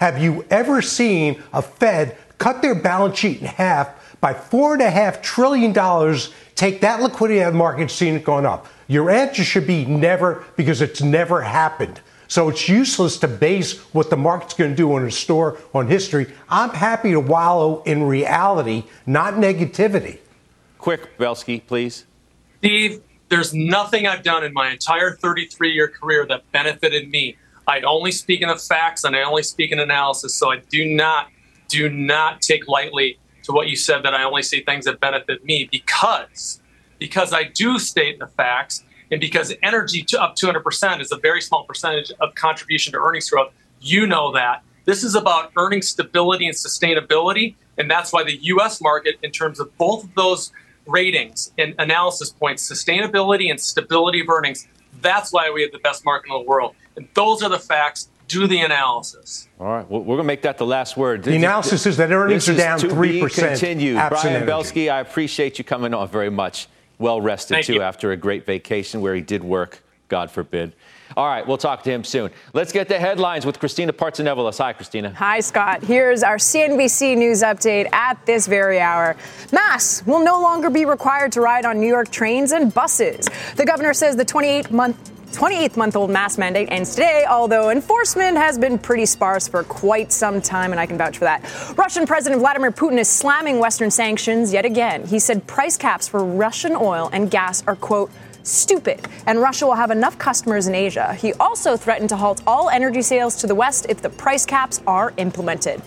have 0.00 0.22
you 0.22 0.44
ever 0.48 0.80
seen 0.80 1.42
a 1.52 1.60
Fed 1.60 2.16
cut 2.38 2.62
their 2.62 2.76
balance 2.76 3.18
sheet 3.18 3.40
in 3.40 3.46
half 3.46 4.05
by 4.20 4.32
$4.5 4.32 5.22
trillion, 5.22 5.72
take 6.54 6.80
that 6.80 7.02
liquidity 7.02 7.42
out 7.42 7.48
of 7.48 7.54
the 7.54 7.58
market 7.58 7.82
and 7.82 7.90
seen 7.90 8.14
it 8.14 8.24
going 8.24 8.46
up? 8.46 8.66
Your 8.88 9.10
answer 9.10 9.44
should 9.44 9.66
be 9.66 9.84
never, 9.84 10.44
because 10.56 10.80
it's 10.80 11.02
never 11.02 11.42
happened. 11.42 12.00
So 12.28 12.48
it's 12.48 12.68
useless 12.68 13.18
to 13.18 13.28
base 13.28 13.78
what 13.94 14.10
the 14.10 14.16
market's 14.16 14.54
going 14.54 14.70
to 14.70 14.76
do 14.76 14.92
on 14.94 15.04
a 15.04 15.10
store 15.10 15.58
on 15.72 15.86
history. 15.86 16.32
I'm 16.48 16.70
happy 16.70 17.12
to 17.12 17.20
wallow 17.20 17.82
in 17.82 18.02
reality, 18.02 18.84
not 19.06 19.34
negativity. 19.34 20.18
Quick, 20.78 21.16
Belski, 21.18 21.64
please. 21.64 22.04
Steve, 22.58 23.02
there's 23.28 23.54
nothing 23.54 24.06
I've 24.06 24.22
done 24.22 24.44
in 24.44 24.52
my 24.52 24.70
entire 24.70 25.16
33 25.16 25.72
year 25.72 25.88
career 25.88 26.26
that 26.26 26.50
benefited 26.52 27.10
me. 27.10 27.36
I 27.66 27.80
only 27.80 28.12
speak 28.12 28.42
in 28.42 28.48
the 28.48 28.56
facts 28.56 29.04
and 29.04 29.16
I 29.16 29.22
only 29.22 29.42
speak 29.42 29.72
in 29.72 29.80
analysis. 29.80 30.34
So 30.34 30.50
I 30.50 30.58
do 30.70 30.84
not, 30.84 31.28
do 31.68 31.88
not 31.88 32.40
take 32.40 32.68
lightly 32.68 33.18
to 33.46 33.52
what 33.52 33.68
you 33.68 33.76
said 33.76 34.02
that 34.02 34.14
I 34.14 34.24
only 34.24 34.42
see 34.42 34.62
things 34.62 34.84
that 34.84 35.00
benefit 35.00 35.44
me 35.44 35.68
because 35.70 36.60
because 36.98 37.32
I 37.32 37.44
do 37.44 37.78
state 37.78 38.18
the 38.18 38.26
facts 38.26 38.84
and 39.10 39.20
because 39.20 39.52
energy 39.62 40.02
to 40.02 40.22
up 40.22 40.34
200% 40.34 41.00
is 41.00 41.12
a 41.12 41.16
very 41.16 41.40
small 41.40 41.64
percentage 41.64 42.10
of 42.20 42.34
contribution 42.34 42.92
to 42.92 42.98
earnings 42.98 43.30
growth. 43.30 43.52
You 43.80 44.06
know 44.06 44.32
that. 44.32 44.62
This 44.84 45.04
is 45.04 45.14
about 45.14 45.52
earning 45.56 45.82
stability 45.82 46.46
and 46.46 46.56
sustainability. 46.56 47.54
And 47.78 47.90
that's 47.90 48.12
why 48.12 48.24
the 48.24 48.38
US 48.42 48.80
market, 48.80 49.16
in 49.22 49.30
terms 49.30 49.60
of 49.60 49.76
both 49.76 50.04
of 50.04 50.14
those 50.14 50.52
ratings 50.86 51.52
and 51.58 51.74
analysis 51.78 52.30
points, 52.30 52.68
sustainability 52.68 53.50
and 53.50 53.60
stability 53.60 54.20
of 54.20 54.28
earnings, 54.28 54.66
that's 55.02 55.32
why 55.32 55.50
we 55.50 55.62
have 55.62 55.72
the 55.72 55.78
best 55.78 56.04
market 56.04 56.32
in 56.32 56.38
the 56.38 56.48
world. 56.48 56.74
And 56.96 57.08
those 57.14 57.42
are 57.42 57.50
the 57.50 57.58
facts. 57.58 58.08
Do 58.28 58.46
the 58.46 58.60
analysis. 58.60 59.48
All 59.60 59.66
right, 59.66 59.88
well, 59.88 60.00
we're 60.00 60.16
going 60.16 60.18
to 60.18 60.24
make 60.24 60.42
that 60.42 60.58
the 60.58 60.66
last 60.66 60.96
word. 60.96 61.22
The 61.22 61.36
analysis 61.36 61.86
is 61.86 61.96
that 61.98 62.10
earnings 62.10 62.48
are 62.48 62.56
down 62.56 62.78
three 62.78 63.20
percent. 63.20 63.60
Continue, 63.60 63.94
Brian 63.94 64.46
Belski. 64.46 64.90
I 64.90 65.00
appreciate 65.00 65.58
you 65.58 65.64
coming 65.64 65.94
on 65.94 66.08
very 66.08 66.30
much. 66.30 66.68
Well 66.98 67.20
rested 67.20 67.54
Thank 67.54 67.66
too 67.66 67.74
you. 67.74 67.82
after 67.82 68.12
a 68.12 68.16
great 68.16 68.46
vacation 68.46 69.00
where 69.00 69.14
he 69.14 69.20
did 69.20 69.44
work. 69.44 69.82
God 70.08 70.30
forbid. 70.30 70.72
All 71.16 71.26
right, 71.26 71.46
we'll 71.46 71.56
talk 71.56 71.82
to 71.84 71.90
him 71.90 72.04
soon. 72.04 72.30
Let's 72.52 72.72
get 72.72 72.88
the 72.88 72.98
headlines 72.98 73.46
with 73.46 73.58
Christina 73.60 73.92
Partsinevelos. 73.92 74.58
Hi, 74.58 74.72
Christina. 74.72 75.12
Hi, 75.14 75.40
Scott. 75.40 75.82
Here's 75.84 76.22
our 76.22 76.36
CNBC 76.36 77.16
News 77.16 77.42
update 77.42 77.92
at 77.92 78.24
this 78.26 78.46
very 78.46 78.80
hour. 78.80 79.16
Masks 79.52 80.04
will 80.06 80.24
no 80.24 80.40
longer 80.40 80.68
be 80.68 80.84
required 80.84 81.32
to 81.32 81.40
ride 81.40 81.64
on 81.64 81.78
New 81.78 81.86
York 81.86 82.10
trains 82.10 82.52
and 82.52 82.74
buses. 82.74 83.28
The 83.56 83.64
governor 83.64 83.94
says 83.94 84.16
the 84.16 84.24
28 84.24 84.70
month 84.70 85.12
28 85.36 85.76
month 85.76 85.96
old 85.96 86.10
mask 86.10 86.38
mandate 86.38 86.66
ends 86.70 86.94
today, 86.94 87.26
although 87.28 87.68
enforcement 87.68 88.38
has 88.38 88.56
been 88.56 88.78
pretty 88.78 89.04
sparse 89.04 89.46
for 89.46 89.62
quite 89.64 90.10
some 90.10 90.40
time, 90.40 90.70
and 90.72 90.80
I 90.80 90.86
can 90.86 90.96
vouch 90.96 91.18
for 91.18 91.24
that. 91.24 91.44
Russian 91.76 92.06
President 92.06 92.40
Vladimir 92.40 92.72
Putin 92.72 92.96
is 92.96 93.06
slamming 93.06 93.58
Western 93.58 93.90
sanctions 93.90 94.50
yet 94.50 94.64
again. 94.64 95.06
He 95.06 95.18
said 95.18 95.46
price 95.46 95.76
caps 95.76 96.08
for 96.08 96.24
Russian 96.24 96.74
oil 96.74 97.10
and 97.12 97.30
gas 97.30 97.62
are, 97.66 97.76
quote, 97.76 98.10
stupid, 98.44 99.06
and 99.26 99.38
Russia 99.38 99.66
will 99.66 99.74
have 99.74 99.90
enough 99.90 100.18
customers 100.18 100.68
in 100.68 100.74
Asia. 100.74 101.12
He 101.12 101.34
also 101.34 101.76
threatened 101.76 102.08
to 102.08 102.16
halt 102.16 102.40
all 102.46 102.70
energy 102.70 103.02
sales 103.02 103.36
to 103.36 103.46
the 103.46 103.54
West 103.54 103.84
if 103.90 104.00
the 104.00 104.08
price 104.08 104.46
caps 104.46 104.80
are 104.86 105.12
implemented 105.18 105.82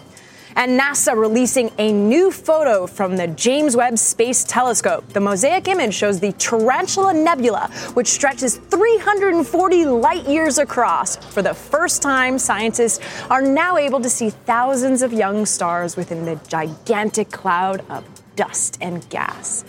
and 0.55 0.79
NASA 0.79 1.15
releasing 1.15 1.71
a 1.77 1.91
new 1.91 2.31
photo 2.31 2.87
from 2.87 3.17
the 3.17 3.27
James 3.27 3.75
Webb 3.75 3.97
Space 3.97 4.43
Telescope. 4.43 5.07
The 5.09 5.19
mosaic 5.19 5.67
image 5.67 5.93
shows 5.93 6.19
the 6.19 6.31
Tarantula 6.33 7.13
Nebula, 7.13 7.69
which 7.93 8.07
stretches 8.07 8.57
340 8.57 9.85
light 9.85 10.27
years 10.27 10.57
across. 10.57 11.15
For 11.15 11.41
the 11.41 11.53
first 11.53 12.01
time, 12.01 12.39
scientists 12.39 12.99
are 13.29 13.41
now 13.41 13.77
able 13.77 14.01
to 14.01 14.09
see 14.09 14.29
thousands 14.29 15.01
of 15.01 15.13
young 15.13 15.45
stars 15.45 15.95
within 15.95 16.25
the 16.25 16.35
gigantic 16.47 17.31
cloud 17.31 17.83
of 17.89 18.05
dust 18.35 18.77
and 18.81 19.07
gas. 19.09 19.65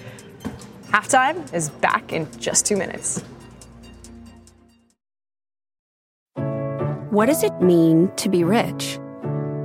Halftime 0.89 1.53
is 1.55 1.71
back 1.71 2.13
in 2.13 2.29
just 2.39 2.67
two 2.67 2.77
minutes. 2.77 3.23
What 7.11 7.27
does 7.27 7.43
it 7.43 7.61
mean 7.61 8.11
to 8.17 8.29
be 8.29 8.45
rich? 8.45 8.99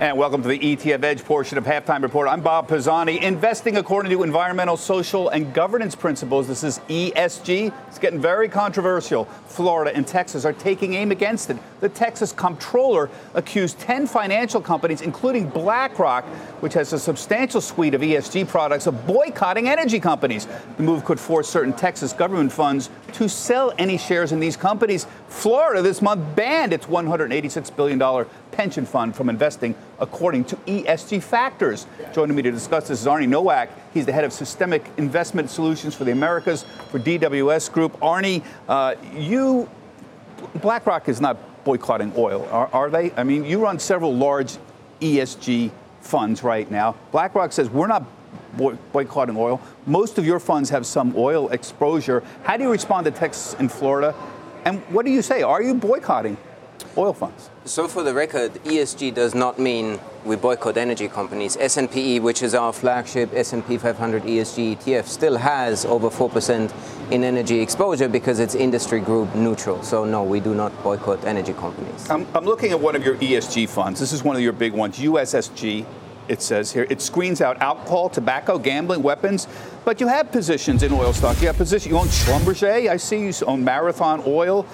And 0.00 0.18
welcome 0.18 0.42
to 0.42 0.48
the 0.48 0.58
ETF 0.58 1.04
Edge 1.04 1.24
portion 1.24 1.56
of 1.56 1.62
Halftime 1.62 2.02
Report. 2.02 2.26
I'm 2.26 2.40
Bob 2.40 2.66
Pisani. 2.66 3.22
Investing 3.22 3.76
according 3.76 4.10
to 4.10 4.24
environmental, 4.24 4.76
social, 4.76 5.28
and 5.28 5.54
governance 5.54 5.94
principles. 5.94 6.48
This 6.48 6.64
is 6.64 6.80
ESG. 6.88 7.72
It's 7.86 8.00
getting 8.00 8.20
very 8.20 8.48
controversial. 8.48 9.26
Florida 9.46 9.94
and 9.94 10.04
Texas 10.04 10.44
are 10.44 10.52
taking 10.52 10.94
aim 10.94 11.12
against 11.12 11.48
it. 11.48 11.58
The 11.78 11.88
Texas 11.88 12.32
comptroller 12.32 13.08
accused 13.34 13.78
10 13.78 14.08
financial 14.08 14.60
companies, 14.60 15.00
including 15.00 15.48
BlackRock, 15.48 16.24
which 16.60 16.74
has 16.74 16.92
a 16.92 16.98
substantial 16.98 17.60
suite 17.60 17.94
of 17.94 18.00
ESG 18.00 18.48
products, 18.48 18.88
of 18.88 19.06
boycotting 19.06 19.68
energy 19.68 20.00
companies. 20.00 20.48
The 20.76 20.82
move 20.82 21.04
could 21.04 21.20
force 21.20 21.48
certain 21.48 21.72
Texas 21.72 22.12
government 22.12 22.50
funds 22.50 22.90
to 23.12 23.28
sell 23.28 23.72
any 23.78 23.96
shares 23.96 24.32
in 24.32 24.40
these 24.40 24.56
companies. 24.56 25.06
Florida 25.28 25.82
this 25.82 26.02
month 26.02 26.34
banned 26.34 26.72
its 26.72 26.86
$186 26.86 27.76
billion 27.76 28.26
pension 28.54 28.86
fund 28.86 29.14
from 29.14 29.28
investing 29.28 29.74
according 29.98 30.44
to 30.44 30.56
ESG 30.56 31.22
factors. 31.22 31.86
Joining 32.12 32.36
me 32.36 32.42
to 32.42 32.50
discuss 32.50 32.88
this 32.88 33.00
is 33.00 33.06
Arne 33.06 33.30
Noack. 33.30 33.68
He's 33.92 34.06
the 34.06 34.12
head 34.12 34.24
of 34.24 34.32
systemic 34.32 34.88
investment 34.96 35.50
solutions 35.50 35.94
for 35.94 36.04
the 36.04 36.12
Americas 36.12 36.64
for 36.90 36.98
DWS 36.98 37.70
Group. 37.72 37.98
Arnie, 38.00 38.44
uh, 38.68 38.94
you, 39.12 39.68
BlackRock 40.62 41.08
is 41.08 41.20
not 41.20 41.36
boycotting 41.64 42.12
oil, 42.16 42.46
are, 42.50 42.68
are 42.72 42.90
they? 42.90 43.12
I 43.12 43.24
mean, 43.24 43.44
you 43.44 43.58
run 43.60 43.78
several 43.78 44.14
large 44.14 44.56
ESG 45.00 45.70
funds 46.00 46.42
right 46.42 46.70
now. 46.70 46.94
BlackRock 47.10 47.52
says 47.52 47.68
we're 47.70 47.86
not 47.86 48.04
boycotting 48.92 49.36
oil. 49.36 49.60
Most 49.86 50.18
of 50.18 50.26
your 50.26 50.38
funds 50.38 50.70
have 50.70 50.86
some 50.86 51.14
oil 51.16 51.48
exposure. 51.48 52.22
How 52.44 52.56
do 52.56 52.64
you 52.64 52.70
respond 52.70 53.06
to 53.06 53.10
Texas 53.10 53.56
and 53.58 53.70
Florida? 53.70 54.14
And 54.64 54.80
what 54.90 55.04
do 55.04 55.10
you 55.10 55.22
say? 55.22 55.42
Are 55.42 55.62
you 55.62 55.74
boycotting 55.74 56.36
oil 56.96 57.12
funds? 57.12 57.50
So 57.66 57.88
for 57.88 58.02
the 58.02 58.12
record, 58.12 58.52
ESG 58.64 59.14
does 59.14 59.34
not 59.34 59.58
mean 59.58 59.98
we 60.26 60.36
boycott 60.36 60.76
energy 60.76 61.08
companies. 61.08 61.56
S&P, 61.56 62.20
which 62.20 62.42
is 62.42 62.54
our 62.54 62.74
flagship 62.74 63.32
S&P 63.32 63.78
500 63.78 64.22
ESG 64.24 64.76
ETF, 64.76 65.06
still 65.06 65.38
has 65.38 65.86
over 65.86 66.10
4% 66.10 66.70
in 67.10 67.24
energy 67.24 67.60
exposure 67.60 68.06
because 68.06 68.38
it's 68.38 68.54
industry 68.54 69.00
group 69.00 69.34
neutral. 69.34 69.82
So 69.82 70.04
no, 70.04 70.22
we 70.24 70.40
do 70.40 70.54
not 70.54 70.70
boycott 70.82 71.24
energy 71.24 71.54
companies. 71.54 72.10
I'm, 72.10 72.26
I'm 72.34 72.44
looking 72.44 72.70
at 72.70 72.78
one 72.78 72.96
of 72.96 73.02
your 73.02 73.16
ESG 73.16 73.70
funds. 73.70 73.98
This 73.98 74.12
is 74.12 74.22
one 74.22 74.36
of 74.36 74.42
your 74.42 74.52
big 74.52 74.74
ones, 74.74 74.98
USSG. 74.98 75.86
It 76.28 76.42
says 76.42 76.70
here 76.70 76.86
it 76.90 77.00
screens 77.00 77.40
out 77.40 77.62
alcohol, 77.62 78.10
tobacco, 78.10 78.58
gambling, 78.58 79.02
weapons, 79.02 79.48
but 79.86 80.00
you 80.00 80.06
have 80.08 80.30
positions 80.30 80.82
in 80.82 80.92
oil 80.92 81.14
stock. 81.14 81.40
You 81.40 81.46
have 81.46 81.56
positions. 81.56 81.90
You 81.90 81.98
own 81.98 82.08
Schlumberger. 82.08 82.90
I 82.90 82.96
see 82.98 83.26
you 83.26 83.32
own 83.46 83.64
Marathon 83.64 84.22
Oil. 84.26 84.66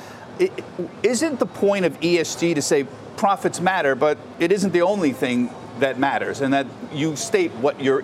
Isn't 1.03 1.39
the 1.39 1.47
point 1.47 1.85
of 1.85 1.99
ESG 2.01 2.55
to 2.55 2.63
say 2.63 2.87
profits 3.17 3.61
matter, 3.61 3.95
but 3.95 4.17
it 4.39 4.51
isn't 4.51 4.73
the 4.73 4.83
only 4.83 5.13
thing 5.13 5.51
that 5.81 5.99
matters, 5.99 6.41
and 6.41 6.53
that 6.55 6.67
you 6.93 7.17
state 7.17 7.51
what 7.53 7.81
your 7.81 8.03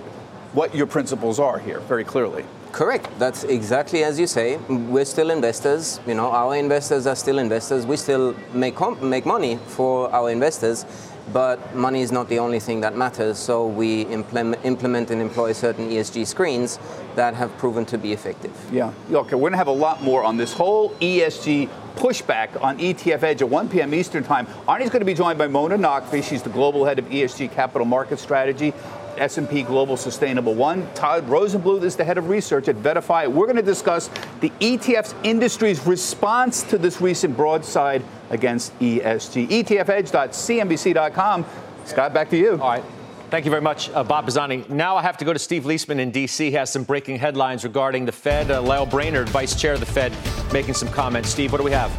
what 0.53 0.75
your 0.75 0.87
principles 0.87 1.39
are 1.39 1.59
here 1.59 1.81
very 1.81 2.05
clearly. 2.05 2.45
Correct. 2.73 3.09
That's 3.19 3.45
exactly 3.45 4.05
as 4.05 4.21
you 4.21 4.27
say. 4.27 4.59
We're 4.69 5.07
still 5.07 5.31
investors. 5.31 6.01
You 6.07 6.15
know, 6.15 6.31
our 6.31 6.57
investors 6.57 7.07
are 7.07 7.17
still 7.17 7.39
investors. 7.39 7.87
We 7.87 7.97
still 7.97 8.35
make 8.53 8.77
com- 8.77 8.99
make 9.09 9.25
money 9.25 9.59
for 9.67 10.13
our 10.15 10.31
investors, 10.31 10.85
but 11.33 11.75
money 11.75 12.03
is 12.03 12.13
not 12.13 12.29
the 12.29 12.39
only 12.39 12.61
thing 12.61 12.83
that 12.83 12.95
matters. 12.95 13.39
So 13.39 13.67
we 13.67 14.03
implement, 14.03 14.65
implement 14.65 15.11
and 15.11 15.23
employ 15.23 15.53
certain 15.53 15.89
ESG 15.89 16.27
screens 16.27 16.79
that 17.15 17.35
have 17.35 17.57
proven 17.57 17.87
to 17.87 17.97
be 17.99 18.13
effective. 18.13 18.53
Yeah. 18.71 18.93
Okay. 19.11 19.37
We're 19.37 19.49
gonna 19.49 19.57
have 19.57 19.69
a 19.69 19.83
lot 19.87 20.03
more 20.03 20.23
on 20.23 20.37
this 20.37 20.53
whole 20.53 20.91
ESG 21.01 21.71
pushback 21.97 22.63
on 22.63 22.79
ETF 22.79 23.23
Edge 23.23 23.43
at 23.43 23.49
1 23.49 23.69
p.m. 23.69 23.95
Eastern 23.95 24.23
Time. 24.23 24.47
Arnie's 24.69 24.91
going 24.91 25.01
to 25.01 25.07
be 25.07 25.15
joined 25.15 25.39
by 25.39 25.49
Mona 25.49 25.77
Naqvi. 25.77 26.23
She's 26.23 26.43
the 26.43 26.51
global 26.51 26.85
head 26.85 26.99
of 26.99 27.07
ESG 27.07 27.51
capital 27.53 27.87
market 27.87 28.19
strategy. 28.19 28.73
S&P 29.19 29.63
Global 29.63 29.97
Sustainable 29.97 30.55
One. 30.55 30.87
Todd 30.95 31.27
Rosenbluth 31.27 31.83
is 31.83 31.97
the 31.97 32.05
head 32.05 32.19
of 32.19 32.29
research 32.29 32.69
at 32.69 32.77
VettaFi. 32.77 33.29
We're 33.29 33.47
going 33.47 33.57
to 33.57 33.63
discuss 33.63 34.09
the 34.41 34.53
ETF's 34.61 35.15
industry's 35.23 35.85
response 35.87 36.63
to 36.65 36.79
this 36.79 37.01
recent 37.01 37.37
broadside 37.37 38.03
against 38.31 38.79
ESG. 38.79 39.49
ETFedge.cnbc.com. 39.49 41.47
Scott, 41.85 42.13
back 42.13 42.29
to 42.31 42.37
you. 42.37 42.53
All 42.53 42.69
right. 42.69 42.85
Thank 43.29 43.45
you 43.45 43.51
very 43.51 43.63
much, 43.63 43.91
uh, 43.91 44.05
Bob 44.05 44.25
Pisani. 44.25 44.65
Now 44.69 44.97
I 44.97 45.03
have 45.03 45.17
to 45.17 45.25
go 45.25 45.33
to 45.33 45.39
Steve 45.41 45.65
Liesman 45.65 45.99
in 45.99 46.13
D.C. 46.13 46.45
He 46.45 46.53
has 46.53 46.71
some 46.71 46.85
breaking 46.85 47.19
headlines 47.19 47.65
regarding 47.65 48.07
the 48.07 48.13
Fed. 48.13 48.53
Uh, 48.53 48.63
Lael 48.63 48.87
Brainard, 48.87 49.29
vice 49.31 49.61
chair 49.61 49.75
of 49.75 49.81
the 49.81 49.87
Fed, 49.87 50.13
making 50.53 50.75
some 50.75 50.89
comments. 50.91 51.31
Steve, 51.31 51.51
what 51.51 51.59
do 51.59 51.65
we 51.65 51.73
have? 51.73 51.91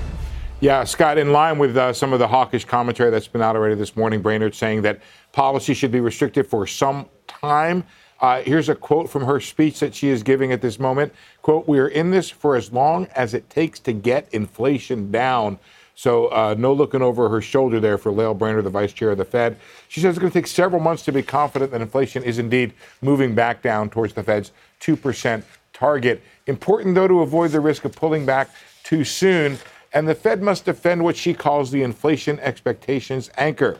Yeah, 0.61 0.85
Scott, 0.85 1.17
in 1.17 1.33
line 1.33 1.59
with 1.59 1.75
uh, 1.75 1.91
some 1.91 2.13
of 2.13 2.19
the 2.19 2.29
hawkish 2.29 2.63
commentary 2.63 3.11
that's 3.11 3.27
been 3.27 3.41
out 3.41 3.57
already 3.57 3.75
this 3.75 3.97
morning, 3.97 4.21
Brainard 4.21 4.55
saying 4.55 4.83
that 4.83 5.01
policy 5.33 5.73
should 5.73 5.91
be 5.91 5.99
restricted 5.99 6.47
for 6.47 6.65
some 6.65 7.09
time. 7.27 7.83
Uh, 8.21 8.41
here's 8.43 8.69
a 8.69 8.75
quote 8.75 9.09
from 9.09 9.25
her 9.25 9.41
speech 9.41 9.81
that 9.81 9.93
she 9.93 10.07
is 10.07 10.23
giving 10.23 10.53
at 10.53 10.61
this 10.61 10.79
moment. 10.79 11.13
Quote, 11.41 11.67
we 11.67 11.77
are 11.77 11.89
in 11.89 12.09
this 12.09 12.29
for 12.29 12.55
as 12.55 12.71
long 12.71 13.05
as 13.15 13.33
it 13.33 13.49
takes 13.49 13.81
to 13.81 13.91
get 13.91 14.33
inflation 14.33 15.11
down. 15.11 15.59
So 15.97 16.27
uh, 16.27 16.53
no 16.55 16.73
looking 16.73 17.01
over 17.01 17.27
her 17.27 17.41
shoulder 17.41 17.79
there 17.79 17.97
for 17.97 18.11
Lael 18.11 18.35
Brainard, 18.35 18.63
the 18.63 18.69
vice 18.69 18.93
chair 18.93 19.09
of 19.09 19.17
the 19.17 19.25
Fed. 19.25 19.57
She 19.87 19.99
says 19.99 20.11
it's 20.11 20.19
going 20.19 20.31
to 20.31 20.39
take 20.39 20.45
several 20.45 20.79
months 20.79 21.03
to 21.05 21.11
be 21.11 21.23
confident 21.23 21.71
that 21.71 21.81
inflation 21.81 22.21
is 22.21 22.37
indeed 22.37 22.73
moving 23.01 23.33
back 23.33 23.63
down 23.63 23.89
towards 23.89 24.13
the 24.13 24.21
Fed's 24.21 24.51
2% 24.79 25.41
target. 25.73 26.21
Important, 26.45 26.93
though, 26.93 27.07
to 27.07 27.21
avoid 27.21 27.49
the 27.49 27.59
risk 27.59 27.83
of 27.83 27.95
pulling 27.95 28.27
back 28.27 28.51
too 28.83 29.03
soon. 29.03 29.57
And 29.91 30.07
the 30.07 30.13
Fed 30.13 30.43
must 30.43 30.65
defend 30.65 31.03
what 31.03 31.17
she 31.17 31.33
calls 31.33 31.71
the 31.71 31.81
inflation 31.81 32.39
expectations 32.41 33.31
anchor. 33.35 33.79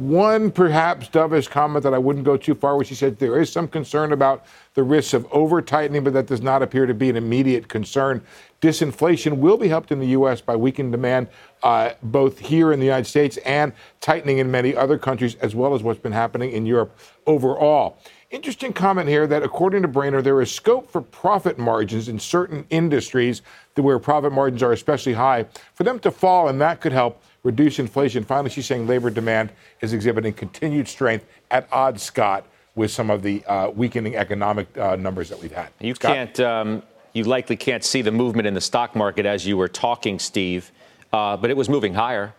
One 0.00 0.50
perhaps 0.50 1.08
dovish 1.08 1.48
comment 1.50 1.82
that 1.82 1.92
I 1.92 1.98
wouldn't 1.98 2.24
go 2.24 2.38
too 2.38 2.54
far, 2.54 2.74
where 2.74 2.84
she 2.86 2.94
said 2.94 3.18
there 3.18 3.38
is 3.38 3.52
some 3.52 3.68
concern 3.68 4.12
about 4.12 4.46
the 4.72 4.82
risks 4.82 5.12
of 5.12 5.26
over 5.30 5.60
tightening, 5.60 6.02
but 6.02 6.14
that 6.14 6.26
does 6.26 6.40
not 6.40 6.62
appear 6.62 6.86
to 6.86 6.94
be 6.94 7.10
an 7.10 7.16
immediate 7.16 7.68
concern. 7.68 8.22
Disinflation 8.62 9.36
will 9.36 9.58
be 9.58 9.68
helped 9.68 9.92
in 9.92 10.00
the 10.00 10.06
U.S. 10.08 10.40
by 10.40 10.56
weakened 10.56 10.92
demand, 10.92 11.28
uh, 11.62 11.90
both 12.02 12.38
here 12.38 12.72
in 12.72 12.80
the 12.80 12.86
United 12.86 13.06
States 13.06 13.36
and 13.38 13.74
tightening 14.00 14.38
in 14.38 14.50
many 14.50 14.74
other 14.74 14.96
countries, 14.96 15.34
as 15.36 15.54
well 15.54 15.74
as 15.74 15.82
what's 15.82 16.00
been 16.00 16.12
happening 16.12 16.50
in 16.52 16.64
Europe 16.64 16.98
overall. 17.26 17.98
Interesting 18.30 18.72
comment 18.72 19.08
here 19.08 19.26
that 19.26 19.42
according 19.42 19.82
to 19.82 19.88
Brainard, 19.88 20.24
there 20.24 20.40
is 20.40 20.50
scope 20.50 20.90
for 20.90 21.02
profit 21.02 21.58
margins 21.58 22.08
in 22.08 22.18
certain 22.18 22.64
industries 22.70 23.42
where 23.74 23.98
profit 23.98 24.32
margins 24.32 24.62
are 24.62 24.72
especially 24.72 25.14
high 25.14 25.46
for 25.74 25.84
them 25.84 25.98
to 25.98 26.10
fall, 26.10 26.48
and 26.48 26.60
that 26.60 26.80
could 26.80 26.92
help 26.92 27.22
reduce 27.42 27.78
inflation. 27.78 28.24
Finally, 28.24 28.50
she's 28.50 28.66
saying 28.66 28.86
labor 28.86 29.10
demand 29.10 29.50
is 29.80 29.92
exhibiting 29.92 30.32
continued 30.32 30.88
strength 30.88 31.26
at 31.50 31.66
odds, 31.72 32.02
Scott, 32.02 32.46
with 32.74 32.90
some 32.90 33.10
of 33.10 33.22
the 33.22 33.44
uh, 33.46 33.70
weakening 33.70 34.16
economic 34.16 34.76
uh, 34.76 34.96
numbers 34.96 35.28
that 35.28 35.40
we've 35.40 35.52
had. 35.52 35.68
You 35.80 35.94
Scott? 35.94 36.14
can't, 36.14 36.40
um, 36.40 36.82
you 37.12 37.24
likely 37.24 37.56
can't 37.56 37.84
see 37.84 38.02
the 38.02 38.12
movement 38.12 38.46
in 38.46 38.54
the 38.54 38.60
stock 38.60 38.94
market 38.94 39.26
as 39.26 39.46
you 39.46 39.56
were 39.56 39.68
talking, 39.68 40.18
Steve, 40.18 40.70
uh, 41.12 41.36
but 41.36 41.50
it 41.50 41.56
was 41.56 41.68
moving 41.68 41.94
higher. 41.94 42.34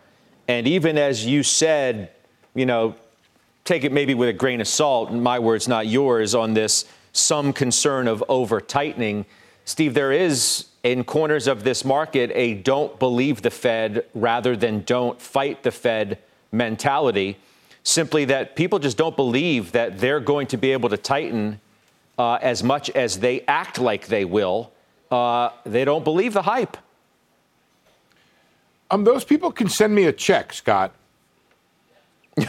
And 0.47 0.67
even 0.67 0.97
as 0.97 1.25
you 1.25 1.43
said, 1.43 2.11
you 2.55 2.65
know, 2.65 2.95
take 3.63 3.83
it 3.83 3.91
maybe 3.91 4.13
with 4.13 4.29
a 4.29 4.33
grain 4.33 4.61
of 4.61 4.67
salt, 4.67 5.11
my 5.11 5.39
words, 5.39 5.67
not 5.67 5.87
yours, 5.87 6.35
on 6.35 6.53
this 6.53 6.85
some 7.13 7.53
concern 7.53 8.07
of 8.07 8.23
over 8.29 8.61
tightening. 8.61 9.25
Steve, 9.65 9.93
there 9.93 10.11
is 10.11 10.65
in 10.83 11.03
corners 11.03 11.47
of 11.47 11.63
this 11.63 11.85
market 11.85 12.31
a 12.33 12.55
don't 12.55 12.97
believe 12.99 13.41
the 13.41 13.51
Fed 13.51 14.05
rather 14.13 14.55
than 14.55 14.83
don't 14.83 15.21
fight 15.21 15.63
the 15.63 15.71
Fed 15.71 16.17
mentality. 16.51 17.37
Simply 17.83 18.25
that 18.25 18.55
people 18.55 18.79
just 18.79 18.97
don't 18.97 19.15
believe 19.15 19.71
that 19.71 19.99
they're 19.99 20.19
going 20.19 20.47
to 20.47 20.57
be 20.57 20.71
able 20.71 20.89
to 20.89 20.97
tighten 20.97 21.59
uh, 22.17 22.37
as 22.41 22.63
much 22.63 22.89
as 22.91 23.19
they 23.19 23.41
act 23.41 23.79
like 23.79 24.07
they 24.07 24.25
will. 24.25 24.71
Uh, 25.09 25.49
they 25.65 25.85
don't 25.85 26.03
believe 26.03 26.33
the 26.33 26.43
hype. 26.43 26.77
Um, 28.89 29.03
those 29.03 29.23
people 29.23 29.51
can 29.51 29.69
send 29.69 29.95
me 29.95 30.05
a 30.05 30.13
check, 30.13 30.53
Scott. 30.53 30.93
All 32.37 32.45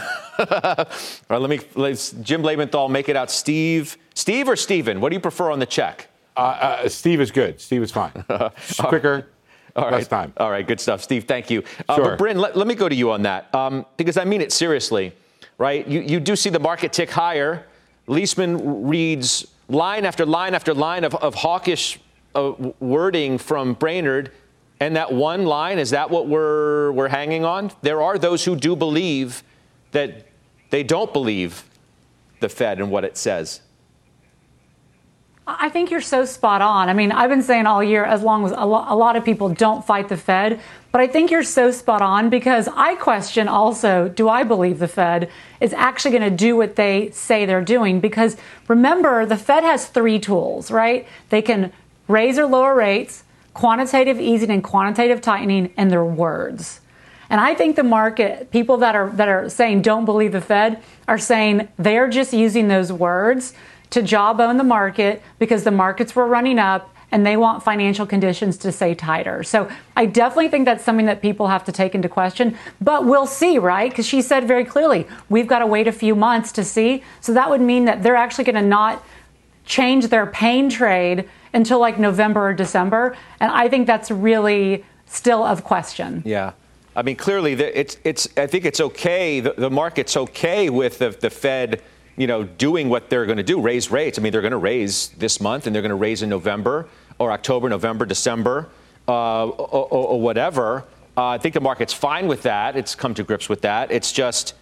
right, 1.29 1.41
let 1.41 1.49
me 1.49 1.59
let's 1.75 2.11
Jim 2.11 2.41
Lebenthal 2.41 2.89
make 2.89 3.09
it 3.09 3.15
out. 3.15 3.29
Steve, 3.29 3.97
Steve 4.13 4.47
or 4.47 4.55
Steven? 4.55 5.01
What 5.01 5.09
do 5.09 5.15
you 5.15 5.19
prefer 5.19 5.51
on 5.51 5.59
the 5.59 5.65
check? 5.65 6.09
Uh, 6.35 6.39
uh, 6.39 6.89
Steve 6.89 7.21
is 7.21 7.31
good. 7.31 7.59
Steve 7.61 7.83
is 7.83 7.91
fine. 7.91 8.11
quicker, 8.79 9.27
All 9.75 9.85
right. 9.85 9.93
less 9.93 10.07
time. 10.07 10.33
All 10.37 10.49
right, 10.49 10.65
good 10.65 10.79
stuff, 10.79 11.01
Steve. 11.03 11.25
Thank 11.25 11.49
you. 11.49 11.63
Uh, 11.87 11.95
Sure. 11.95 12.03
But 12.05 12.17
Bryn, 12.17 12.37
let, 12.39 12.57
let 12.57 12.67
me 12.67 12.75
go 12.75 12.89
to 12.89 12.95
you 12.95 13.11
on 13.11 13.21
that 13.23 13.53
um, 13.53 13.85
because 13.97 14.17
I 14.17 14.23
mean 14.25 14.41
it 14.41 14.51
seriously, 14.51 15.13
right? 15.57 15.87
You 15.87 16.01
you 16.01 16.19
do 16.19 16.35
see 16.35 16.49
the 16.49 16.59
market 16.59 16.93
tick 16.93 17.11
higher. 17.11 17.65
Liesman 18.07 18.59
reads 18.87 19.47
line 19.69 20.05
after 20.05 20.25
line 20.25 20.53
after 20.53 20.73
line 20.73 21.03
of, 21.03 21.15
of 21.15 21.35
hawkish 21.35 21.99
uh, 22.35 22.53
wording 22.79 23.37
from 23.37 23.73
Brainard. 23.73 24.31
And 24.79 24.97
that 24.97 25.13
one 25.13 25.45
line, 25.45 25.79
is 25.79 25.91
that 25.91 26.09
what 26.09 26.27
we're, 26.27 26.91
we're 26.91 27.07
hanging 27.07 27.45
on? 27.45 27.71
There 27.83 28.01
are 28.01 28.17
those 28.17 28.43
who 28.43 28.55
do 28.57 28.75
believe 28.75 29.41
that 29.91 30.27
they 30.71 30.83
don't 30.83 31.13
believe 31.13 31.63
the 32.41 32.49
Fed 32.49 32.79
and 32.79 32.91
what 32.91 33.05
it 33.05 33.15
says. 33.15 33.61
I 35.59 35.69
think 35.69 35.91
you're 35.91 36.01
so 36.01 36.25
spot 36.25 36.61
on. 36.61 36.89
I 36.89 36.93
mean, 36.93 37.11
I've 37.11 37.29
been 37.29 37.43
saying 37.43 37.65
all 37.65 37.83
year, 37.83 38.05
as 38.05 38.21
long 38.21 38.45
as 38.45 38.51
a, 38.51 38.65
lo- 38.65 38.85
a 38.87 38.95
lot 38.95 39.15
of 39.15 39.25
people 39.25 39.49
don't 39.49 39.85
fight 39.85 40.09
the 40.09 40.17
Fed, 40.17 40.59
but 40.91 41.01
I 41.01 41.07
think 41.07 41.31
you're 41.31 41.43
so 41.43 41.71
spot 41.71 42.01
on 42.01 42.29
because 42.29 42.69
I 42.75 42.95
question 42.95 43.47
also 43.47 44.09
do 44.09 44.29
I 44.29 44.43
believe 44.43 44.79
the 44.79 44.87
Fed 44.87 45.29
is 45.59 45.73
actually 45.73 46.17
going 46.17 46.29
to 46.29 46.35
do 46.35 46.55
what 46.55 46.75
they 46.75 47.09
say 47.11 47.45
they're 47.45 47.63
doing? 47.63 47.99
Because 47.99 48.37
remember, 48.67 49.25
the 49.25 49.37
Fed 49.37 49.63
has 49.63 49.87
three 49.87 50.19
tools, 50.19 50.69
right? 50.71 51.07
They 51.29 51.41
can 51.41 51.71
raise 52.07 52.37
or 52.37 52.45
lower 52.45 52.75
rates, 52.75 53.23
quantitative 53.53 54.19
easing 54.19 54.51
and 54.51 54.63
quantitative 54.63 55.21
tightening, 55.21 55.73
and 55.77 55.89
their 55.89 56.05
words. 56.05 56.81
And 57.29 57.41
I 57.41 57.55
think 57.55 57.75
the 57.75 57.83
market, 57.83 58.51
people 58.51 58.77
that 58.77 58.95
are 58.95 59.09
that 59.11 59.27
are 59.27 59.49
saying 59.49 59.81
don't 59.81 60.05
believe 60.05 60.33
the 60.33 60.41
Fed, 60.41 60.83
are 61.07 61.17
saying 61.17 61.67
they're 61.77 62.09
just 62.09 62.33
using 62.33 62.67
those 62.67 62.91
words 62.91 63.53
to 63.93 64.01
jawbone 64.01 64.57
the 64.57 64.63
market 64.63 65.21
because 65.37 65.63
the 65.63 65.71
markets 65.71 66.15
were 66.15 66.25
running 66.25 66.57
up 66.57 66.89
and 67.11 67.23
they 67.23 67.37
want 67.37 67.61
financial 67.61 68.07
conditions 68.07 68.57
to 68.57 68.71
stay 68.71 68.95
tighter. 68.95 69.43
So 69.43 69.69
I 69.95 70.07
definitely 70.07 70.49
think 70.49 70.65
that's 70.65 70.83
something 70.83 71.05
that 71.05 71.21
people 71.21 71.47
have 71.47 71.63
to 71.65 71.71
take 71.71 71.93
into 71.93 72.09
question. 72.09 72.57
But 72.81 73.05
we'll 73.05 73.27
see, 73.27 73.59
right? 73.59 73.91
Because 73.91 74.07
she 74.07 74.23
said 74.23 74.47
very 74.47 74.65
clearly, 74.65 75.05
we've 75.29 75.45
got 75.45 75.59
to 75.59 75.67
wait 75.67 75.87
a 75.87 75.91
few 75.91 76.15
months 76.15 76.51
to 76.53 76.63
see. 76.63 77.03
So 77.21 77.35
that 77.35 77.51
would 77.51 77.61
mean 77.61 77.85
that 77.85 78.01
they're 78.01 78.15
actually 78.15 78.45
going 78.45 78.55
to 78.55 78.63
not 78.63 79.03
change 79.63 80.07
their 80.07 80.25
pain 80.25 80.71
trade 80.71 81.29
until 81.53 81.77
like 81.77 81.99
November 81.99 82.49
or 82.49 82.53
December. 82.53 83.15
And 83.39 83.51
I 83.51 83.69
think 83.69 83.85
that's 83.85 84.09
really 84.09 84.83
still 85.05 85.43
of 85.43 85.63
question. 85.63 86.23
Yeah. 86.25 86.53
I 86.95 87.03
mean, 87.03 87.15
clearly, 87.15 87.53
it's, 87.53 87.97
it's, 88.03 88.27
I 88.37 88.47
think 88.47 88.65
it's 88.65 88.79
okay. 88.79 89.39
The, 89.39 89.53
the 89.55 89.69
market's 89.69 90.17
okay 90.17 90.71
with 90.71 90.97
the, 90.97 91.11
the 91.11 91.29
Fed, 91.29 91.83
you 92.15 92.27
know, 92.27 92.43
doing 92.43 92.89
what 92.89 93.09
they're 93.09 93.25
going 93.25 93.37
to 93.37 93.43
do, 93.43 93.59
raise 93.59 93.89
rates. 93.89 94.19
I 94.19 94.21
mean, 94.21 94.31
they're 94.31 94.41
going 94.41 94.51
to 94.51 94.57
raise 94.57 95.09
this 95.09 95.41
month 95.41 95.65
and 95.67 95.75
they're 95.75 95.81
going 95.81 95.89
to 95.89 95.95
raise 95.95 96.21
in 96.21 96.29
November 96.29 96.87
or 97.19 97.31
October, 97.31 97.69
November, 97.69 98.05
December, 98.05 98.69
uh, 99.07 99.47
or, 99.47 99.87
or, 99.87 100.07
or 100.07 100.21
whatever. 100.21 100.85
Uh, 101.15 101.27
I 101.27 101.37
think 101.37 101.53
the 101.53 101.61
market's 101.61 101.93
fine 101.93 102.27
with 102.27 102.43
that. 102.43 102.75
It's 102.75 102.95
come 102.95 103.13
to 103.15 103.23
grips 103.23 103.49
with 103.49 103.61
that. 103.61 103.91
It's 103.91 104.11
just 104.11 104.55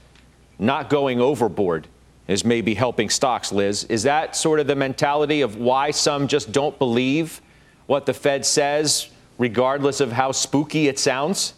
not 0.60 0.90
going 0.90 1.20
overboard 1.20 1.88
is 2.28 2.46
maybe 2.46 2.74
helping 2.74 3.10
stocks, 3.10 3.52
Liz. 3.52 3.84
Is 3.86 4.04
that 4.04 4.36
sort 4.36 4.60
of 4.60 4.68
the 4.68 4.76
mentality 4.76 5.42
of 5.42 5.58
why 5.58 5.92
some 5.92 6.28
just 6.28 6.52
don't 6.52 6.78
believe 6.80 7.42
what 7.88 8.06
the 8.06 8.14
Fed 8.14 8.46
says, 8.46 9.10
regardless 9.38 10.00
of 10.00 10.12
how 10.12 10.32
spooky 10.32 10.88
it 10.88 10.98
sounds? 10.98 11.54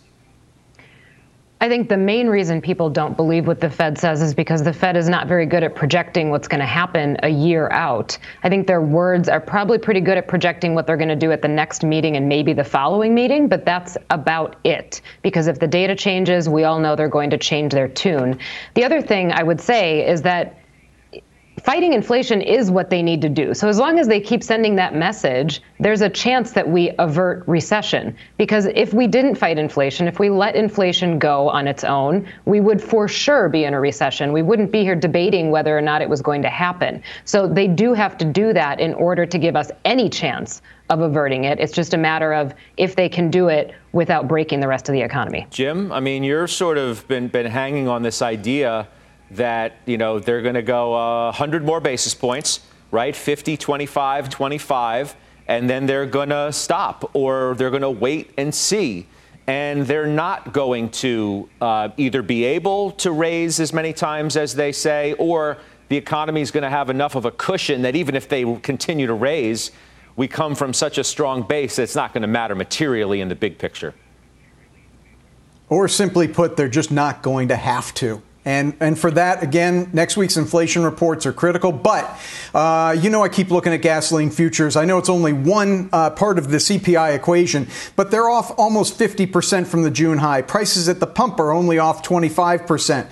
I 1.63 1.69
think 1.69 1.87
the 1.87 1.95
main 1.95 2.27
reason 2.27 2.59
people 2.59 2.89
don't 2.89 3.15
believe 3.15 3.47
what 3.47 3.61
the 3.61 3.69
Fed 3.69 3.97
says 3.97 4.21
is 4.21 4.33
because 4.33 4.63
the 4.63 4.73
Fed 4.73 4.97
is 4.97 5.07
not 5.07 5.29
very 5.29 5.45
good 5.45 5.63
at 5.63 5.75
projecting 5.75 6.29
what's 6.29 6.49
going 6.49 6.59
to 6.59 6.65
happen 6.65 7.15
a 7.23 7.29
year 7.29 7.69
out. 7.69 8.17
I 8.43 8.49
think 8.49 8.67
their 8.67 8.81
words 8.81 9.29
are 9.29 9.39
probably 9.39 9.77
pretty 9.77 10.01
good 10.01 10.17
at 10.17 10.27
projecting 10.27 10.75
what 10.75 10.85
they're 10.85 10.97
going 10.97 11.07
to 11.07 11.15
do 11.15 11.31
at 11.31 11.41
the 11.41 11.47
next 11.47 11.85
meeting 11.85 12.17
and 12.17 12.27
maybe 12.27 12.51
the 12.51 12.65
following 12.65 13.15
meeting, 13.15 13.47
but 13.47 13.63
that's 13.63 13.95
about 14.09 14.57
it. 14.65 14.99
Because 15.21 15.47
if 15.47 15.57
the 15.57 15.67
data 15.67 15.95
changes, 15.95 16.49
we 16.49 16.65
all 16.65 16.81
know 16.81 16.97
they're 16.97 17.07
going 17.07 17.29
to 17.29 17.37
change 17.37 17.71
their 17.71 17.87
tune. 17.87 18.39
The 18.73 18.83
other 18.83 19.01
thing 19.01 19.31
I 19.31 19.41
would 19.41 19.61
say 19.61 20.05
is 20.05 20.21
that 20.23 20.62
fighting 21.63 21.93
inflation 21.93 22.41
is 22.41 22.69
what 22.69 22.89
they 22.89 23.01
need 23.01 23.21
to 23.21 23.29
do. 23.29 23.53
So 23.53 23.67
as 23.67 23.79
long 23.79 23.97
as 23.97 24.07
they 24.07 24.19
keep 24.19 24.43
sending 24.43 24.75
that 24.75 24.93
message, 24.93 25.61
there's 25.79 26.01
a 26.01 26.09
chance 26.09 26.51
that 26.51 26.67
we 26.67 26.91
avert 26.99 27.47
recession. 27.47 28.15
Because 28.37 28.65
if 28.65 28.93
we 28.93 29.07
didn't 29.07 29.35
fight 29.35 29.57
inflation, 29.57 30.07
if 30.07 30.19
we 30.19 30.29
let 30.29 30.55
inflation 30.55 31.17
go 31.17 31.49
on 31.49 31.67
its 31.67 31.83
own, 31.83 32.27
we 32.45 32.59
would 32.59 32.81
for 32.81 33.07
sure 33.07 33.47
be 33.49 33.63
in 33.63 33.73
a 33.73 33.79
recession. 33.79 34.33
We 34.33 34.41
wouldn't 34.41 34.71
be 34.71 34.81
here 34.81 34.95
debating 34.95 35.51
whether 35.51 35.77
or 35.77 35.81
not 35.81 36.01
it 36.01 36.09
was 36.09 36.21
going 36.21 36.41
to 36.41 36.49
happen. 36.49 37.01
So 37.23 37.47
they 37.47 37.67
do 37.67 37.93
have 37.93 38.17
to 38.17 38.25
do 38.25 38.53
that 38.53 38.79
in 38.79 38.93
order 38.95 39.25
to 39.25 39.37
give 39.37 39.55
us 39.55 39.71
any 39.85 40.09
chance 40.09 40.61
of 40.89 40.99
averting 40.99 41.45
it. 41.45 41.59
It's 41.59 41.73
just 41.73 41.93
a 41.93 41.97
matter 41.97 42.33
of 42.33 42.53
if 42.75 42.95
they 42.95 43.07
can 43.07 43.31
do 43.31 43.47
it 43.47 43.73
without 43.93 44.27
breaking 44.27 44.59
the 44.59 44.67
rest 44.67 44.89
of 44.89 44.93
the 44.93 45.01
economy. 45.01 45.47
Jim, 45.49 45.91
I 45.91 46.01
mean, 46.01 46.23
you're 46.23 46.47
sort 46.47 46.77
of 46.77 47.07
been 47.07 47.29
been 47.29 47.45
hanging 47.45 47.87
on 47.87 48.03
this 48.03 48.21
idea 48.21 48.87
that 49.35 49.77
you 49.85 49.97
know 49.97 50.19
they're 50.19 50.41
going 50.41 50.55
to 50.55 50.61
go 50.61 50.93
uh, 50.93 51.25
100 51.25 51.63
more 51.63 51.79
basis 51.79 52.13
points, 52.13 52.61
right? 52.91 53.15
50, 53.15 53.57
25, 53.57 54.29
25, 54.29 55.15
and 55.47 55.69
then 55.69 55.85
they're 55.85 56.05
going 56.05 56.29
to 56.29 56.51
stop 56.53 57.09
or 57.13 57.55
they're 57.57 57.69
going 57.69 57.81
to 57.81 57.89
wait 57.89 58.31
and 58.37 58.53
see. 58.53 59.07
And 59.45 59.85
they're 59.85 60.07
not 60.07 60.53
going 60.53 60.89
to 60.91 61.49
uh, 61.59 61.89
either 61.97 62.21
be 62.21 62.45
able 62.45 62.91
to 62.91 63.11
raise 63.11 63.59
as 63.59 63.73
many 63.73 63.91
times 63.91 64.37
as 64.37 64.55
they 64.55 64.71
say, 64.71 65.13
or 65.13 65.57
the 65.89 65.97
economy 65.97 66.41
is 66.41 66.49
going 66.49 66.63
to 66.63 66.69
have 66.69 66.89
enough 66.89 67.15
of 67.15 67.25
a 67.25 67.31
cushion 67.31 67.81
that 67.81 67.95
even 67.95 68.15
if 68.15 68.29
they 68.29 68.43
continue 68.61 69.05
to 69.05 69.13
raise, 69.13 69.71
we 70.15 70.27
come 70.27 70.55
from 70.55 70.73
such 70.73 70.97
a 70.97 71.03
strong 71.03 71.43
base 71.43 71.75
that 71.75 71.83
it's 71.83 71.95
not 71.95 72.13
going 72.13 72.21
to 72.21 72.27
matter 72.27 72.55
materially 72.55 73.19
in 73.19 73.27
the 73.27 73.35
big 73.35 73.57
picture. 73.57 73.93
Or 75.69 75.87
simply 75.87 76.27
put, 76.27 76.55
they're 76.55 76.69
just 76.69 76.91
not 76.91 77.21
going 77.21 77.47
to 77.49 77.55
have 77.55 77.93
to. 77.95 78.21
And, 78.45 78.75
and 78.81 78.99
for 78.99 79.09
that, 79.11 79.41
again, 79.41 79.89
next 79.93 80.17
week's 80.17 80.35
inflation 80.35 80.83
reports 80.83 81.25
are 81.25 81.31
critical. 81.31 81.71
But, 81.71 82.19
uh, 82.53 82.95
you 82.99 83.09
know, 83.09 83.23
I 83.23 83.29
keep 83.29 83.51
looking 83.51 83.73
at 83.73 83.81
gasoline 83.81 84.31
futures. 84.31 84.75
I 84.75 84.83
know 84.83 84.97
it's 84.97 85.09
only 85.09 85.31
one 85.31 85.89
uh, 85.93 86.09
part 86.09 86.37
of 86.37 86.49
the 86.49 86.57
CPI 86.57 87.15
equation, 87.15 87.67
but 87.95 88.11
they're 88.11 88.29
off 88.29 88.51
almost 88.57 88.99
50% 88.99 89.65
from 89.65 89.83
the 89.83 89.91
June 89.91 90.17
high. 90.17 90.41
Prices 90.41 90.89
at 90.89 90.99
the 90.99 91.07
pump 91.07 91.39
are 91.39 91.51
only 91.51 91.79
off 91.79 92.03
25%. 92.03 93.07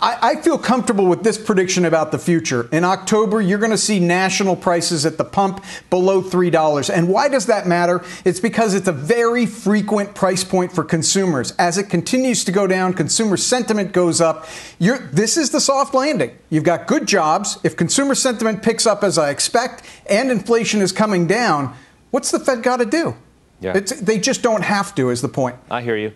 I, 0.00 0.18
I 0.22 0.36
feel 0.42 0.58
comfortable 0.58 1.06
with 1.06 1.22
this 1.22 1.38
prediction 1.38 1.84
about 1.84 2.10
the 2.10 2.18
future. 2.18 2.68
In 2.72 2.82
October, 2.82 3.40
you're 3.40 3.58
going 3.58 3.70
to 3.70 3.78
see 3.78 4.00
national 4.00 4.56
prices 4.56 5.06
at 5.06 5.18
the 5.18 5.24
pump 5.24 5.64
below 5.88 6.20
$3. 6.20 6.94
And 6.94 7.08
why 7.08 7.28
does 7.28 7.46
that 7.46 7.68
matter? 7.68 8.02
It's 8.24 8.40
because 8.40 8.74
it's 8.74 8.88
a 8.88 8.92
very 8.92 9.46
frequent 9.46 10.14
price 10.14 10.42
point 10.42 10.72
for 10.72 10.82
consumers. 10.82 11.52
As 11.52 11.78
it 11.78 11.84
continues 11.84 12.44
to 12.44 12.52
go 12.52 12.66
down, 12.66 12.94
consumer 12.94 13.36
sentiment 13.36 13.92
goes 13.92 14.20
up 14.20 14.46
You're, 14.78 14.98
this 14.98 15.36
is 15.36 15.50
the 15.50 15.60
soft 15.60 15.94
landing. 15.94 16.36
You've 16.50 16.64
got 16.64 16.86
good 16.86 17.06
jobs. 17.06 17.58
If 17.64 17.76
consumer 17.76 18.14
sentiment 18.14 18.62
picks 18.62 18.86
up 18.86 19.02
as 19.02 19.18
I 19.18 19.30
expect 19.30 19.82
and 20.08 20.30
inflation 20.30 20.80
is 20.80 20.92
coming 20.92 21.26
down, 21.26 21.74
what's 22.10 22.30
the 22.30 22.38
Fed 22.38 22.62
got 22.62 22.78
to 22.78 22.86
do? 22.86 23.16
Yeah. 23.60 23.76
It's, 23.76 23.92
they 24.00 24.18
just 24.18 24.42
don't 24.42 24.62
have 24.62 24.94
to, 24.96 25.10
is 25.10 25.22
the 25.22 25.28
point. 25.28 25.56
I 25.70 25.82
hear 25.82 25.96
you. 25.96 26.12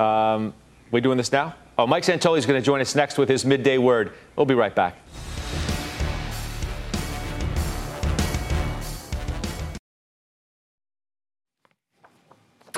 Um, 0.00 0.54
we 0.90 1.00
doing 1.00 1.16
this 1.18 1.32
now? 1.32 1.54
Oh, 1.78 1.86
Mike 1.86 2.04
Santoli 2.04 2.38
is 2.38 2.46
going 2.46 2.60
to 2.60 2.64
join 2.64 2.80
us 2.80 2.94
next 2.94 3.18
with 3.18 3.28
his 3.28 3.44
midday 3.44 3.78
word. 3.78 4.12
We'll 4.36 4.46
be 4.46 4.54
right 4.54 4.74
back. 4.74 4.96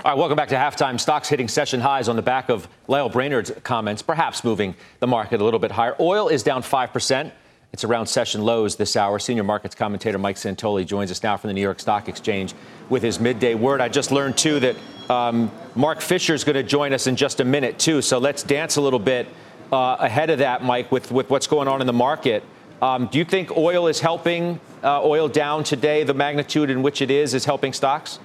All 0.04 0.10
right, 0.10 0.18
welcome 0.18 0.36
back 0.36 0.50
to 0.50 0.54
halftime. 0.54 1.00
Stocks 1.00 1.30
hitting 1.30 1.48
session 1.48 1.80
highs 1.80 2.10
on 2.10 2.16
the 2.16 2.20
back 2.20 2.50
of 2.50 2.68
Lael 2.88 3.08
Brainard's 3.08 3.50
comments, 3.62 4.02
perhaps 4.02 4.44
moving 4.44 4.74
the 5.00 5.06
market 5.06 5.40
a 5.40 5.44
little 5.44 5.58
bit 5.58 5.70
higher. 5.70 5.96
Oil 5.98 6.28
is 6.28 6.42
down 6.42 6.62
5%. 6.62 7.32
It's 7.72 7.84
around 7.84 8.06
session 8.06 8.42
lows 8.42 8.76
this 8.76 8.96
hour. 8.96 9.18
Senior 9.18 9.44
markets 9.44 9.74
commentator 9.74 10.18
Mike 10.18 10.36
Santoli 10.36 10.84
joins 10.84 11.10
us 11.10 11.22
now 11.22 11.38
from 11.38 11.48
the 11.48 11.54
New 11.54 11.62
York 11.62 11.80
Stock 11.80 12.06
Exchange 12.06 12.52
with 12.90 13.02
his 13.02 13.18
midday 13.18 13.54
word. 13.54 13.80
I 13.80 13.88
just 13.88 14.12
learned, 14.12 14.36
too, 14.36 14.60
that 14.60 14.76
um, 15.08 15.50
Mark 15.74 16.02
Fisher 16.02 16.34
is 16.34 16.44
going 16.44 16.56
to 16.56 16.62
join 16.62 16.92
us 16.92 17.06
in 17.06 17.16
just 17.16 17.40
a 17.40 17.44
minute, 17.46 17.78
too. 17.78 18.02
So 18.02 18.18
let's 18.18 18.42
dance 18.42 18.76
a 18.76 18.82
little 18.82 18.98
bit 18.98 19.26
uh, 19.72 19.96
ahead 20.00 20.28
of 20.28 20.40
that, 20.40 20.62
Mike, 20.62 20.92
with, 20.92 21.12
with 21.12 21.30
what's 21.30 21.46
going 21.46 21.66
on 21.66 21.80
in 21.80 21.86
the 21.86 21.94
market. 21.94 22.44
Um, 22.82 23.06
do 23.06 23.16
you 23.16 23.24
think 23.24 23.56
oil 23.56 23.86
is 23.86 24.00
helping, 24.00 24.60
uh, 24.82 25.02
oil 25.02 25.28
down 25.28 25.64
today, 25.64 26.04
the 26.04 26.12
magnitude 26.12 26.68
in 26.68 26.82
which 26.82 27.00
it 27.00 27.10
is, 27.10 27.32
is 27.32 27.46
helping 27.46 27.72
stocks? 27.72 28.18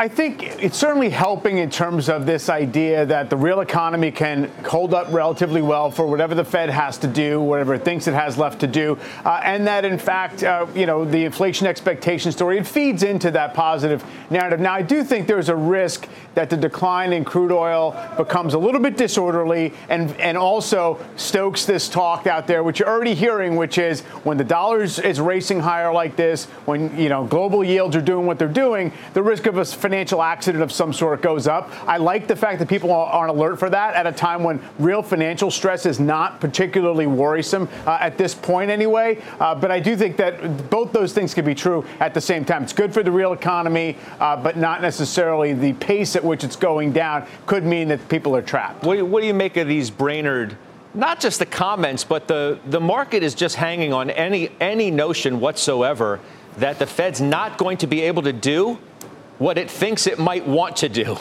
I 0.00 0.08
think 0.08 0.62
it's 0.62 0.78
certainly 0.78 1.10
helping 1.10 1.58
in 1.58 1.68
terms 1.68 2.08
of 2.08 2.24
this 2.24 2.48
idea 2.48 3.04
that 3.04 3.28
the 3.28 3.36
real 3.36 3.60
economy 3.60 4.10
can 4.10 4.50
hold 4.64 4.94
up 4.94 5.12
relatively 5.12 5.60
well 5.60 5.90
for 5.90 6.06
whatever 6.06 6.34
the 6.34 6.42
Fed 6.42 6.70
has 6.70 6.96
to 7.00 7.06
do, 7.06 7.38
whatever 7.38 7.74
it 7.74 7.84
thinks 7.84 8.06
it 8.06 8.14
has 8.14 8.38
left 8.38 8.60
to 8.60 8.66
do, 8.66 8.98
uh, 9.26 9.42
and 9.44 9.66
that 9.66 9.84
in 9.84 9.98
fact, 9.98 10.42
uh, 10.42 10.66
you 10.74 10.86
know, 10.86 11.04
the 11.04 11.22
inflation 11.22 11.66
expectation 11.66 12.32
story 12.32 12.56
it 12.56 12.66
feeds 12.66 13.02
into 13.02 13.30
that 13.32 13.52
positive 13.52 14.02
narrative. 14.30 14.58
Now, 14.58 14.72
I 14.72 14.80
do 14.80 15.04
think 15.04 15.26
there's 15.26 15.50
a 15.50 15.54
risk 15.54 16.08
that 16.32 16.48
the 16.48 16.56
decline 16.56 17.12
in 17.12 17.22
crude 17.22 17.52
oil 17.52 17.94
becomes 18.16 18.54
a 18.54 18.58
little 18.58 18.80
bit 18.80 18.96
disorderly 18.96 19.74
and 19.90 20.18
and 20.18 20.38
also 20.38 20.98
stokes 21.16 21.66
this 21.66 21.90
talk 21.90 22.26
out 22.26 22.46
there, 22.46 22.62
which 22.62 22.78
you're 22.78 22.88
already 22.88 23.14
hearing, 23.14 23.54
which 23.54 23.76
is 23.76 24.00
when 24.24 24.38
the 24.38 24.44
dollar 24.44 24.82
is 24.82 25.20
racing 25.20 25.60
higher 25.60 25.92
like 25.92 26.16
this, 26.16 26.46
when 26.64 26.96
you 26.98 27.10
know 27.10 27.26
global 27.26 27.62
yields 27.62 27.94
are 27.94 28.00
doing 28.00 28.24
what 28.24 28.38
they're 28.38 28.48
doing, 28.48 28.90
the 29.12 29.22
risk 29.22 29.44
of 29.44 29.58
a 29.58 29.64
financial 29.90 30.22
accident 30.22 30.62
of 30.62 30.70
some 30.70 30.92
sort 30.92 31.20
goes 31.20 31.48
up. 31.48 31.68
I 31.84 31.96
like 31.96 32.28
the 32.28 32.36
fact 32.36 32.60
that 32.60 32.68
people 32.68 32.92
are 32.92 33.12
on 33.12 33.28
alert 33.28 33.58
for 33.58 33.68
that 33.70 33.96
at 33.96 34.06
a 34.06 34.12
time 34.12 34.44
when 34.44 34.62
real 34.78 35.02
financial 35.02 35.50
stress 35.50 35.84
is 35.84 35.98
not 35.98 36.40
particularly 36.40 37.08
worrisome 37.08 37.68
uh, 37.86 37.98
at 38.00 38.16
this 38.16 38.32
point, 38.32 38.70
anyway. 38.70 39.20
Uh, 39.40 39.52
but 39.52 39.72
I 39.72 39.80
do 39.80 39.96
think 39.96 40.16
that 40.18 40.70
both 40.70 40.92
those 40.92 41.12
things 41.12 41.34
can 41.34 41.44
be 41.44 41.56
true 41.56 41.84
at 41.98 42.14
the 42.14 42.20
same 42.20 42.44
time. 42.44 42.62
It's 42.62 42.72
good 42.72 42.94
for 42.94 43.02
the 43.02 43.10
real 43.10 43.32
economy, 43.32 43.96
uh, 44.20 44.36
but 44.36 44.56
not 44.56 44.80
necessarily 44.80 45.54
the 45.54 45.72
pace 45.72 46.14
at 46.14 46.22
which 46.22 46.44
it's 46.44 46.54
going 46.54 46.92
down 46.92 47.26
could 47.46 47.64
mean 47.64 47.88
that 47.88 48.08
people 48.08 48.36
are 48.36 48.42
trapped. 48.42 48.84
What 48.84 48.92
do 48.92 48.98
you, 48.98 49.06
what 49.06 49.22
do 49.22 49.26
you 49.26 49.34
make 49.34 49.56
of 49.56 49.66
these 49.66 49.90
Brainard? 49.90 50.56
Not 50.94 51.18
just 51.18 51.40
the 51.40 51.46
comments, 51.46 52.04
but 52.04 52.28
the, 52.28 52.60
the 52.64 52.80
market 52.80 53.24
is 53.24 53.34
just 53.34 53.56
hanging 53.56 53.92
on 53.92 54.08
any 54.08 54.50
any 54.60 54.92
notion 54.92 55.40
whatsoever 55.40 56.20
that 56.58 56.78
the 56.78 56.86
Fed's 56.86 57.20
not 57.20 57.58
going 57.58 57.78
to 57.78 57.88
be 57.88 58.02
able 58.02 58.22
to 58.22 58.32
do 58.32 58.78
what 59.40 59.56
it 59.56 59.70
thinks 59.70 60.06
it 60.06 60.18
might 60.18 60.46
want 60.46 60.76
to 60.76 60.88
do? 60.88 61.16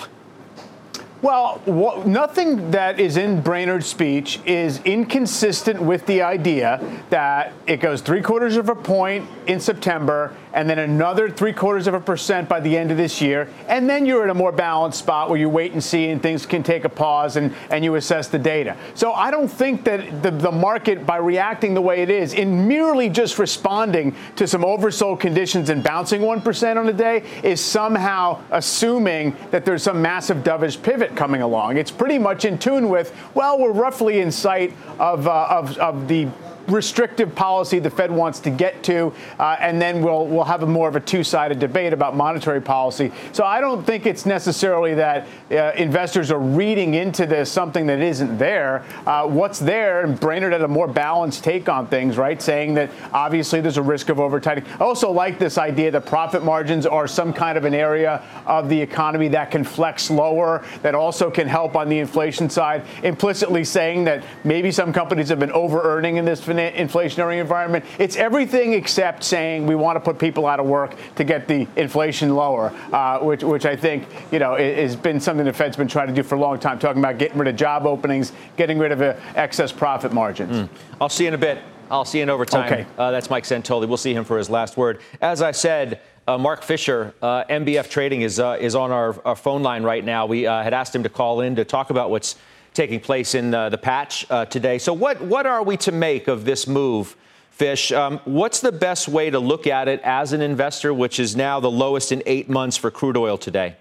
Well, 1.21 1.61
what, 1.65 2.05
nothing 2.05 2.71
that 2.71 2.99
is 2.99 3.17
in 3.17 3.41
Brainard's 3.41 3.87
speech 3.87 4.39
is 4.45 4.79
inconsistent 4.83 5.81
with 5.81 6.05
the 6.05 6.21
idea 6.21 7.01
that 7.09 7.53
it 7.65 7.77
goes 7.77 8.01
three 8.01 8.21
quarters 8.21 8.57
of 8.57 8.69
a 8.69 8.75
point 8.75 9.27
in 9.47 9.59
September 9.59 10.35
and 10.53 10.69
then 10.69 10.79
another 10.79 11.29
three 11.29 11.53
quarters 11.53 11.87
of 11.87 11.93
a 11.93 11.99
percent 11.99 12.49
by 12.49 12.59
the 12.59 12.75
end 12.75 12.91
of 12.91 12.97
this 12.97 13.21
year. 13.21 13.47
And 13.67 13.89
then 13.89 14.05
you're 14.05 14.23
in 14.23 14.29
a 14.29 14.35
more 14.35 14.51
balanced 14.51 14.99
spot 14.99 15.29
where 15.29 15.39
you 15.39 15.49
wait 15.49 15.73
and 15.73 15.83
see 15.83 16.09
and 16.09 16.21
things 16.21 16.45
can 16.45 16.63
take 16.63 16.85
a 16.85 16.89
pause 16.89 17.35
and, 17.35 17.53
and 17.69 17.83
you 17.83 17.95
assess 17.95 18.27
the 18.27 18.39
data. 18.39 18.75
So 18.95 19.13
I 19.13 19.31
don't 19.31 19.47
think 19.47 19.83
that 19.85 20.23
the, 20.23 20.31
the 20.31 20.51
market, 20.51 21.05
by 21.05 21.17
reacting 21.17 21.73
the 21.73 21.81
way 21.81 22.01
it 22.01 22.09
is, 22.09 22.33
in 22.33 22.67
merely 22.67 23.09
just 23.09 23.37
responding 23.37 24.15
to 24.37 24.47
some 24.47 24.61
oversold 24.61 25.19
conditions 25.19 25.69
and 25.69 25.83
bouncing 25.83 26.21
1% 26.21 26.77
on 26.77 26.89
a 26.89 26.93
day, 26.93 27.23
is 27.43 27.61
somehow 27.61 28.41
assuming 28.51 29.35
that 29.51 29.65
there's 29.65 29.83
some 29.83 30.01
massive 30.01 30.37
dovish 30.37 30.81
pivot 30.81 31.15
coming 31.15 31.41
along. 31.41 31.77
It's 31.77 31.91
pretty 31.91 32.17
much 32.17 32.45
in 32.45 32.57
tune 32.57 32.89
with, 32.89 33.15
well, 33.33 33.59
we're 33.59 33.71
roughly 33.71 34.19
in 34.19 34.31
sight 34.31 34.73
of, 34.97 35.27
uh, 35.27 35.47
of, 35.49 35.77
of 35.77 36.07
the 36.07 36.27
restrictive 36.69 37.33
policy 37.35 37.79
the 37.79 37.89
Fed 37.89 38.11
wants 38.11 38.39
to 38.41 38.49
get 38.49 38.83
to, 38.83 39.13
uh, 39.39 39.55
and 39.59 39.81
then 39.81 40.01
we'll 40.01 40.25
we'll 40.27 40.43
have 40.43 40.63
a 40.63 40.67
more 40.67 40.87
of 40.87 40.95
a 40.95 40.99
two-sided 40.99 41.59
debate 41.59 41.93
about 41.93 42.15
monetary 42.15 42.61
policy. 42.61 43.11
So 43.31 43.43
I 43.43 43.59
don't 43.59 43.83
think 43.83 44.05
it's 44.05 44.25
necessarily 44.25 44.93
that 44.95 45.27
uh, 45.51 45.71
investors 45.75 46.31
are 46.31 46.39
reading 46.39 46.93
into 46.93 47.25
this 47.25 47.51
something 47.51 47.87
that 47.87 47.99
isn't 47.99 48.37
there. 48.37 48.83
Uh, 49.05 49.27
what's 49.27 49.59
there, 49.59 50.05
and 50.05 50.19
Brainard 50.19 50.53
had 50.53 50.61
a 50.61 50.67
more 50.67 50.87
balanced 50.87 51.43
take 51.43 51.67
on 51.67 51.87
things, 51.87 52.17
right? 52.17 52.41
Saying 52.41 52.75
that 52.75 52.91
obviously 53.11 53.61
there's 53.61 53.77
a 53.77 53.81
risk 53.81 54.09
of 54.09 54.19
over 54.19 54.39
tightening. 54.39 54.69
I 54.73 54.83
also 54.83 55.11
like 55.11 55.39
this 55.39 55.57
idea 55.57 55.91
that 55.91 56.05
profit 56.05 56.43
margins 56.43 56.85
are 56.85 57.07
some 57.07 57.33
kind 57.33 57.57
of 57.57 57.65
an 57.65 57.73
area 57.73 58.23
of 58.45 58.69
the 58.69 58.79
economy 58.79 59.27
that 59.29 59.51
can 59.51 59.63
flex 59.63 60.09
lower, 60.11 60.63
that 60.81 60.95
also 60.95 61.31
can 61.31 61.47
help 61.47 61.75
on 61.75 61.89
the 61.89 61.99
inflation 61.99 62.49
side, 62.49 62.83
implicitly 63.03 63.63
saying 63.63 64.03
that 64.03 64.23
maybe 64.43 64.71
some 64.71 64.93
companies 64.93 65.29
have 65.29 65.39
been 65.39 65.51
over 65.51 65.81
earning 65.81 66.17
in 66.17 66.25
this 66.25 66.39
financial 66.41 66.58
inflationary 66.59 67.39
environment. 67.39 67.85
It's 67.97 68.15
everything 68.15 68.73
except 68.73 69.23
saying 69.23 69.65
we 69.65 69.75
want 69.75 69.95
to 69.95 69.99
put 69.99 70.19
people 70.19 70.45
out 70.45 70.59
of 70.59 70.65
work 70.65 70.95
to 71.15 71.23
get 71.23 71.47
the 71.47 71.67
inflation 71.75 72.35
lower, 72.35 72.73
uh, 72.93 73.19
which, 73.19 73.43
which 73.43 73.65
I 73.65 73.75
think 73.75 74.05
you 74.31 74.39
know 74.39 74.55
has 74.55 74.95
been 74.95 75.19
something 75.19 75.45
the 75.45 75.53
Fed's 75.53 75.77
been 75.77 75.87
trying 75.87 76.07
to 76.07 76.13
do 76.13 76.23
for 76.23 76.35
a 76.35 76.39
long 76.39 76.59
time, 76.59 76.79
talking 76.79 77.01
about 77.01 77.17
getting 77.17 77.37
rid 77.37 77.47
of 77.47 77.55
job 77.55 77.85
openings, 77.85 78.33
getting 78.57 78.77
rid 78.77 78.91
of 78.91 79.01
uh, 79.01 79.15
excess 79.35 79.71
profit 79.71 80.13
margins. 80.13 80.55
Mm. 80.55 80.69
I'll 81.01 81.09
see 81.09 81.23
you 81.23 81.29
in 81.29 81.33
a 81.33 81.37
bit. 81.37 81.59
I'll 81.91 82.05
see 82.05 82.19
you 82.19 82.23
in 82.23 82.29
overtime. 82.29 82.71
Okay. 82.71 82.85
Uh, 82.97 83.11
that's 83.11 83.29
Mike 83.29 83.45
Santoli. 83.45 83.87
We'll 83.87 83.97
see 83.97 84.13
him 84.13 84.23
for 84.23 84.37
his 84.37 84.49
last 84.49 84.77
word. 84.77 85.01
As 85.21 85.41
I 85.41 85.51
said, 85.51 86.01
uh, 86.27 86.37
Mark 86.37 86.61
Fisher, 86.61 87.15
uh, 87.21 87.43
MBF 87.45 87.89
Trading, 87.89 88.21
is 88.21 88.39
uh, 88.39 88.57
is 88.59 88.75
on 88.75 88.91
our, 88.91 89.19
our, 89.25 89.35
phone 89.35 89.63
line 89.63 89.81
right 89.81 90.05
now. 90.05 90.27
We 90.27 90.45
uh, 90.45 90.61
had 90.61 90.75
asked 90.75 90.93
him 90.93 91.01
to 91.03 91.09
call 91.09 91.41
in 91.41 91.55
to 91.55 91.65
talk 91.65 91.89
about 91.89 92.11
what's 92.11 92.35
taking 92.73 92.99
place 92.99 93.35
in 93.35 93.53
uh, 93.53 93.69
the 93.69 93.77
patch 93.77 94.25
uh, 94.29 94.45
today. 94.45 94.77
So, 94.77 94.93
what, 94.93 95.21
what 95.21 95.45
are 95.45 95.63
we 95.63 95.77
to 95.77 95.91
make 95.91 96.27
of 96.27 96.45
this 96.45 96.67
move, 96.67 97.15
Fish? 97.51 97.91
Um, 97.91 98.19
what's 98.25 98.59
the 98.61 98.71
best 98.71 99.07
way 99.07 99.29
to 99.29 99.39
look 99.39 99.67
at 99.67 99.87
it 99.87 100.01
as 100.03 100.33
an 100.33 100.41
investor, 100.41 100.93
which 100.93 101.19
is 101.19 101.35
now 101.35 101.59
the 101.59 101.71
lowest 101.71 102.11
in 102.11 102.23
eight 102.25 102.49
months 102.49 102.77
for 102.77 102.91
crude 102.91 103.17
oil 103.17 103.37
today? 103.37 103.75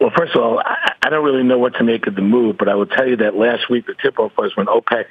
Well, 0.00 0.10
first 0.16 0.34
of 0.34 0.42
all, 0.42 0.58
I, 0.58 0.94
I 1.02 1.10
don't 1.10 1.24
really 1.24 1.42
know 1.42 1.58
what 1.58 1.74
to 1.74 1.84
make 1.84 2.06
of 2.06 2.14
the 2.14 2.22
move, 2.22 2.56
but 2.58 2.68
I 2.68 2.74
will 2.74 2.86
tell 2.86 3.06
you 3.06 3.16
that 3.16 3.34
last 3.34 3.68
week 3.70 3.86
the 3.86 3.94
tip-off 4.02 4.32
was 4.36 4.56
when 4.56 4.66
OPEC 4.66 5.06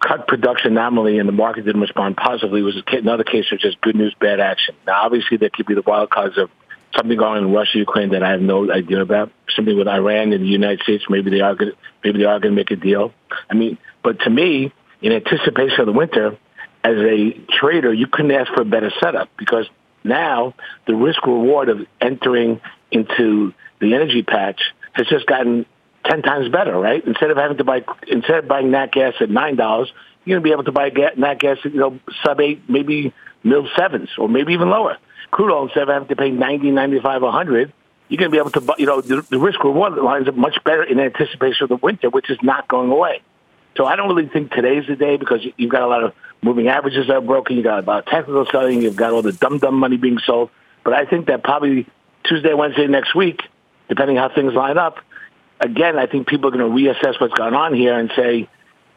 cut 0.00 0.26
production 0.26 0.74
nominally 0.74 1.18
and 1.18 1.28
the 1.28 1.32
market 1.32 1.64
didn't 1.64 1.80
respond 1.80 2.16
positively 2.16 2.62
was 2.62 2.82
another 2.88 3.24
case 3.24 3.44
of 3.52 3.58
just 3.58 3.80
good 3.80 3.94
news, 3.94 4.14
bad 4.18 4.40
action. 4.40 4.74
Now, 4.86 5.02
obviously, 5.04 5.36
there 5.36 5.50
could 5.52 5.66
be 5.66 5.74
the 5.74 5.82
wild 5.82 6.10
cards 6.10 6.38
of 6.38 6.50
something 6.96 7.16
going 7.16 7.38
on 7.38 7.44
in 7.44 7.52
Russia, 7.52 7.78
Ukraine 7.78 8.10
that 8.10 8.22
I 8.22 8.30
have 8.30 8.40
no 8.40 8.70
idea 8.70 9.00
about. 9.00 9.30
Something 9.54 9.76
with 9.76 9.88
Iran 9.88 10.32
and 10.32 10.42
the 10.42 10.48
United 10.48 10.80
States. 10.80 11.04
Maybe 11.08 11.30
they 11.30 11.40
are 11.40 11.54
going. 11.54 11.72
Maybe 12.04 12.18
they 12.18 12.24
are 12.24 12.38
going 12.40 12.54
to 12.54 12.56
make 12.56 12.70
a 12.70 12.76
deal. 12.76 13.12
I 13.50 13.54
mean, 13.54 13.78
but 14.02 14.20
to 14.20 14.30
me, 14.30 14.72
in 15.02 15.12
anticipation 15.12 15.80
of 15.80 15.86
the 15.86 15.92
winter, 15.92 16.38
as 16.84 16.96
a 16.96 17.32
trader, 17.58 17.92
you 17.92 18.06
couldn't 18.06 18.30
ask 18.30 18.52
for 18.52 18.62
a 18.62 18.64
better 18.64 18.90
setup 19.02 19.28
because 19.36 19.66
now 20.04 20.54
the 20.86 20.94
risk 20.94 21.26
reward 21.26 21.68
of 21.68 21.80
entering 22.00 22.60
into 22.90 23.52
the 23.80 23.94
energy 23.94 24.22
patch 24.22 24.60
has 24.92 25.06
just 25.08 25.26
gotten 25.26 25.66
ten 26.04 26.22
times 26.22 26.48
better, 26.48 26.78
right? 26.78 27.04
Instead 27.04 27.30
of 27.30 27.36
having 27.36 27.56
to 27.58 27.64
buy, 27.64 27.84
instead 28.06 28.38
of 28.38 28.48
buying 28.48 28.70
nat 28.70 28.92
gas 28.92 29.14
at 29.20 29.30
nine 29.30 29.56
dollars, 29.56 29.90
you're 30.24 30.38
gonna 30.38 30.44
be 30.44 30.52
able 30.52 30.64
to 30.64 30.72
buy 30.72 30.90
nat 31.16 31.38
gas 31.38 31.58
you 31.64 31.72
know 31.72 31.98
sub 32.24 32.40
eight, 32.40 32.68
maybe 32.68 33.12
mil 33.42 33.68
sevens, 33.76 34.10
or 34.18 34.28
maybe 34.28 34.52
even 34.52 34.70
lower 34.70 34.98
crude 35.36 35.52
oil 35.52 35.64
instead 35.64 35.82
of 35.82 35.88
having 35.90 36.08
to 36.08 36.16
pay 36.16 36.30
90, 36.30 36.70
95, 36.70 37.20
100, 37.20 37.72
you're 38.08 38.16
going 38.16 38.30
to 38.30 38.34
be 38.34 38.38
able 38.38 38.50
to, 38.52 38.74
you 38.78 38.86
know, 38.86 39.02
the, 39.02 39.20
the 39.28 39.38
risk 39.38 39.62
reward 39.62 39.92
lines 39.92 40.28
up 40.28 40.34
much 40.34 40.56
better 40.64 40.82
in 40.82 40.98
anticipation 40.98 41.64
of 41.64 41.68
the 41.68 41.76
winter, 41.76 42.08
which 42.08 42.30
is 42.30 42.38
not 42.42 42.66
going 42.68 42.90
away. 42.90 43.20
So 43.76 43.84
I 43.84 43.96
don't 43.96 44.08
really 44.08 44.30
think 44.30 44.50
today's 44.50 44.86
the 44.86 44.96
day 44.96 45.18
because 45.18 45.46
you've 45.58 45.70
got 45.70 45.82
a 45.82 45.86
lot 45.86 46.02
of 46.02 46.14
moving 46.40 46.68
averages 46.68 47.08
that 47.08 47.16
are 47.16 47.20
broken. 47.20 47.56
You've 47.56 47.64
got 47.64 47.84
a 47.84 47.86
lot 47.86 47.98
of 47.98 48.06
technical 48.06 48.46
selling. 48.46 48.80
You've 48.80 48.96
got 48.96 49.12
all 49.12 49.20
the 49.20 49.32
dumb 49.32 49.58
dumb 49.58 49.74
money 49.74 49.98
being 49.98 50.18
sold. 50.24 50.48
But 50.82 50.94
I 50.94 51.04
think 51.04 51.26
that 51.26 51.44
probably 51.44 51.86
Tuesday, 52.24 52.54
Wednesday 52.54 52.86
next 52.86 53.14
week, 53.14 53.42
depending 53.90 54.16
how 54.16 54.30
things 54.30 54.54
line 54.54 54.78
up, 54.78 55.00
again, 55.60 55.98
I 55.98 56.06
think 56.06 56.28
people 56.28 56.48
are 56.48 56.56
going 56.56 56.64
to 56.64 56.74
reassess 56.74 57.20
what's 57.20 57.34
gone 57.34 57.52
on 57.52 57.74
here 57.74 57.98
and 57.98 58.10
say, 58.16 58.48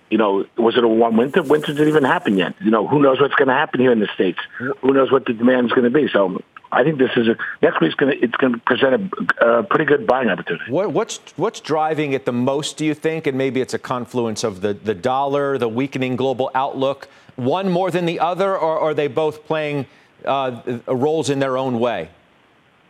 you 0.10 0.18
know, 0.18 0.46
was 0.58 0.78
it 0.78 0.84
a 0.84 0.88
warm 0.88 1.18
winter? 1.18 1.42
Winter 1.44 1.74
didn't 1.74 1.88
even 1.88 2.04
happen 2.04 2.38
yet. 2.38 2.56
You 2.62 2.72
know, 2.72 2.88
who 2.88 3.02
knows 3.02 3.22
what's 3.22 3.36
going 3.36 3.48
to 3.48 3.54
happen 3.54 3.80
here 3.80 3.92
in 3.92 4.00
the 4.00 4.10
states? 4.14 4.40
Who 4.58 4.94
knows 4.94 5.12
what 5.12 5.26
the 5.26 5.34
demand 5.34 5.68
is 5.68 5.72
going 5.72 5.84
to 5.84 5.90
be? 5.92 6.10
So 6.12 6.42
I 6.72 6.84
think 6.84 7.00
this 7.00 7.12
is 7.16 7.28
a 7.28 7.38
next 7.62 7.82
week's 7.82 7.96
going 7.96 8.18
to 8.18 8.24
it's 8.24 8.36
going 8.36 8.54
to 8.54 8.60
present 8.60 9.14
a, 9.40 9.60
a 9.60 9.64
pretty 9.64 9.86
good 9.86 10.06
buying 10.06 10.30
opportunity. 10.30 10.72
What, 10.72 10.92
what's 10.92 11.20
what's 11.36 11.60
driving 11.60 12.14
it 12.14 12.26
the 12.26 12.34
most? 12.34 12.78
Do 12.78 12.86
you 12.86 12.94
think? 12.94 13.28
And 13.28 13.38
maybe 13.38 13.62
it's 13.62 13.74
a 13.74 13.80
confluence 13.80 14.44
of 14.44 14.62
the 14.62 14.74
the 14.74 14.96
dollar, 14.96 15.58
the 15.58 15.70
weakening 15.70 16.16
global 16.16 16.52
outlook, 16.54 17.08
one 17.36 17.72
more 17.72 17.92
than 17.92 18.06
the 18.06 18.20
other, 18.20 18.58
or 18.58 18.80
are 18.80 18.94
they 18.94 19.08
both 19.08 19.46
playing 19.46 19.88
uh, 20.26 20.80
roles 20.88 21.30
in 21.30 21.40
their 21.40 21.58
own 21.58 21.80
way? 21.80 22.10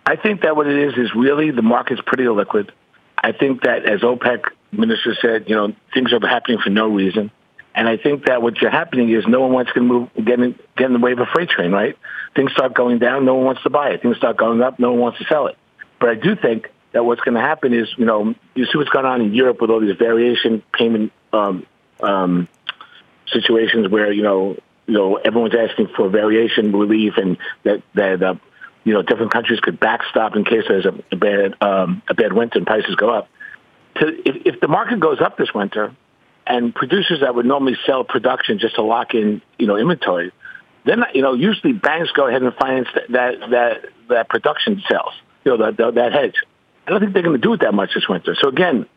I 0.05 0.15
think 0.15 0.41
that 0.41 0.55
what 0.55 0.67
it 0.67 0.77
is 0.77 0.97
is 0.97 1.13
really 1.15 1.51
the 1.51 1.61
market's 1.61 2.01
pretty 2.05 2.23
illiquid. 2.23 2.71
I 3.17 3.31
think 3.31 3.61
that 3.63 3.85
as 3.85 4.01
OPEC 4.01 4.43
minister 4.71 5.15
said, 5.21 5.49
you 5.49 5.55
know, 5.55 5.73
things 5.93 6.13
are 6.13 6.27
happening 6.27 6.59
for 6.63 6.69
no 6.69 6.87
reason. 6.87 7.31
And 7.75 7.87
I 7.87 7.97
think 7.97 8.25
that 8.25 8.41
what's 8.41 8.59
happening 8.59 9.09
is 9.09 9.25
no 9.27 9.41
one 9.41 9.53
wants 9.53 9.71
to 9.73 9.81
move, 9.81 10.09
get 10.15 10.39
in, 10.39 10.57
get 10.75 10.87
in 10.87 10.93
the 10.93 10.99
way 10.99 11.13
of 11.13 11.19
a 11.19 11.25
freight 11.25 11.49
train, 11.49 11.71
right? 11.71 11.97
Things 12.35 12.51
start 12.51 12.73
going 12.73 12.99
down, 12.99 13.25
no 13.25 13.35
one 13.35 13.45
wants 13.45 13.63
to 13.63 13.69
buy 13.69 13.89
it. 13.89 14.01
Things 14.01 14.17
start 14.17 14.37
going 14.37 14.61
up, 14.61 14.79
no 14.79 14.91
one 14.91 14.99
wants 14.99 15.19
to 15.19 15.25
sell 15.25 15.47
it. 15.47 15.57
But 15.99 16.09
I 16.09 16.15
do 16.15 16.35
think 16.35 16.69
that 16.91 17.05
what's 17.05 17.21
going 17.21 17.35
to 17.35 17.41
happen 17.41 17.73
is, 17.73 17.87
you 17.97 18.05
know, 18.05 18.33
you 18.55 18.65
see 18.65 18.77
what's 18.77 18.89
going 18.89 19.05
on 19.05 19.21
in 19.21 19.33
Europe 19.33 19.61
with 19.61 19.69
all 19.69 19.79
these 19.79 19.95
variation 19.97 20.63
payment 20.73 21.11
um, 21.31 21.65
um, 22.01 22.47
situations 23.27 23.89
where, 23.89 24.11
you 24.11 24.23
know, 24.23 24.57
you 24.87 24.93
know, 24.95 25.17
everyone's 25.17 25.53
asking 25.55 25.89
for 25.95 26.09
variation 26.09 26.71
relief 26.71 27.13
and 27.17 27.37
that, 27.63 27.83
that 27.93 28.23
uh, 28.23 28.35
you 28.83 28.93
know, 28.93 29.03
different 29.03 29.31
countries 29.31 29.59
could 29.59 29.79
backstop 29.79 30.35
in 30.35 30.43
case 30.43 30.63
there's 30.67 30.85
a, 30.85 30.95
a 31.11 31.15
bad 31.15 31.55
um, 31.61 32.01
a 32.09 32.15
bad 32.15 32.33
winter 32.33 32.57
and 32.57 32.65
prices 32.65 32.95
go 32.95 33.09
up. 33.11 33.29
To, 33.99 34.07
if, 34.07 34.55
if 34.55 34.59
the 34.61 34.67
market 34.67 34.99
goes 34.99 35.19
up 35.21 35.37
this 35.37 35.53
winter, 35.53 35.95
and 36.47 36.73
producers 36.73 37.19
that 37.21 37.35
would 37.35 37.45
normally 37.45 37.77
sell 37.85 38.03
production 38.03 38.57
just 38.57 38.75
to 38.75 38.81
lock 38.81 39.13
in, 39.13 39.41
you 39.59 39.67
know, 39.67 39.77
inventory, 39.77 40.31
then 40.85 41.03
you 41.13 41.21
know 41.21 41.33
usually 41.33 41.73
banks 41.73 42.11
go 42.11 42.27
ahead 42.27 42.41
and 42.41 42.53
finance 42.55 42.87
that 43.09 43.39
that 43.51 43.85
that 44.09 44.29
production 44.29 44.81
sales, 44.89 45.13
you 45.45 45.51
know, 45.51 45.65
that 45.65 45.77
that, 45.77 45.95
that 45.95 46.13
hedge. 46.13 46.35
I 46.87 46.91
don't 46.91 47.01
think 47.01 47.13
they're 47.13 47.23
going 47.23 47.39
to 47.39 47.41
do 47.41 47.53
it 47.53 47.61
that 47.61 47.73
much 47.73 47.91
this 47.93 48.09
winter. 48.09 48.35
So 48.41 48.49
again, 48.49 48.87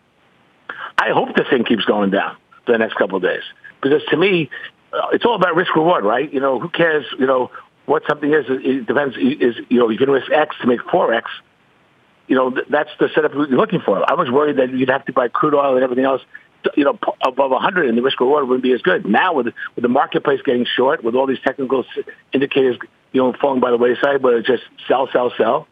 I 0.96 1.10
hope 1.10 1.36
the 1.36 1.44
thing 1.44 1.64
keeps 1.64 1.84
going 1.84 2.10
down 2.10 2.36
for 2.64 2.72
the 2.72 2.78
next 2.78 2.94
couple 2.94 3.16
of 3.16 3.22
days 3.22 3.42
because 3.82 4.02
to 4.08 4.16
me, 4.16 4.48
uh, 4.92 5.08
it's 5.12 5.26
all 5.26 5.34
about 5.34 5.54
risk 5.54 5.74
reward, 5.76 6.04
right? 6.04 6.32
You 6.32 6.40
know, 6.40 6.58
who 6.58 6.70
cares? 6.70 7.04
You 7.18 7.26
know, 7.26 7.50
what 7.84 8.02
something 8.08 8.32
is. 8.32 8.46
It 8.48 8.86
depends. 8.86 9.16
Is 9.16 9.56
you 9.68 9.78
know 9.78 9.90
you 9.90 9.98
can 9.98 10.10
risk 10.10 10.30
X 10.32 10.56
to 10.62 10.66
make 10.66 10.80
four 10.90 11.12
X. 11.12 11.30
You 12.32 12.38
know 12.38 12.56
that's 12.70 12.88
the 12.98 13.10
setup 13.14 13.34
you're 13.34 13.46
looking 13.48 13.80
for. 13.84 14.10
I 14.10 14.14
was 14.14 14.30
worried 14.30 14.56
that 14.56 14.70
you'd 14.70 14.88
have 14.88 15.04
to 15.04 15.12
buy 15.12 15.28
crude 15.28 15.52
oil 15.52 15.74
and 15.74 15.84
everything 15.84 16.06
else, 16.06 16.22
you 16.74 16.82
know, 16.82 16.98
above 17.26 17.50
100, 17.50 17.86
and 17.90 17.98
the 17.98 18.00
risk 18.00 18.18
reward 18.20 18.48
wouldn't 18.48 18.62
be 18.62 18.72
as 18.72 18.80
good. 18.80 19.04
Now 19.04 19.34
with 19.34 19.48
with 19.76 19.82
the 19.82 19.90
marketplace 19.90 20.40
getting 20.42 20.64
short, 20.64 21.04
with 21.04 21.14
all 21.14 21.26
these 21.26 21.40
technical 21.44 21.84
indicators, 22.32 22.78
you 23.12 23.20
know, 23.20 23.34
falling 23.38 23.60
by 23.60 23.70
the 23.70 23.76
wayside, 23.76 24.22
where 24.22 24.38
it's 24.38 24.46
just 24.46 24.62
sell, 24.88 25.10
sell, 25.12 25.30
sell. 25.36 25.68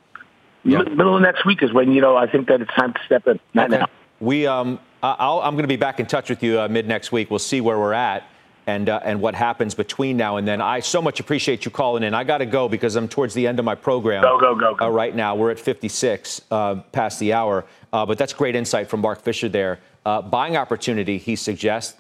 Yep. 0.65 0.89
Middle 0.89 1.17
of 1.17 1.23
next 1.23 1.47
week 1.47 1.63
is 1.63 1.73
when 1.73 1.93
you 1.93 2.03
know 2.03 2.15
I 2.15 2.31
think 2.31 2.49
that 2.49 2.61
it's 2.61 2.75
time 2.75 2.93
to 2.93 3.01
step 3.07 3.27
in. 3.27 3.41
Not 3.55 3.71
okay. 3.71 3.79
now. 3.79 3.87
We 4.21 4.47
um, 4.47 4.81
i 5.03 5.15
am 5.49 5.55
going 5.55 5.63
to 5.63 5.67
be 5.67 5.77
back 5.77 5.99
in 5.99 6.05
touch 6.05 6.29
with 6.29 6.43
you 6.43 6.61
uh, 6.61 6.69
mid 6.69 6.87
next 6.87 7.11
week. 7.11 7.31
We'll 7.31 7.39
see 7.39 7.63
where 7.63 7.79
we're 7.79 7.95
at 7.95 8.23
and 8.67 8.89
uh, 8.89 9.01
and 9.05 9.21
what 9.21 9.35
happens 9.35 9.75
between 9.75 10.17
now 10.17 10.37
and 10.37 10.47
then. 10.47 10.61
I 10.61 10.81
so 10.81 11.01
much 11.01 11.21
appreciate 11.21 11.65
you 11.65 11.71
calling 11.71 12.03
in. 12.03 12.15
I 12.15 12.25
got 12.25 12.39
to 12.39 12.47
go 12.47 12.69
because 12.69 12.97
I'm 12.97 13.09
towards 13.09 13.35
the 13.35 13.47
end 13.47 13.59
of 13.59 13.65
my 13.65 13.75
program. 13.75 14.23
Go 14.23 14.39
go 14.39 14.55
go. 14.55 14.75
go. 14.75 14.87
Uh, 14.87 14.91
right 14.91 15.15
now 15.15 15.35
we're 15.35 15.51
at 15.51 15.59
56 15.59 16.43
uh, 16.51 16.77
past 16.93 17.19
the 17.19 17.33
hour, 17.33 17.65
uh, 17.93 18.07
but 18.07 18.19
that's 18.19 18.33
great 18.33 18.57
insight 18.57 18.89
from 18.89 19.01
Mark 19.01 19.23
Fisher 19.23 19.49
there. 19.49 19.81
Uh, 20.05 20.23
buying 20.23 20.57
opportunity, 20.57 21.19
he 21.19 21.37
suggests. 21.37 21.97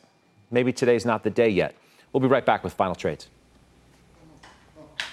Maybe 0.52 0.72
today's 0.72 1.04
not 1.04 1.22
the 1.22 1.30
day 1.30 1.48
yet. 1.48 1.76
We'll 2.12 2.20
be 2.20 2.26
right 2.26 2.44
back 2.44 2.64
with 2.64 2.72
final 2.72 2.96
trades. 2.96 3.28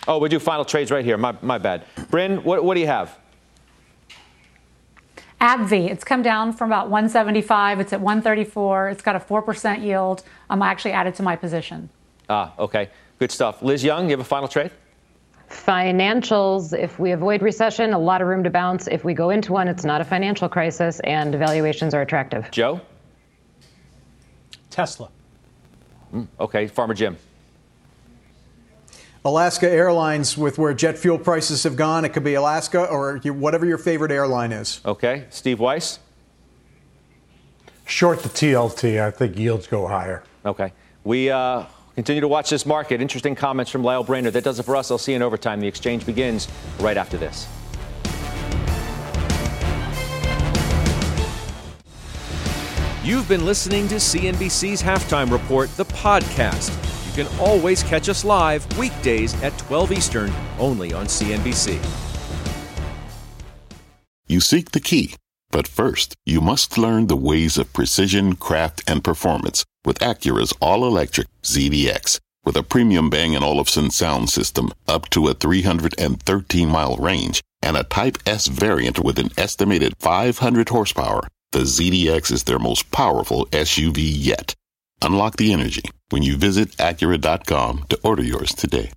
Oh, 0.08 0.18
we 0.18 0.30
do 0.30 0.40
final 0.40 0.66
trades 0.66 0.90
right 0.90 1.06
here. 1.06 1.18
My, 1.18 1.36
my 1.42 1.58
bad. 1.58 1.84
Bryn, 2.10 2.44
what, 2.44 2.64
what 2.64 2.74
do 2.74 2.80
you 2.80 2.88
have? 2.88 3.18
AbbVie, 5.40 5.90
it's 5.90 6.04
come 6.04 6.24
down 6.24 6.52
from 6.52 6.70
about 6.70 6.90
175. 6.90 7.80
It's 7.80 7.94
at 7.94 8.02
134. 8.02 8.90
It's 8.90 9.04
got 9.04 9.16
a 9.16 9.20
4% 9.20 9.84
yield. 9.84 10.24
I'm 10.50 10.62
actually 10.62 10.92
added 10.92 11.16
to 11.16 11.24
my 11.24 11.36
position. 11.36 11.90
Ah, 12.28 12.54
okay. 12.58 12.90
Good 13.20 13.32
stuff. 13.32 13.62
Liz 13.62 13.84
Young, 13.84 14.06
you 14.06 14.12
have 14.12 14.20
a 14.20 14.24
final 14.24 14.48
trade? 14.48 14.72
Financials, 15.50 16.78
if 16.78 17.00
we 17.00 17.12
avoid 17.12 17.42
recession, 17.42 17.94
a 17.94 18.00
lot 18.00 18.22
of 18.22 18.28
room 18.28 18.44
to 18.44 18.50
bounce. 18.50 18.88
If 18.88 19.06
we 19.06 19.14
go 19.14 19.30
into 19.30 19.54
one, 19.54 19.68
it's 19.68 19.86
not 19.86 20.02
a 20.02 20.04
financial 20.04 20.50
crisis 20.50 21.00
and 21.02 21.34
valuations 21.36 21.94
are 21.94 22.02
attractive. 22.02 22.50
Joe? 22.52 22.82
Tesla. 24.70 25.10
Mm, 26.14 26.28
okay. 26.40 26.68
Farmer 26.68 26.94
Jim. 26.94 27.18
Alaska 29.28 29.70
Airlines, 29.70 30.38
with 30.38 30.58
where 30.58 30.74
jet 30.74 30.98
fuel 30.98 31.20
prices 31.20 31.64
have 31.64 31.76
gone, 31.76 32.06
it 32.06 32.14
could 32.14 32.24
be 32.24 32.36
Alaska 32.36 32.86
or 32.86 33.18
whatever 33.18 33.66
your 33.66 33.78
favorite 33.78 34.10
airline 34.10 34.54
is. 34.54 34.80
Okay. 34.86 35.26
Steve 35.30 35.60
Weiss? 35.60 36.00
Short 37.86 38.24
the 38.24 38.30
TLT. 38.30 39.02
I 39.02 39.12
think 39.12 39.38
yields 39.38 39.68
go 39.68 39.86
higher. 39.86 40.24
Okay. 40.46 40.72
We 41.04 41.30
uh, 41.30 41.66
continue 41.96 42.22
to 42.22 42.28
watch 42.30 42.50
this 42.50 42.66
market. 42.66 43.02
Interesting 43.02 43.36
comments 43.36 43.70
from 43.70 43.84
Lael 43.84 44.02
Brainard. 44.02 44.32
That 44.32 44.46
does 44.46 44.60
it 44.60 44.64
for 44.64 44.78
us. 44.78 44.92
I'll 44.92 44.98
see 44.98 45.12
you 45.12 45.18
in 45.18 45.22
overtime. 45.22 45.60
The 45.60 45.68
exchange 45.68 46.06
begins 46.06 46.48
right 46.80 46.96
after 46.96 47.18
this. 47.18 47.50
You've 53.04 53.28
been 53.28 53.46
listening 53.46 53.90
to 53.90 53.96
CNBC's 53.96 54.82
Halftime 54.82 55.30
Report, 55.32 55.70
the 55.76 55.86
podcast 55.86 56.87
can 57.18 57.40
always 57.40 57.82
catch 57.82 58.10
us 58.10 58.24
live 58.24 58.62
weekdays 58.78 59.34
at 59.42 59.58
12 59.58 59.92
Eastern 59.92 60.32
only 60.60 60.94
on 60.94 61.08
CNBC. 61.08 61.84
You 64.28 64.40
seek 64.40 64.72
the 64.72 64.80
key, 64.80 65.16
but 65.50 65.68
first, 65.68 66.16
you 66.26 66.42
must 66.42 66.78
learn 66.78 67.08
the 67.08 67.18
ways 67.18 67.58
of 67.58 67.74
precision, 67.74 68.36
craft, 68.36 68.84
and 68.88 69.04
performance 69.04 69.66
with 69.84 69.98
Acura's 70.00 70.54
all 70.62 70.86
electric 70.86 71.28
ZDX. 71.42 72.20
With 72.46 72.56
a 72.56 72.64
premium 72.64 73.10
Bang 73.10 73.36
& 73.36 73.44
Olufsen 73.44 73.90
sound 73.90 74.30
system 74.30 74.72
up 74.88 75.10
to 75.10 75.28
a 75.28 75.34
313 75.34 76.70
mile 76.70 76.98
range 76.98 77.42
and 77.64 77.76
a 77.76 77.84
Type 77.84 78.18
S 78.28 78.48
variant 78.48 79.00
with 79.00 79.18
an 79.18 79.32
estimated 79.38 79.94
500 80.00 80.70
horsepower, 80.70 81.28
the 81.52 81.60
ZDX 81.60 82.32
is 82.32 82.44
their 82.44 82.60
most 82.60 82.92
powerful 82.92 83.48
SUV 83.48 83.98
yet. 83.98 84.54
Unlock 85.02 85.38
the 85.38 85.54
energy 85.54 85.84
when 86.10 86.24
you 86.24 86.38
visit 86.38 86.70
Acura.com 86.78 87.86
to 87.90 88.00
order 88.04 88.24
yours 88.24 88.54
today. 88.54 88.92